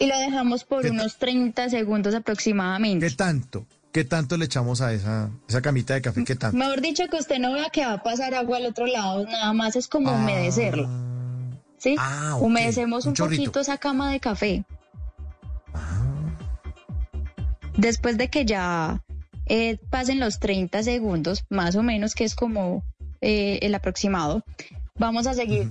[0.00, 3.08] Y lo dejamos por ¿Qué unos 30 segundos aproximadamente.
[3.08, 3.66] ¿Qué tanto?
[3.92, 6.24] ¿Qué tanto le echamos a esa, esa camita de café?
[6.24, 6.56] ¿Qué tanto?
[6.56, 9.52] Mejor dicho, que usted no vea que va a pasar agua al otro lado, nada
[9.52, 10.88] más es como humedecerlo.
[11.78, 11.94] ¿Sí?
[11.98, 14.64] Ah, Humedecemos un poquito esa cama de café.
[17.78, 19.04] Después de que ya
[19.46, 22.82] eh, pasen los 30 segundos, más o menos, que es como
[23.20, 24.42] eh, el aproximado,
[24.96, 25.70] vamos a seguir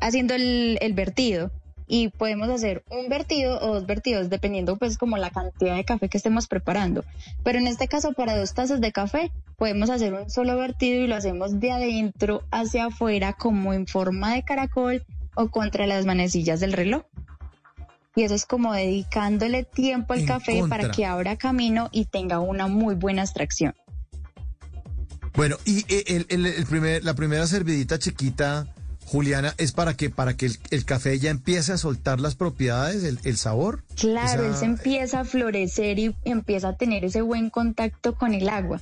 [0.00, 1.52] haciendo el, el vertido.
[1.86, 6.08] Y podemos hacer un vertido o dos vertidos, dependiendo pues como la cantidad de café
[6.08, 7.04] que estemos preparando.
[7.44, 11.06] Pero en este caso, para dos tazas de café, podemos hacer un solo vertido y
[11.06, 15.04] lo hacemos de adentro hacia afuera, como en forma de caracol
[15.36, 17.04] o contra las manecillas del reloj.
[18.16, 22.38] Y eso es como dedicándole tiempo al En café para que abra camino y tenga
[22.38, 23.74] una muy buena extracción.
[25.34, 28.68] Bueno, y eh, el, el- el primer, la primera servidita chiquita,
[29.06, 33.02] Juliana, es para que, para que el, el café ya empiece a soltar las propiedades,
[33.02, 33.82] el, el sabor.
[33.96, 38.32] Claro, Esa- él se empieza a florecer y empieza a tener ese buen contacto con
[38.32, 38.80] el agua.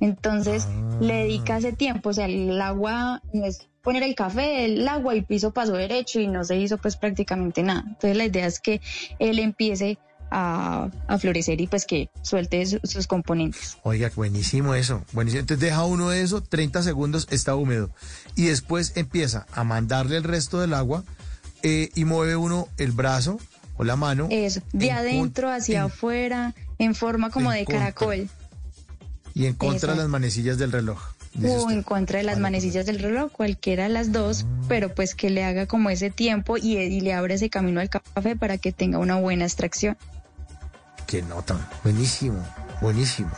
[0.00, 0.66] Entonces
[1.00, 5.14] le dedica ese tiempo, o sea, el agua no es poner el café, el agua,
[5.14, 7.84] el piso pasó derecho y no se hizo pues prácticamente nada.
[7.86, 8.80] Entonces la idea es que
[9.18, 9.98] él empiece
[10.32, 13.78] a, a florecer y pues que suelte su- sus componentes.
[13.82, 15.02] Oiga, buenísimo eso.
[15.12, 15.40] Buenísimo.
[15.40, 17.90] Entonces deja uno eso, 30 segundos, está húmedo.
[18.36, 21.02] Y después empieza a mandarle el resto del agua
[21.62, 23.38] eh, y mueve uno el brazo
[23.76, 24.28] o la mano.
[24.30, 27.92] Eso, de en adentro hacia en- afuera, en forma como de contra.
[27.92, 28.28] caracol.
[29.34, 31.00] y en contra de las manecillas del reloj.
[31.42, 34.64] O en contra de las manecillas del reloj, cualquiera de las dos, Ah.
[34.68, 37.88] pero pues que le haga como ese tiempo y, y le abra ese camino al
[37.88, 39.96] café para que tenga una buena extracción.
[41.06, 41.68] Qué nota.
[41.82, 42.44] Buenísimo,
[42.80, 43.30] buenísimo.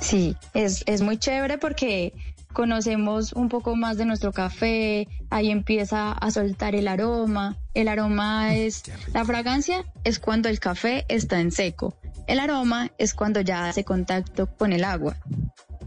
[0.00, 2.14] Sí, es, es muy chévere porque
[2.52, 7.56] conocemos un poco más de nuestro café, ahí empieza a soltar el aroma.
[7.74, 8.82] El aroma es,
[9.14, 11.96] la fragancia es cuando el café está en seco.
[12.26, 15.16] El aroma es cuando ya hace contacto con el agua.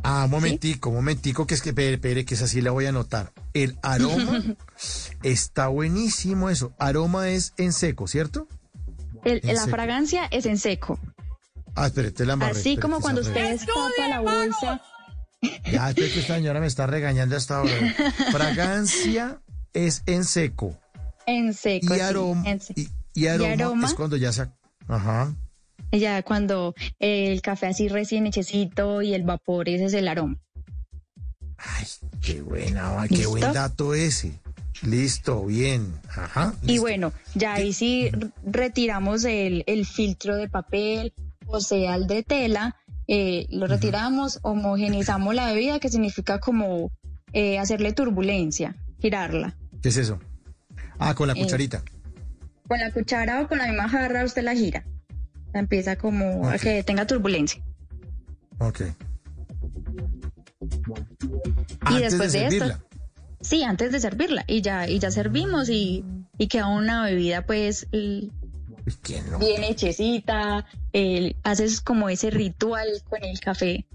[0.07, 2.85] Ah, un momentico, un momentico, que es que, espere, espere, que esa sí la voy
[2.85, 3.31] a anotar.
[3.53, 4.43] El aroma
[5.23, 6.73] está buenísimo eso.
[6.77, 8.47] Aroma es en seco, ¿cierto?
[9.23, 9.71] El- En la seco.
[9.75, 10.99] fragancia es en seco.
[11.75, 12.51] Ah, espere, te la embarré.
[12.59, 14.81] Así espere, como cuando se usted arre- destapa la bolsa,
[15.71, 17.73] Ya, estoy que esta señora me está regañando hasta ahora.
[18.31, 19.39] Fragancia
[19.73, 20.75] es en seco.
[21.27, 21.85] En seco.
[21.93, 22.79] Y sí, aroma, en seco.
[22.81, 23.87] y, y aroma, aroma?
[23.87, 24.47] es cuando ya se...
[24.87, 25.33] Ajá.
[25.97, 30.37] Ya cuando el café así recién hechecito y el vapor, ese es el aroma.
[32.21, 34.39] Qué buena, qué buen dato ese.
[34.81, 35.93] Listo, bien.
[36.09, 36.53] Ajá.
[36.63, 38.11] Y bueno, ya ahí sí
[38.45, 41.13] retiramos el, el filtro de papel,
[41.47, 42.75] o sea, el de tela,
[43.07, 46.91] eh, lo retiramos, homogenizamos la bebida, que significa como
[47.31, 49.55] eh, hacerle turbulencia, girarla.
[49.81, 50.19] ¿Qué es eso?
[50.99, 51.83] Ah, con la Eh, cucharita.
[52.67, 54.83] Con la cuchara o con la misma jarra usted la gira.
[55.59, 57.63] Empieza como a que tenga turbulencia.
[58.59, 58.81] Ok.
[58.81, 58.85] y
[61.81, 62.79] Antes después de de, esto,
[63.41, 64.43] sí, antes de servirla.
[64.47, 66.03] Y ya, y ya servimos y,
[66.37, 68.29] y queda una bebida pues l-
[69.39, 70.65] bien hechecita.
[70.93, 73.85] el- haces como ese ritual con el café.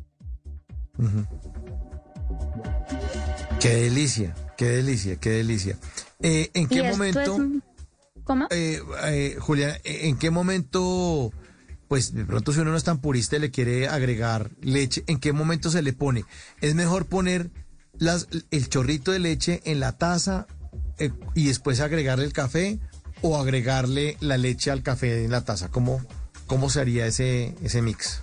[3.60, 5.76] Qué delicia, qué delicia, qué delicia.
[6.22, 7.62] Eh, ¿En Y qué momento, es-
[8.24, 8.46] ¿Cómo?
[8.50, 11.32] eh, eh, Julián, eh, en qué momento,
[11.90, 15.18] pues de pronto si uno no es tan purista y le quiere agregar leche, ¿en
[15.18, 16.24] qué momento se le pone?
[16.60, 17.50] ¿Es mejor poner
[17.98, 20.46] las, el chorrito de leche en la taza
[21.00, 22.78] eh, y después agregarle el café
[23.22, 25.68] o agregarle la leche al café en la taza?
[25.72, 26.00] ¿Cómo,
[26.46, 28.22] cómo se haría ese, ese mix?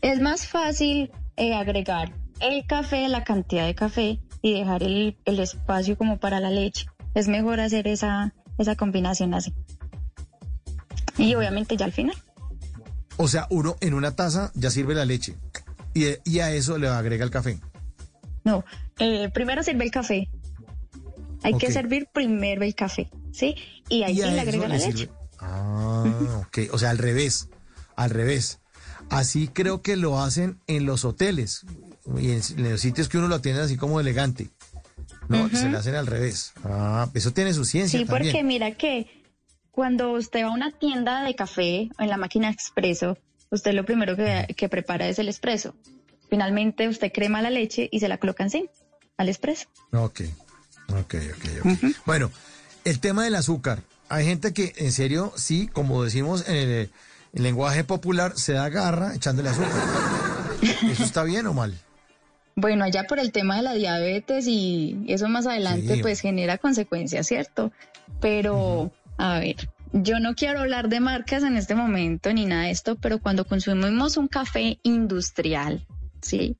[0.00, 5.40] Es más fácil eh, agregar el café, la cantidad de café y dejar el, el
[5.40, 6.86] espacio como para la leche.
[7.14, 9.52] Es mejor hacer esa, esa combinación así.
[11.18, 12.14] Y obviamente ya al final.
[13.16, 15.36] O sea, uno en una taza ya sirve la leche
[15.94, 17.58] y, y a eso le agrega el café.
[18.44, 18.64] No,
[18.98, 20.28] eh, primero sirve el café.
[21.44, 23.56] Hay que servir primero el café, ¿sí?
[23.88, 25.10] Y ahí Y sí le agrega la le leche.
[25.40, 26.04] Ah,
[26.46, 26.58] ok.
[26.72, 27.48] O sea, al revés.
[27.96, 28.60] Al revés.
[29.10, 31.66] Así creo que lo hacen en los hoteles
[32.16, 34.50] y en, en los sitios que uno lo atiende así como elegante.
[35.28, 36.52] No, se le hacen al revés.
[36.64, 38.32] Ah, eso tiene su ciencia Sí, también.
[38.32, 39.21] porque mira que
[39.72, 43.18] cuando usted va a una tienda de café o en la máquina expreso,
[43.50, 45.74] usted lo primero que, que prepara es el espresso.
[46.30, 48.68] Finalmente usted crema la leche y se la coloca encima
[49.16, 49.66] al espresso.
[49.92, 50.20] Ok,
[50.88, 51.96] ok, ok, ok.
[52.06, 52.30] Bueno,
[52.84, 53.82] el tema del azúcar.
[54.08, 56.90] Hay gente que, en serio, sí, como decimos en el,
[57.32, 59.70] el lenguaje popular, se da garra echándole azúcar.
[60.90, 61.74] ¿Eso está bien o mal?
[62.54, 66.02] Bueno, allá por el tema de la diabetes y eso más adelante Sí.
[66.02, 67.72] pues genera consecuencias, ¿cierto?
[68.20, 69.56] Pero, a ver,
[69.92, 73.44] yo no quiero hablar de marcas en este momento ni nada de esto, pero cuando
[73.44, 75.86] consumimos un café industrial,
[76.20, 76.56] ¿sí?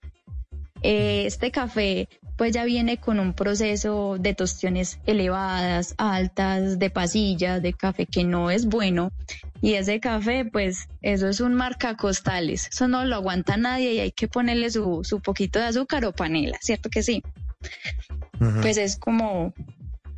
[0.83, 7.63] Eh, este café pues ya viene con un proceso de tostiones elevadas, altas, de pasillas,
[7.63, 9.13] de café que no es bueno.
[9.61, 12.69] Y ese café, pues eso es un marca costales.
[12.73, 16.13] Eso no lo aguanta nadie y hay que ponerle su, su poquito de azúcar o
[16.13, 17.23] panela, ¿cierto que sí?
[18.61, 19.55] Pues es como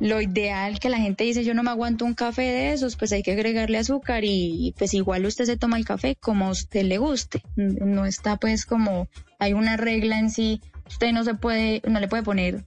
[0.05, 3.11] lo ideal que la gente dice, yo no me aguanto un café de esos, pues
[3.11, 6.83] hay que agregarle azúcar y pues igual usted se toma el café como a usted
[6.83, 7.41] le guste.
[7.55, 9.07] No está pues como,
[9.39, 12.65] hay una regla en sí, usted no se puede, no le puede poner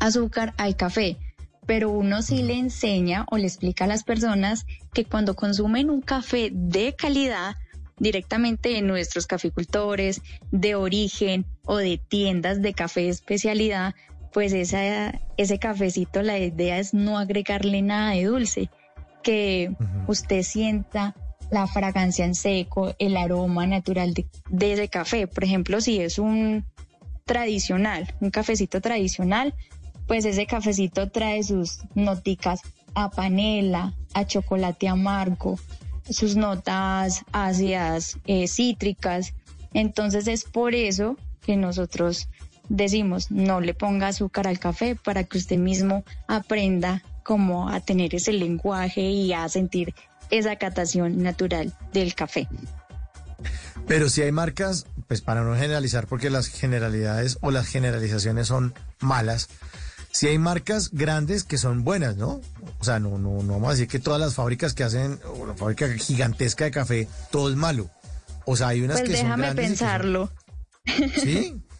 [0.00, 1.16] azúcar al café,
[1.64, 6.00] pero uno sí le enseña o le explica a las personas que cuando consumen un
[6.00, 7.54] café de calidad,
[7.98, 13.94] directamente de nuestros caficultores, de origen o de tiendas de café especialidad,
[14.32, 18.70] pues esa, ese cafecito, la idea es no agregarle nada de dulce,
[19.22, 19.74] que
[20.06, 21.14] usted sienta
[21.50, 25.26] la fragancia en seco, el aroma natural de, de ese café.
[25.26, 26.64] Por ejemplo, si es un
[27.24, 29.54] tradicional, un cafecito tradicional,
[30.06, 32.62] pues ese cafecito trae sus noticas
[32.94, 35.58] a panela, a chocolate amargo,
[36.08, 39.34] sus notas ácidas, eh, cítricas.
[39.72, 42.28] Entonces es por eso que nosotros
[42.68, 48.14] decimos no le ponga azúcar al café para que usted mismo aprenda cómo a tener
[48.14, 49.94] ese lenguaje y a sentir
[50.30, 52.48] esa catación natural del café.
[53.86, 58.74] Pero si hay marcas, pues para no generalizar, porque las generalidades o las generalizaciones son
[59.00, 59.48] malas,
[60.12, 62.40] si hay marcas grandes que son buenas, ¿no?
[62.78, 65.46] O sea, no, no, no vamos a decir que todas las fábricas que hacen, o
[65.46, 67.90] la fábrica gigantesca de café, todo es malo.
[68.44, 70.30] O sea, hay unas Pues que son déjame grandes son- pensarlo.
[71.20, 71.60] ¿Sí?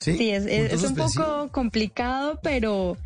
[0.00, 2.96] Sí, Sí, es, es- es un poco complicado, pero,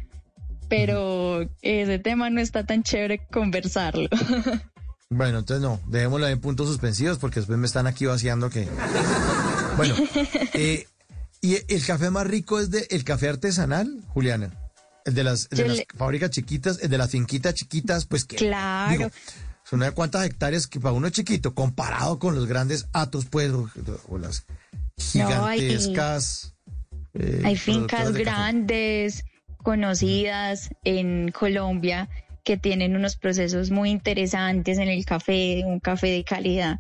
[0.69, 4.09] pero ese tema no está tan chévere conversarlo.
[5.11, 8.67] Bueno, entonces no, dejémoslo en puntos suspensivos porque después me están aquí vaciando que...
[9.77, 9.95] Bueno,
[10.55, 10.89] eh,
[11.41, 14.51] ¿y el café más rico es de el café artesanal, Juliana?
[15.05, 18.07] El de las, el de Yo las le- fábricas chiquitas, el de las finquitas chiquitas,
[18.07, 18.37] pues que...
[18.37, 18.91] Claro.
[18.93, 19.11] digo,
[19.63, 23.69] son de cuántas hectáreas que para uno chiquito, comparado con los grandes atos, pues, o,
[24.09, 26.54] o las No, gigantescas
[27.15, 29.25] eh, Hay fincas grandes,
[29.63, 32.09] conocidas en Colombia,
[32.45, 36.79] que tienen unos procesos muy interesantes en el café, un café de calidad,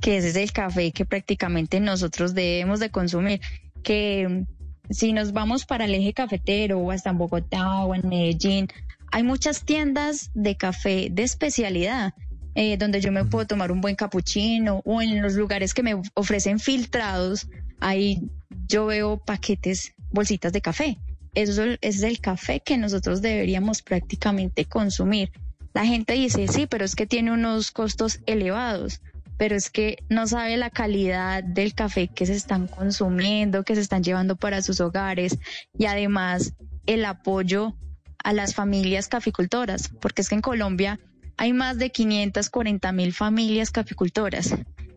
[0.00, 3.40] que ese es el café que prácticamente nosotros debemos de consumir.
[3.82, 8.08] Que mm, si nos vamos para el eje cafetero o hasta en Bogotá o en
[8.08, 8.68] Medellín,
[9.12, 12.12] hay muchas tiendas de café de especialidad.
[12.56, 15.94] eh, donde yo me puedo tomar un buen capuchino o en los lugares que me
[16.14, 17.46] ofrecen filtrados,
[17.80, 18.22] ahí
[18.68, 20.98] yo veo paquetes, bolsitas de café.
[21.34, 25.30] Eso es el- café que nosotros deberíamos prácticamente consumir.
[25.72, 29.00] La gente dice, sí, pero es que tiene unos costos elevados,
[29.36, 33.80] pero es que no sabe la calidad del café que se están consumiendo, que se
[33.80, 35.38] están llevando para sus hogares
[35.78, 36.54] y además
[36.86, 37.76] el apoyo
[38.22, 40.98] a las familias caficultoras, porque es que en Colombia
[41.36, 44.54] hay más de 540 mil familias caficultoras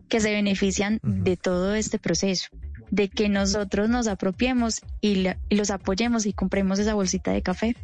[0.08, 2.48] que se benefician de todo este proceso,
[2.94, 7.42] de que nosotros nos apropiemos y, la- y los apoyemos y compremos esa bolsita de
[7.42, 7.76] café.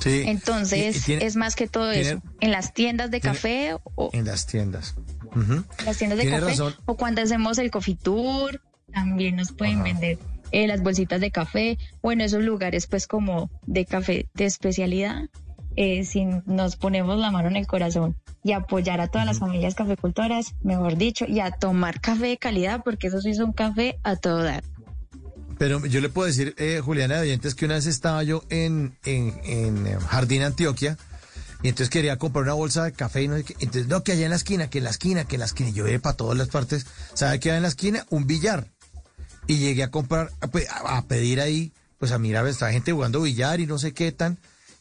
[0.00, 0.22] Sí.
[0.26, 2.22] Entonces, Y- y tiene- es más que todo tiene- eso.
[2.40, 4.94] En las tiendas de tiene- café o En las tiendas.
[5.34, 6.74] En las tiendas de café razón.
[6.86, 8.60] o cuando hacemos el coffee tour,
[8.92, 10.18] también nos pueden vender
[10.52, 15.28] eh, las bolsitas de café o en esos lugares pues como de café de especialidad.
[15.76, 19.74] Eh, si nos ponemos la mano en el corazón y apoyar a todas las familias
[19.74, 23.98] cafecultoras, mejor dicho, y a tomar café de calidad, porque eso sí es un café
[24.02, 24.62] a todo dar.
[25.58, 28.96] Pero yo le puedo decir, eh, Juliana de Oyentes, que una vez estaba yo en,
[29.04, 30.98] en, en eh, Jardín Antioquia
[31.62, 33.54] y entonces quería comprar una bolsa de café y no sé qué.
[33.60, 35.70] Entonces, no, que allá en la esquina, que en la esquina, que en la esquina.
[35.70, 36.86] Y yo iba para todas las partes.
[37.14, 38.04] ¿Sabe qué había en la esquina?
[38.10, 38.66] Un billar.
[39.46, 43.22] Y llegué a comprar, a, pe- a pedir ahí, pues a mirar, estaba gente jugando
[43.22, 44.36] billar y no sé qué tan.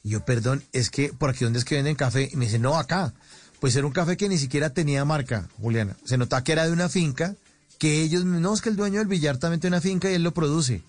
[0.06, 2.30] Y yo, perdón, es que por aquí donde es que venden café.
[2.32, 3.12] Y me dice, no, acá.
[3.60, 5.98] Pues era un café que ni siquiera tenía marca, Juliana.
[6.06, 7.34] Se notaba que era de una finca,
[7.80, 10.22] que ellos, no, es que el dueño del billar también tiene una finca y él
[10.24, 10.84] lo produce.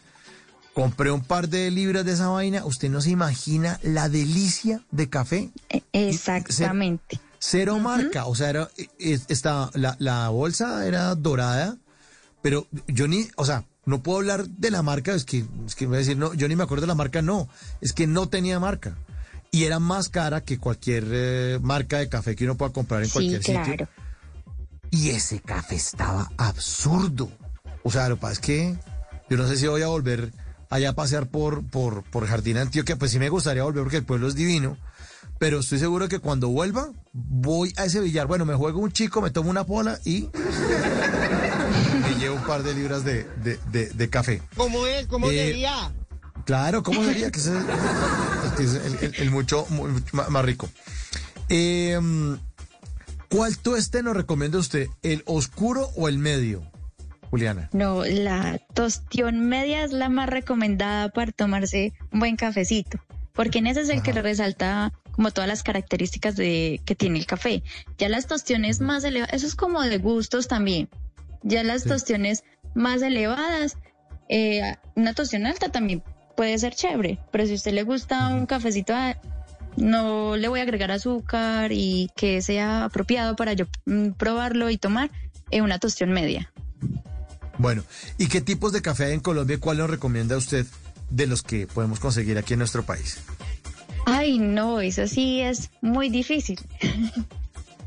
[0.74, 2.66] Compré un par de libras de esa vaina.
[2.66, 5.51] Usted no se imagina la delicia de café.
[5.70, 7.18] E- Exactamente.
[7.38, 8.26] Cero marca.
[8.26, 8.68] O sea, era,
[8.98, 11.78] es- estaba, la, la bolsa era dorada,
[12.43, 15.86] pero yo ni, o sea, no puedo hablar de la marca, es que, es que
[15.86, 17.48] voy a decir, no, yo ni me acuerdo de la marca, no.
[17.80, 18.98] Es que no tenía marca.
[19.56, 23.06] Y era más cara que cualquier eh, marca de café que uno pueda comprar en
[23.06, 23.62] Sí, cualquier sitio.
[23.64, 23.88] claro.
[24.90, 27.30] Y ese café estaba absurdo.
[27.82, 28.76] O sea, lo que pasa es que
[29.30, 30.30] yo no sé si voy a volver
[30.68, 32.96] allá a pasear por, por, por Jardín Antioquia.
[32.96, 34.76] Pues sí me gustaría volver porque el pueblo es divino.
[35.38, 38.26] Pero estoy seguro que cuando vuelva, voy a ese billar.
[38.26, 40.28] Bueno, me juego un chico, me tomo una pola y
[42.02, 44.42] me llevo un par de libras de, de, de- de café.
[44.56, 45.06] ¿Cómo es?
[45.06, 45.92] ¿Cómo Eh, sería?
[46.44, 47.30] Claro, ¿cómo sería?
[47.30, 47.52] Que ese
[48.64, 50.68] es el, el- el mucho, mu- más, rico.
[51.48, 51.98] Eh,
[53.30, 54.86] ¿Cuál tueste nos recomienda usted?
[55.02, 56.62] ¿El oscuro o el medio,
[57.30, 57.68] Juliana?
[57.72, 62.98] No, la tostión media es la más recomendada para tomarse un buen cafecito,
[63.32, 67.18] porque en ese es el que le resalta como todas las características de que tiene
[67.18, 67.62] el café.
[67.98, 70.88] Ya las tostiones más elevadas, eso es como de gustos también.
[71.42, 71.88] Ya las Sí.
[71.88, 73.76] tostiones más elevadas,
[74.28, 76.02] eh, una tostión alta también
[76.36, 79.16] puede ser chévere, pero si a usted le gusta un cafecito, ah,
[79.76, 84.78] no le voy a agregar azúcar y que sea apropiado para yo mm, probarlo y
[84.78, 85.10] tomar
[85.50, 86.52] eh, una tostión media.
[87.58, 87.84] Bueno,
[88.18, 90.66] ¿y qué tipos de café hay en Colombia y cuál nos recomienda usted
[91.10, 93.18] de los que podemos conseguir aquí en nuestro país?
[94.04, 96.58] Ay, no, eso sí es muy difícil.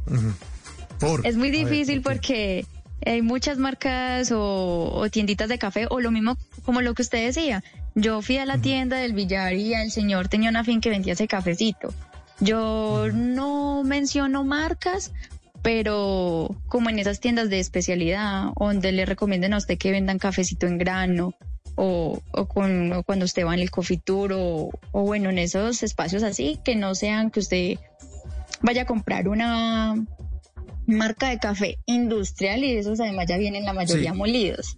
[1.00, 2.66] Por, Es muy ver, difícil porque
[3.06, 7.26] hay muchas marcas o, o tienditas de café o lo mismo como lo que usted
[7.26, 7.64] decía.
[7.96, 11.14] Yo fui a la tienda del billar y el señor tenía una fin que vendía
[11.14, 11.94] ese cafecito.
[12.40, 15.12] Yo no menciono marcas,
[15.62, 20.68] pero como en esas tiendas de especialidad, donde le recomienden a usted que vendan cafecito
[20.68, 21.34] en grano,
[21.76, 25.40] o, o con, o cuando usted va en el coffee tour, o, o bueno, en
[25.40, 27.78] esos espacios así, que no sean que usted
[28.62, 29.96] vaya a comprar una
[30.98, 34.18] marca de café industrial y esos además ya vienen la mayoría Sí.
[34.18, 34.78] molidos.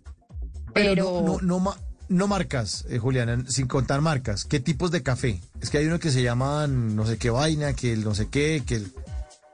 [0.74, 1.78] Pero, Pero, no, no, no, ma-
[2.10, 4.46] no marcas, eh, Juliana, sin contar marcas.
[4.46, 5.40] ¿Qué tipos de café?
[5.62, 8.28] Es que hay uno que se llaman no sé qué vaina, que el no sé
[8.30, 8.92] qué, que el...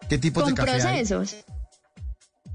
[0.10, 0.78] ¿Qué tipos con de café hay?
[1.06, 1.44] procesos.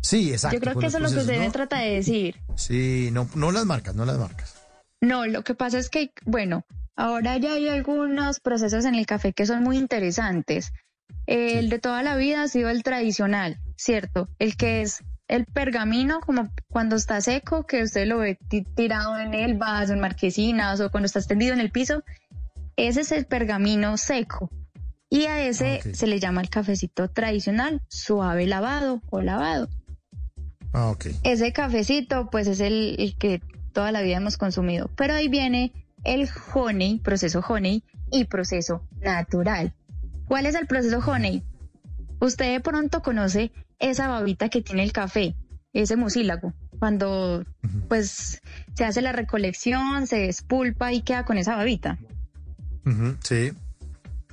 [0.01, 0.57] Sí, exacto.
[0.57, 1.53] Yo creo que eso es lo que procesos, usted ¿no?
[1.53, 2.37] trata de decir.
[2.57, 4.55] Sí, no, no las marcas, no las marcas.
[5.01, 6.65] No, lo que pasa es que, bueno,
[6.97, 10.73] ahora ya hay algunos procesos en el café que son muy interesantes.
[11.27, 14.28] El de toda la vida ha sido el tradicional, ¿cierto?
[14.38, 19.18] El que es el pergamino, como cuando está seco, que usted lo ve ti- tirado
[19.18, 22.02] en el vaso, en marquesinas o cuando está extendido en el piso.
[22.76, 24.50] Ese es el pergamino seco.
[25.10, 29.68] Y a ese se le llama el cafecito tradicional, suave lavado o lavado.
[30.72, 31.06] Ah, ok.
[31.22, 33.42] Ese cafecito, pues es el, el que
[33.72, 34.90] toda la vida hemos consumido.
[34.96, 35.72] Pero ahí viene
[36.04, 39.74] el honey, proceso honey y proceso natural.
[40.28, 41.42] ¿Cuál es el proceso honey?
[42.20, 43.52] Usted de pronto conoce
[43.82, 45.34] esa babita que tiene el café,
[45.74, 47.44] ese mucílago, cuando
[47.88, 48.40] pues
[48.74, 51.98] se hace la recolección, se despulpa y queda con esa babita.
[53.22, 53.52] Sí.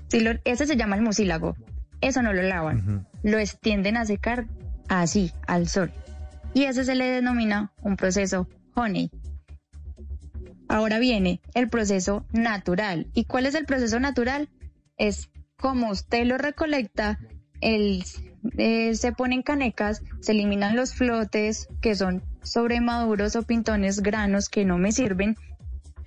[0.08, 1.56] Sí, lo- ese se llama el mucílago.
[2.02, 3.06] Eso no lo lavan.
[3.24, 4.48] Lo extienden a secar
[4.88, 5.92] así, al sol.
[6.54, 9.12] Y ese se le denomina un proceso honey.
[10.68, 13.08] Ahora viene el proceso natural.
[13.14, 14.50] ¿Y cuál es el proceso natural?
[14.98, 17.20] Es como usted lo recolecta,
[17.62, 18.04] el,
[18.58, 24.66] eh, se ponen canecas, se eliminan los flotes que son sobremaduros o pintones, granos que
[24.66, 25.36] no me sirven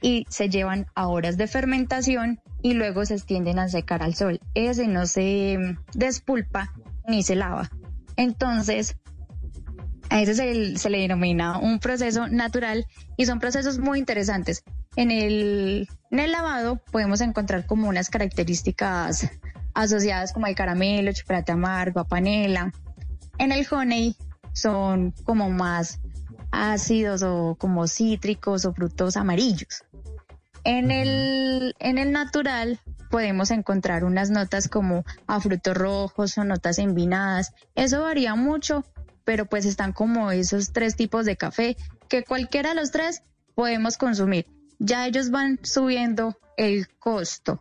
[0.00, 4.40] y se llevan a horas de fermentación y luego se extienden a secar al sol.
[4.54, 6.72] Ese no se despulpa
[7.06, 7.70] ni se lava.
[8.16, 8.96] Entonces,
[10.10, 12.86] a ese se, le denomina un proceso natural
[13.16, 14.64] y son procesos muy interesantes.
[14.96, 19.30] En el lavado podemos encontrar como unas características
[19.74, 22.72] asociadas como el caramelo, chocolate amargo, a panela.
[23.38, 24.16] En el honey
[24.52, 26.00] son como más
[26.50, 29.84] ácidos o como cítricos o frutos amarillos.
[30.64, 32.78] En el, en el natural
[33.10, 37.52] podemos encontrar unas notas como a frutos rojos o notas envinadas.
[37.74, 38.84] Eso varía mucho,
[39.24, 41.76] pero pues están como esos tres tipos de café
[42.08, 43.22] que cualquiera de los tres
[43.54, 44.46] podemos consumir.
[44.78, 47.60] Ya ellos van subiendo el costo.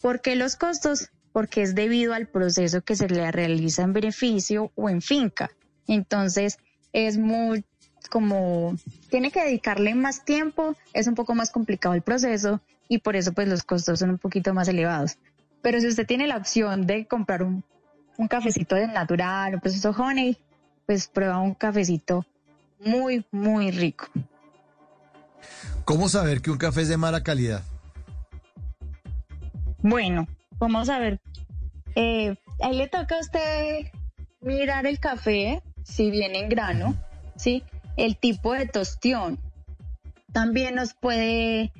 [0.00, 1.10] ¿Por qué los costos?
[1.32, 5.50] Porque es debido al proceso que se le realiza en beneficio o en finca.
[5.86, 6.58] Entonces
[6.92, 7.64] es muy
[8.08, 8.76] como
[9.10, 13.32] tiene que dedicarle más tiempo, es un poco más complicado el proceso y por eso
[13.32, 15.18] pues los costos son un poquito más elevados.
[15.62, 17.62] Pero si usted tiene la opción de comprar un,
[18.16, 20.36] un cafecito de natural, un proceso honey,
[20.86, 22.24] pues prueba un cafecito
[22.84, 24.06] muy, muy rico.
[25.84, 27.62] ¿Cómo saber que un café es de mala calidad?
[29.82, 30.26] Bueno,
[30.60, 31.20] vamos a ver.
[31.96, 33.86] Eh, ahí le toca a usted
[34.40, 36.94] mirar el café, si viene en grano,
[37.36, 37.64] ¿sí?
[37.96, 39.40] El tipo de tostión.
[40.32, 41.72] También nos puede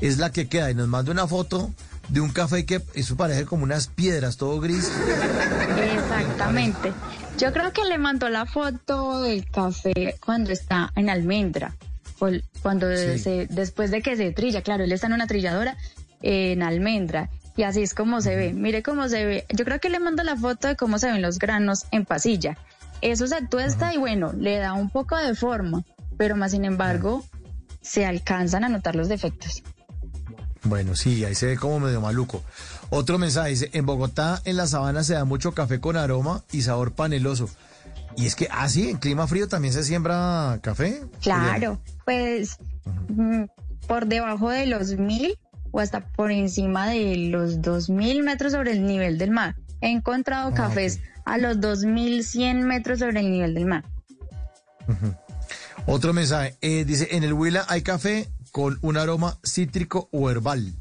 [0.00, 0.70] es la que queda.
[0.70, 1.72] Y nos manda una foto
[2.08, 4.88] de un café que eso parece como unas piedras, todo gris.
[5.92, 6.92] Exactamente.
[7.38, 11.74] Yo creo que le mandó la foto del café cuando está en almendra,
[12.62, 13.18] cuando Sí.
[13.18, 15.76] se- después de que se trilla, claro, él está en una trilladora
[16.22, 18.52] eh, en almendra y así es como se ve.
[18.52, 19.46] Mire cómo se ve.
[19.50, 22.56] Yo creo que le mando la foto de cómo se ven los granos en pasilla.
[23.02, 25.84] Eso se tuesta y bueno, le da un poco de forma,
[26.16, 27.24] pero más sin embargo
[27.80, 29.62] se alcanzan a notar los defectos.
[30.64, 32.42] Bueno, sí, ahí se ve como medio maluco.
[32.90, 36.62] Otro mensaje dice, en Bogotá, en la sabana se da mucho café con aroma y
[36.62, 37.48] sabor paneloso.
[38.16, 41.02] Y es que, ah, sí, en clima frío también se siembra café.
[41.22, 42.58] Claro, pues
[43.08, 43.44] mm,
[43.86, 45.38] por debajo de los mil
[45.70, 49.56] o hasta por encima de los dos mil metros sobre el nivel del mar.
[49.80, 53.84] He encontrado cafés a los dos mil cien metros sobre el nivel del mar.
[55.86, 60.74] Otro mensaje, eh, dice, en el Huila hay café con un aroma cítrico o herbal.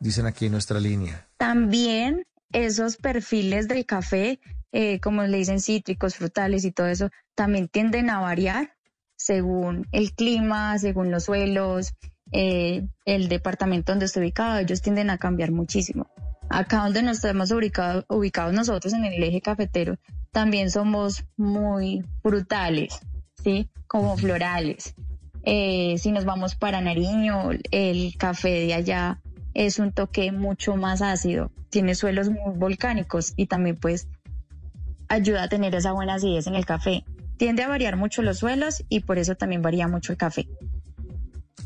[0.00, 1.26] Dicen aquí en nuestra línea.
[1.36, 4.40] También esos perfiles del café,
[4.72, 8.76] eh, como le dicen cítricos, frutales y todo eso, también tienden a variar
[9.16, 11.94] según el clima, según los suelos,
[12.32, 16.08] eh, el departamento donde esté ubicado, ellos tienden a cambiar muchísimo.
[16.48, 19.96] Acá donde nos estamos ubicado- ubicados nosotros en el eje cafetero,
[20.32, 23.00] también somos muy frutales,
[23.42, 23.68] ¿sí?
[23.86, 24.94] Como florales.
[25.44, 29.20] Eh, si nos vamos para Nariño, el café de allá
[29.54, 34.08] es un toque mucho más ácido, tiene suelos muy volcánicos y también pues
[35.08, 37.04] ayuda a tener esa buena acidez en el café.
[37.38, 40.48] Tiende a variar mucho los suelos y por eso también varía mucho el café.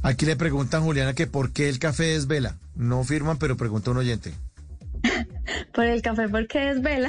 [0.02, 2.56] Aquí le preguntan, Juliana, que por qué el café es vela.
[2.74, 4.32] No firman, pero pregunta un oyente.
[5.74, 7.08] Por el café porque es vela.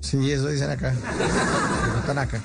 [0.00, 0.94] Sí, eso dicen acá.
[2.00, 2.42] Están acá.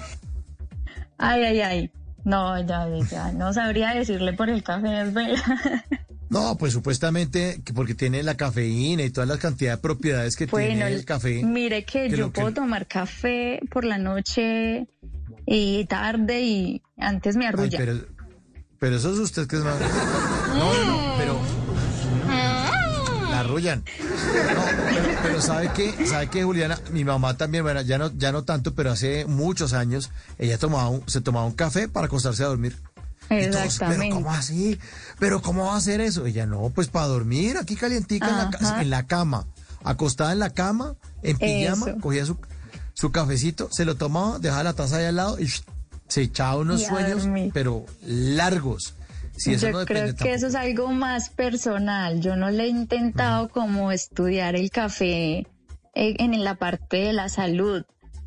[1.18, 1.92] Ay, ay, ay.
[2.24, 5.42] No, ya, ya, no sabría decirle por el café es vela.
[6.28, 10.48] No, pues supuestamente que porque tiene la cafeína y todas las cantidades de propiedades que
[10.48, 11.44] tiene el café.
[11.46, 14.88] Mire que, que yo que- puedo tomar café por la noche
[15.46, 17.78] y tarde y antes me Ay, arrulla.
[17.78, 18.00] pero,
[18.86, 19.80] pero eso es usted que es más.
[19.80, 21.40] No, no, no, pero.
[23.32, 23.80] La arrullan.
[23.80, 24.64] No,
[24.94, 26.06] pero, pero ¿sabe qué?
[26.06, 26.80] ¿Sabe qué, Juliana?
[26.92, 30.90] Mi mamá también, bueno, ya no, ya no tanto, pero hace muchos años, ella tomaba
[30.90, 32.78] un- se tomaba un café para acostarse a dormir.
[33.28, 34.04] Todos, Exactamente.
[34.04, 34.80] pero ¿cómo así?
[35.18, 36.28] ¿Pero cómo va a hacer eso?
[36.28, 38.28] Ella, no, pues para dormir, aquí calientica
[38.84, 39.48] en la, en cama,
[39.84, 40.94] acostada en la cama,
[41.24, 42.00] en pijama, Eso.
[42.02, 42.38] cogía su,
[42.94, 45.52] su cafecito, se lo tomaba, dejaba la taza ahí al lado y
[46.08, 48.96] se echaba unos Y sueños, pero largos.
[49.36, 52.22] Si eso yo no creo que eso es algo más personal.
[52.22, 55.46] Yo no le he intentado como estudiar el café eh,
[55.94, 57.84] en la parte de la salud.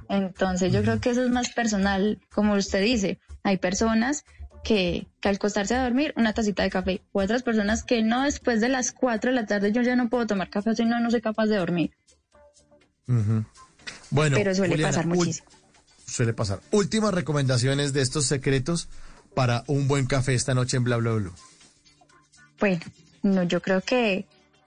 [0.08, 3.18] Entonces yo creo que eso es más personal, como usted dice.
[3.42, 4.24] Hay personas
[4.64, 8.24] que, que al acostarse a dormir una tacita de café, u otras personas que no
[8.24, 11.00] después de las 4 de la tarde yo ya no puedo tomar café, si no,
[11.00, 11.92] no soy capaz de dormir.
[14.10, 15.48] Bueno, Pero suele Juliana, pasar muchísimo.
[16.08, 16.60] Suele pasar.
[16.72, 18.88] Últimas recomendaciones de estos secretos
[19.34, 21.32] para un buen café esta noche en Bla Bla Blue.
[22.58, 22.80] Bueno,
[23.22, 24.26] no, yo creo que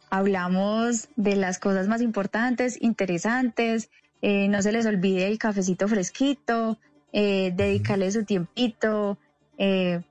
[0.10, 3.90] hablamos de las cosas más importantes, interesantes.
[4.22, 6.78] eh, no se les olvide el cafecito fresquito,
[7.12, 9.18] eh, dedicarle su tiempito.
[9.58, 10.02] eh,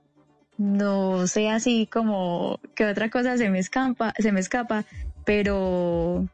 [0.57, 4.85] no sé así como que otra cosa se me escapa, se me escapa,
[5.25, 6.27] pero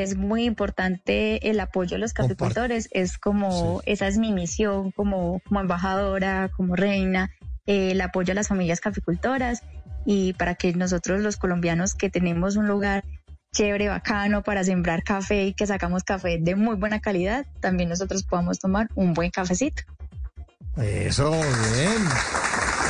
[0.00, 2.88] es muy importante el apoyo a los cafecultores.
[2.92, 7.30] Es como, esa es mi misión como, como embajadora, como reina,
[7.66, 9.62] eh, el apoyo a las familias caficultoras
[10.06, 13.04] y para que nosotros los colombianos que tenemos un lugar
[13.52, 18.22] chévere, bacano para sembrar café y que sacamos café de muy buena calidad, también nosotros
[18.24, 19.82] podamos tomar un buen cafecito.
[20.76, 22.81] Eso, bien.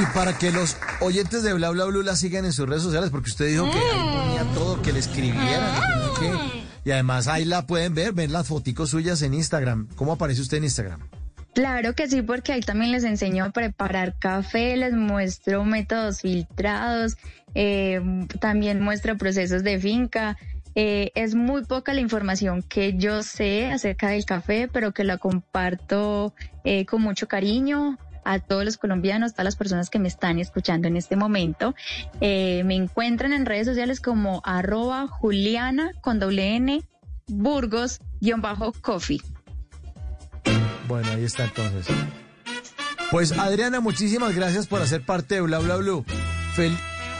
[0.00, 3.10] Y para que los oyentes de Bla Bla Blue la sigan en sus redes sociales,
[3.10, 5.70] porque usted dijo que ahí ponía todo, que le escribieran.
[6.84, 9.88] Y además ahí la pueden ver, ven las foticos suyas en Instagram.
[9.94, 11.00] ¿Cómo aparece usted en Instagram?
[11.54, 17.18] Claro que sí, porque ahí también les enseño a preparar café, les muestro métodos filtrados,
[17.54, 18.00] eh,
[18.40, 20.38] también muestro procesos de finca.
[20.74, 25.18] Eh, es muy poca la información que yo sé acerca del café, pero que la
[25.18, 30.08] comparto eh, con mucho cariño a todos los colombianos, a todas las personas que me
[30.08, 31.74] están escuchando en este momento.
[32.20, 36.82] Eh, me encuentran en redes sociales como arroba Juliana con doble N
[37.28, 39.20] Burgos guion bajo coffee.
[40.88, 41.86] Bueno, ahí está entonces.
[43.10, 46.04] Pues Adriana, muchísimas gracias por hacer parte de Bla Bla Blue.
[46.56, 46.76] Fel-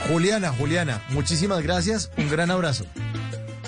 [0.09, 2.11] Juliana, Juliana, muchísimas gracias.
[2.17, 2.85] Un gran abrazo.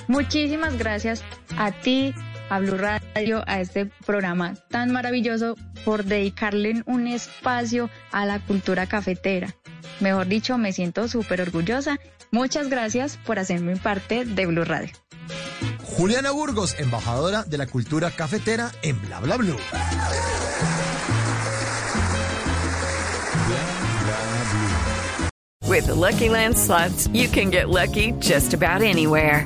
[0.08, 1.24] Muchísimas gracias
[1.58, 2.14] a ti,
[2.50, 8.88] a Blue Radio, a este programa tan maravilloso por dedicarle un espacio a la cultura
[8.88, 9.56] cafetera.
[10.00, 12.00] Mejor dicho, me siento súper orgullosa.
[12.32, 14.94] Muchas gracias por hacerme parte de Blue Radio.
[15.84, 19.58] Juliana Burgos, embajadora de la cultura cafetera en Bla Bla Blue.
[25.68, 29.46] With the Lucky Land slots, you can get lucky just about anywhere.